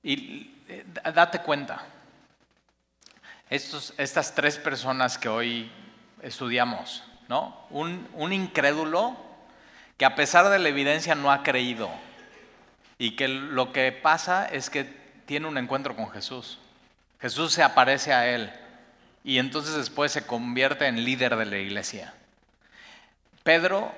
Y 0.08 0.54
eh, 0.70 0.86
date 1.14 1.40
cuenta, 1.40 1.84
estos, 3.50 3.94
estas 3.98 4.34
tres 4.34 4.56
personas 4.56 5.18
que 5.18 5.28
hoy 5.28 5.70
estudiamos, 6.22 7.04
¿no? 7.28 7.66
Un, 7.72 8.08
un 8.14 8.32
incrédulo 8.32 9.18
que 9.98 10.06
a 10.06 10.16
pesar 10.16 10.48
de 10.48 10.60
la 10.60 10.70
evidencia 10.70 11.14
no 11.14 11.30
ha 11.30 11.44
creído 11.44 11.90
y 12.98 13.18
que 13.18 13.28
lo 13.28 13.74
que 13.74 13.92
pasa 13.92 14.46
es 14.46 14.70
que 14.70 14.86
tiene 15.26 15.46
un 15.46 15.58
encuentro 15.58 15.94
con 15.94 16.10
Jesús. 16.10 16.58
Jesús 17.20 17.52
se 17.52 17.62
aparece 17.62 18.14
a 18.14 18.30
él 18.34 18.50
y 19.26 19.40
entonces 19.40 19.76
después 19.76 20.14
se 20.14 20.26
convierte 20.26 20.88
en 20.88 21.04
líder 21.04 21.36
de 21.36 21.46
la 21.48 21.58
iglesia. 21.58 22.14
Pedro, 23.44 23.94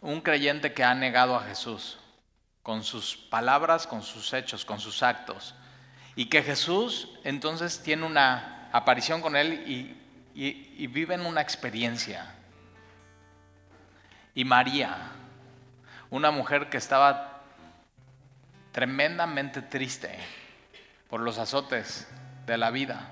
un 0.00 0.22
creyente 0.22 0.72
que 0.72 0.82
ha 0.82 0.94
negado 0.94 1.36
a 1.36 1.44
Jesús 1.44 1.98
con 2.62 2.84
sus 2.84 3.16
palabras, 3.16 3.86
con 3.86 4.02
sus 4.02 4.32
hechos, 4.32 4.64
con 4.64 4.80
sus 4.80 5.02
actos. 5.02 5.54
Y 6.14 6.26
que 6.26 6.42
Jesús 6.42 7.08
entonces 7.24 7.82
tiene 7.82 8.04
una 8.04 8.68
aparición 8.72 9.20
con 9.20 9.36
él 9.36 9.64
y, 9.66 9.96
y, 10.34 10.86
vive 10.86 11.14
en 11.14 11.26
una 11.26 11.40
experiencia. 11.40 12.34
Y 14.34 14.44
María, 14.44 14.96
una 16.10 16.30
mujer 16.30 16.70
que 16.70 16.78
estaba 16.78 17.42
tremendamente 18.72 19.60
triste 19.60 20.18
por 21.08 21.20
los 21.20 21.38
azotes 21.38 22.08
de 22.46 22.56
la 22.56 22.70
vida, 22.70 23.10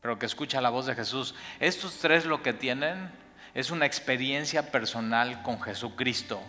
pero 0.00 0.18
que 0.18 0.26
escucha 0.26 0.60
la 0.60 0.70
voz 0.70 0.86
de 0.86 0.94
Jesús. 0.94 1.34
Estos 1.58 1.98
tres 1.98 2.24
lo 2.24 2.42
que 2.42 2.54
tienen 2.54 3.10
es 3.52 3.70
una 3.70 3.84
experiencia 3.84 4.70
personal 4.70 5.42
con 5.42 5.60
Jesucristo. 5.60 6.40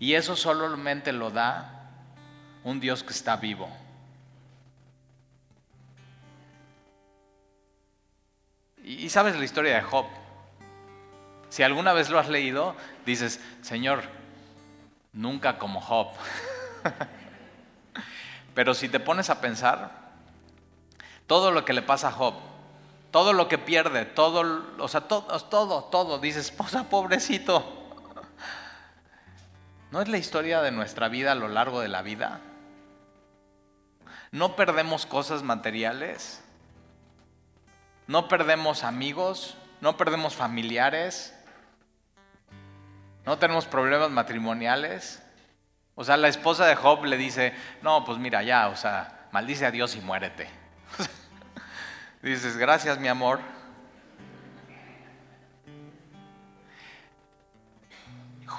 Y 0.00 0.14
eso 0.14 0.34
solamente 0.34 1.12
lo 1.12 1.30
da 1.30 1.90
un 2.64 2.80
Dios 2.80 3.04
que 3.04 3.12
está 3.12 3.36
vivo. 3.36 3.68
Y, 8.82 9.10
sabes 9.10 9.36
la 9.36 9.44
historia 9.44 9.74
de 9.74 9.82
Job. 9.82 10.06
Si 11.50 11.62
alguna 11.62 11.92
vez 11.92 12.08
lo 12.08 12.18
has 12.18 12.30
leído, 12.30 12.74
dices, 13.04 13.40
Señor, 13.60 14.04
nunca 15.12 15.58
como 15.58 15.82
Job. 15.82 16.08
Pero 18.54 18.72
si 18.72 18.88
te 18.88 19.00
pones 19.00 19.28
a 19.28 19.42
pensar, 19.42 20.12
todo 21.26 21.50
lo 21.50 21.66
que 21.66 21.74
le 21.74 21.82
pasa 21.82 22.08
a 22.08 22.12
Job, 22.12 22.34
todo 23.10 23.34
lo 23.34 23.48
que 23.48 23.58
pierde, 23.58 24.06
todo, 24.06 24.64
o 24.78 24.88
sea, 24.88 25.02
todo, 25.02 25.38
todo, 25.44 25.84
todo, 25.84 26.18
dices, 26.18 26.46
esposa, 26.46 26.88
pobrecito. 26.88 27.79
¿No 29.90 30.00
es 30.00 30.08
la 30.08 30.18
historia 30.18 30.62
de 30.62 30.70
nuestra 30.70 31.08
vida 31.08 31.32
a 31.32 31.34
lo 31.34 31.48
largo 31.48 31.80
de 31.80 31.88
la 31.88 32.02
vida? 32.02 32.40
¿No 34.30 34.54
perdemos 34.54 35.04
cosas 35.04 35.42
materiales? 35.42 36.42
¿No 38.06 38.28
perdemos 38.28 38.84
amigos? 38.84 39.56
¿No 39.80 39.96
perdemos 39.96 40.36
familiares? 40.36 41.34
¿No 43.26 43.38
tenemos 43.38 43.66
problemas 43.66 44.10
matrimoniales? 44.10 45.22
O 45.96 46.04
sea, 46.04 46.16
la 46.16 46.28
esposa 46.28 46.66
de 46.66 46.76
Job 46.76 47.04
le 47.04 47.16
dice, 47.16 47.52
no, 47.82 48.04
pues 48.04 48.18
mira, 48.18 48.44
ya, 48.44 48.68
o 48.68 48.76
sea, 48.76 49.28
maldice 49.32 49.66
a 49.66 49.72
Dios 49.72 49.96
y 49.96 50.00
muérete. 50.00 50.48
Dices, 52.22 52.56
gracias 52.56 53.00
mi 53.00 53.08
amor. 53.08 53.40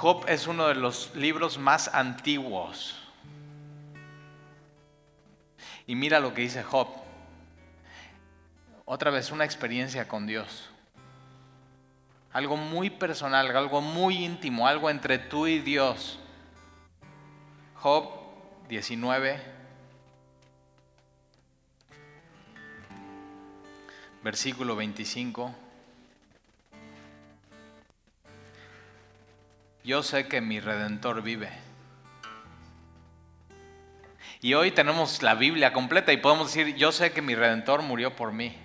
Job 0.01 0.25
es 0.27 0.47
uno 0.47 0.67
de 0.67 0.73
los 0.73 1.13
libros 1.13 1.59
más 1.59 1.87
antiguos. 1.93 2.97
Y 5.85 5.93
mira 5.93 6.19
lo 6.19 6.33
que 6.33 6.41
dice 6.41 6.63
Job. 6.63 6.87
Otra 8.85 9.11
vez 9.11 9.29
una 9.29 9.45
experiencia 9.45 10.07
con 10.07 10.25
Dios. 10.25 10.71
Algo 12.33 12.57
muy 12.57 12.89
personal, 12.89 13.55
algo 13.55 13.79
muy 13.79 14.25
íntimo, 14.25 14.67
algo 14.67 14.89
entre 14.89 15.19
tú 15.19 15.45
y 15.45 15.59
Dios. 15.59 16.17
Job 17.75 18.09
19, 18.69 19.39
versículo 24.23 24.75
25. 24.75 25.53
Yo 29.84 30.03
sé 30.03 30.27
que 30.27 30.41
mi 30.41 30.59
redentor 30.59 31.23
vive. 31.23 31.49
Y 34.39 34.53
hoy 34.53 34.71
tenemos 34.71 35.23
la 35.23 35.34
Biblia 35.36 35.73
completa 35.73 36.11
y 36.13 36.17
podemos 36.17 36.53
decir, 36.53 36.75
yo 36.75 36.91
sé 36.91 37.11
que 37.13 37.21
mi 37.21 37.36
redentor 37.36 37.82
murió 37.82 38.15
por 38.15 38.32
mí. 38.32 38.55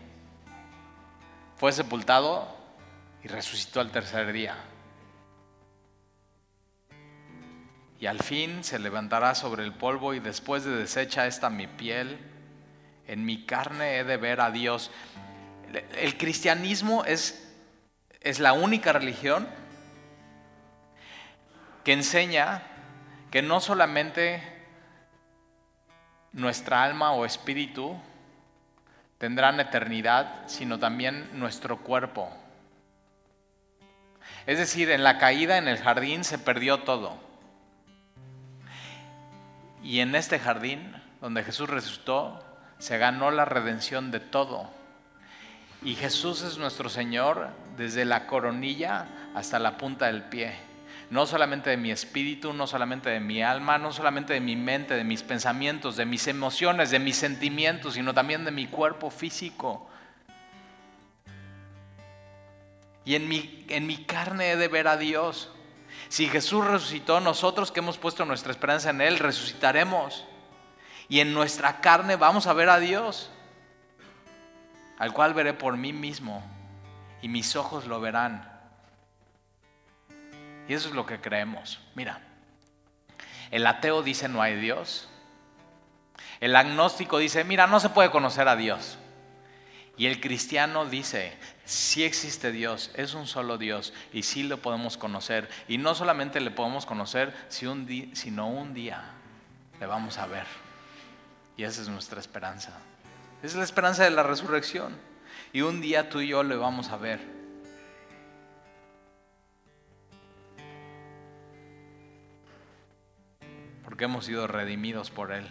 Fue 1.56 1.72
sepultado 1.72 2.54
y 3.22 3.28
resucitó 3.28 3.80
al 3.80 3.90
tercer 3.90 4.32
día. 4.32 4.56
Y 7.98 8.06
al 8.06 8.18
fin 8.18 8.62
se 8.62 8.78
levantará 8.78 9.34
sobre 9.34 9.64
el 9.64 9.72
polvo 9.72 10.12
y 10.12 10.20
después 10.20 10.64
de 10.64 10.76
deshecha 10.76 11.26
esta 11.26 11.48
mi 11.48 11.66
piel, 11.66 12.18
en 13.06 13.24
mi 13.24 13.46
carne 13.46 13.98
he 13.98 14.04
de 14.04 14.18
ver 14.18 14.42
a 14.42 14.50
Dios. 14.50 14.90
El 15.98 16.18
cristianismo 16.18 17.04
es, 17.06 17.54
es 18.20 18.38
la 18.38 18.52
única 18.52 18.92
religión 18.92 19.46
que 21.86 21.92
enseña 21.92 22.62
que 23.30 23.42
no 23.42 23.60
solamente 23.60 24.42
nuestra 26.32 26.82
alma 26.82 27.12
o 27.12 27.24
espíritu 27.24 27.96
tendrán 29.18 29.60
eternidad, 29.60 30.48
sino 30.48 30.80
también 30.80 31.30
nuestro 31.38 31.78
cuerpo. 31.78 32.28
Es 34.46 34.58
decir, 34.58 34.90
en 34.90 35.04
la 35.04 35.18
caída 35.18 35.58
en 35.58 35.68
el 35.68 35.78
jardín 35.78 36.24
se 36.24 36.40
perdió 36.40 36.80
todo. 36.80 37.16
Y 39.84 40.00
en 40.00 40.16
este 40.16 40.40
jardín, 40.40 40.92
donde 41.20 41.44
Jesús 41.44 41.70
resucitó, 41.70 42.44
se 42.80 42.98
ganó 42.98 43.30
la 43.30 43.44
redención 43.44 44.10
de 44.10 44.18
todo. 44.18 44.68
Y 45.84 45.94
Jesús 45.94 46.42
es 46.42 46.58
nuestro 46.58 46.88
Señor 46.88 47.50
desde 47.76 48.04
la 48.04 48.26
coronilla 48.26 49.06
hasta 49.36 49.60
la 49.60 49.78
punta 49.78 50.06
del 50.06 50.24
pie. 50.24 50.65
No 51.10 51.26
solamente 51.26 51.70
de 51.70 51.76
mi 51.76 51.90
espíritu, 51.90 52.52
no 52.52 52.66
solamente 52.66 53.10
de 53.10 53.20
mi 53.20 53.42
alma, 53.42 53.78
no 53.78 53.92
solamente 53.92 54.32
de 54.32 54.40
mi 54.40 54.56
mente, 54.56 54.94
de 54.94 55.04
mis 55.04 55.22
pensamientos, 55.22 55.96
de 55.96 56.04
mis 56.04 56.26
emociones, 56.26 56.90
de 56.90 56.98
mis 56.98 57.16
sentimientos, 57.16 57.94
sino 57.94 58.12
también 58.12 58.44
de 58.44 58.50
mi 58.50 58.66
cuerpo 58.66 59.10
físico. 59.10 59.88
Y 63.04 63.14
en 63.14 63.28
mi, 63.28 63.64
en 63.68 63.86
mi 63.86 63.98
carne 63.98 64.50
he 64.50 64.56
de 64.56 64.68
ver 64.68 64.88
a 64.88 64.96
Dios. 64.96 65.52
Si 66.08 66.26
Jesús 66.28 66.64
resucitó, 66.64 67.20
nosotros 67.20 67.70
que 67.70 67.80
hemos 67.80 67.98
puesto 67.98 68.24
nuestra 68.24 68.50
esperanza 68.50 68.90
en 68.90 69.00
Él, 69.00 69.18
resucitaremos. 69.18 70.24
Y 71.08 71.20
en 71.20 71.32
nuestra 71.32 71.80
carne 71.80 72.16
vamos 72.16 72.48
a 72.48 72.52
ver 72.52 72.68
a 72.68 72.80
Dios 72.80 73.30
al 74.98 75.12
cual 75.12 75.34
veré 75.34 75.52
por 75.52 75.76
mí 75.76 75.92
mismo 75.92 76.42
y 77.22 77.28
mis 77.28 77.56
ojos 77.56 77.86
lo 77.86 78.00
verán. 78.00 78.55
Y 80.68 80.74
eso 80.74 80.88
es 80.88 80.94
lo 80.94 81.06
que 81.06 81.20
creemos. 81.20 81.80
Mira, 81.94 82.20
el 83.50 83.66
ateo 83.66 84.02
dice 84.02 84.28
no 84.28 84.42
hay 84.42 84.56
Dios. 84.56 85.08
El 86.40 86.54
agnóstico 86.56 87.18
dice, 87.18 87.44
mira, 87.44 87.66
no 87.66 87.80
se 87.80 87.90
puede 87.90 88.10
conocer 88.10 88.48
a 88.48 88.56
Dios. 88.56 88.98
Y 89.96 90.06
el 90.06 90.20
cristiano 90.20 90.84
dice, 90.84 91.36
sí 91.64 92.04
existe 92.04 92.52
Dios, 92.52 92.90
es 92.94 93.14
un 93.14 93.26
solo 93.26 93.56
Dios 93.56 93.94
y 94.12 94.24
sí 94.24 94.42
lo 94.42 94.58
podemos 94.58 94.98
conocer. 94.98 95.48
Y 95.68 95.78
no 95.78 95.94
solamente 95.94 96.40
le 96.40 96.50
podemos 96.50 96.84
conocer, 96.84 97.34
sino 97.48 98.48
un 98.48 98.74
día 98.74 99.04
le 99.80 99.86
vamos 99.86 100.18
a 100.18 100.26
ver. 100.26 100.46
Y 101.56 101.64
esa 101.64 101.80
es 101.80 101.88
nuestra 101.88 102.20
esperanza. 102.20 102.72
Es 103.42 103.54
la 103.54 103.64
esperanza 103.64 104.04
de 104.04 104.10
la 104.10 104.22
resurrección. 104.22 104.94
Y 105.52 105.62
un 105.62 105.80
día 105.80 106.10
tú 106.10 106.20
y 106.20 106.28
yo 106.28 106.42
le 106.42 106.56
vamos 106.56 106.90
a 106.90 106.98
ver. 106.98 107.35
Porque 113.96 114.04
hemos 114.04 114.26
sido 114.26 114.46
redimidos 114.46 115.10
por 115.10 115.32
Él. 115.32 115.48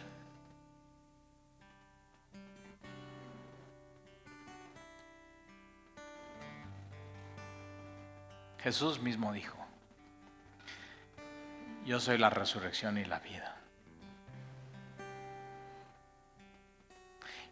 Jesús 8.60 9.00
mismo 9.02 9.34
dijo, 9.34 9.58
yo 11.88 12.00
soy 12.00 12.20
la 12.20 12.30
resurrección 12.30 13.00
y 13.00 13.06
la 13.06 13.18
vida. 13.18 13.58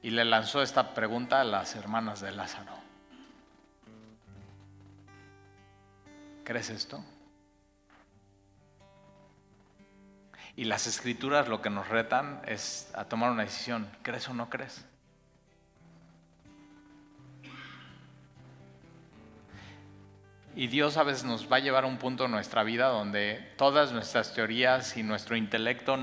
y 0.03 0.11
le 0.11 0.25
lanzó 0.25 0.61
esta 0.61 0.93
pregunta 0.93 1.41
a 1.41 1.43
las 1.43 1.75
hermanas 1.75 2.21
de 2.21 2.33
Lázaro. 2.33 2.73
¿Crees 6.43 6.69
esto? 6.69 7.03
Y 10.55 10.65
las 10.65 10.87
escrituras 10.87 11.47
lo 11.47 11.61
que 11.61 11.69
nos 11.69 11.87
retan 11.87 12.41
es 12.45 12.91
a 12.93 13.05
tomar 13.05 13.31
una 13.31 13.43
decisión. 13.43 13.89
¿Crees 14.03 14.27
o 14.29 14.33
no 14.33 14.49
crees? 14.49 14.85
Y 20.55 20.67
Dios 20.67 20.97
a 20.97 21.03
veces 21.03 21.23
nos 21.23 21.51
va 21.51 21.55
a 21.57 21.59
llevar 21.59 21.83
a 21.83 21.87
un 21.87 21.97
punto 21.97 22.25
en 22.25 22.31
nuestra 22.31 22.63
vida 22.63 22.87
donde 22.87 23.53
todas 23.57 23.91
nuestras 23.91 24.35
teorías 24.35 24.95
y 24.97 25.03
nuestro 25.03 25.35
intelecto 25.35 25.97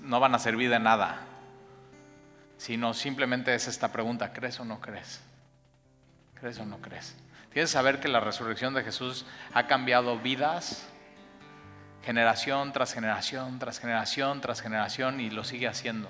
no 0.00 0.20
van 0.20 0.34
a 0.34 0.38
servir 0.38 0.70
de 0.70 0.78
nada 0.78 1.26
sino 2.58 2.94
simplemente 2.94 3.54
es 3.54 3.68
esta 3.68 3.92
pregunta, 3.92 4.32
¿crees 4.32 4.58
o 4.60 4.64
no 4.64 4.80
crees? 4.80 5.20
¿Crees 6.34 6.58
o 6.58 6.64
no 6.64 6.78
crees? 6.78 7.16
Tienes 7.52 7.70
que 7.70 7.74
saber 7.74 8.00
que 8.00 8.08
la 8.08 8.20
resurrección 8.20 8.74
de 8.74 8.82
Jesús 8.82 9.26
ha 9.52 9.66
cambiado 9.66 10.18
vidas, 10.18 10.88
generación 12.06 12.72
tras 12.72 12.94
generación, 12.94 13.58
tras 13.58 13.80
generación, 13.80 14.40
tras 14.40 14.62
generación, 14.62 15.18
y 15.18 15.28
lo 15.28 15.42
sigue 15.42 15.66
haciendo. 15.66 16.08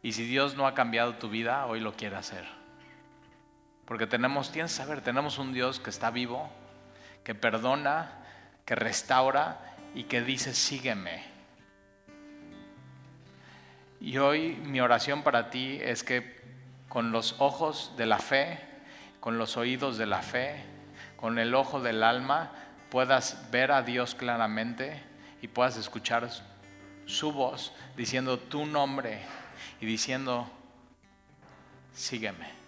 Y 0.00 0.12
si 0.12 0.24
Dios 0.24 0.54
no 0.54 0.68
ha 0.68 0.74
cambiado 0.74 1.16
tu 1.16 1.28
vida, 1.28 1.66
hoy 1.66 1.80
lo 1.80 1.96
quiere 1.96 2.14
hacer. 2.14 2.46
Porque 3.84 4.06
tenemos, 4.06 4.52
tienes 4.52 4.70
que 4.70 4.76
saber, 4.76 5.00
tenemos 5.00 5.38
un 5.38 5.52
Dios 5.52 5.80
que 5.80 5.90
está 5.90 6.12
vivo, 6.12 6.48
que 7.24 7.34
perdona, 7.34 8.12
que 8.64 8.76
restaura 8.76 9.58
y 9.92 10.04
que 10.04 10.22
dice, 10.22 10.54
sígueme. 10.54 11.24
Y 14.00 14.18
hoy 14.18 14.54
mi 14.54 14.80
oración 14.80 15.24
para 15.24 15.50
ti 15.50 15.80
es 15.82 16.04
que 16.04 16.40
con 16.88 17.10
los 17.10 17.34
ojos 17.40 17.94
de 17.96 18.06
la 18.06 18.20
fe, 18.20 18.60
con 19.18 19.36
los 19.36 19.56
oídos 19.56 19.98
de 19.98 20.06
la 20.06 20.22
fe, 20.22 20.62
con 21.16 21.40
el 21.40 21.56
ojo 21.56 21.80
del 21.80 22.04
alma, 22.04 22.52
puedas 22.92 23.50
ver 23.50 23.72
a 23.72 23.80
Dios 23.80 24.14
claramente 24.14 25.02
y 25.40 25.48
puedas 25.48 25.78
escuchar 25.78 26.28
su 27.06 27.32
voz 27.32 27.72
diciendo 27.96 28.38
tu 28.38 28.66
nombre 28.66 29.22
y 29.80 29.86
diciendo, 29.86 30.46
sígueme. 31.94 32.61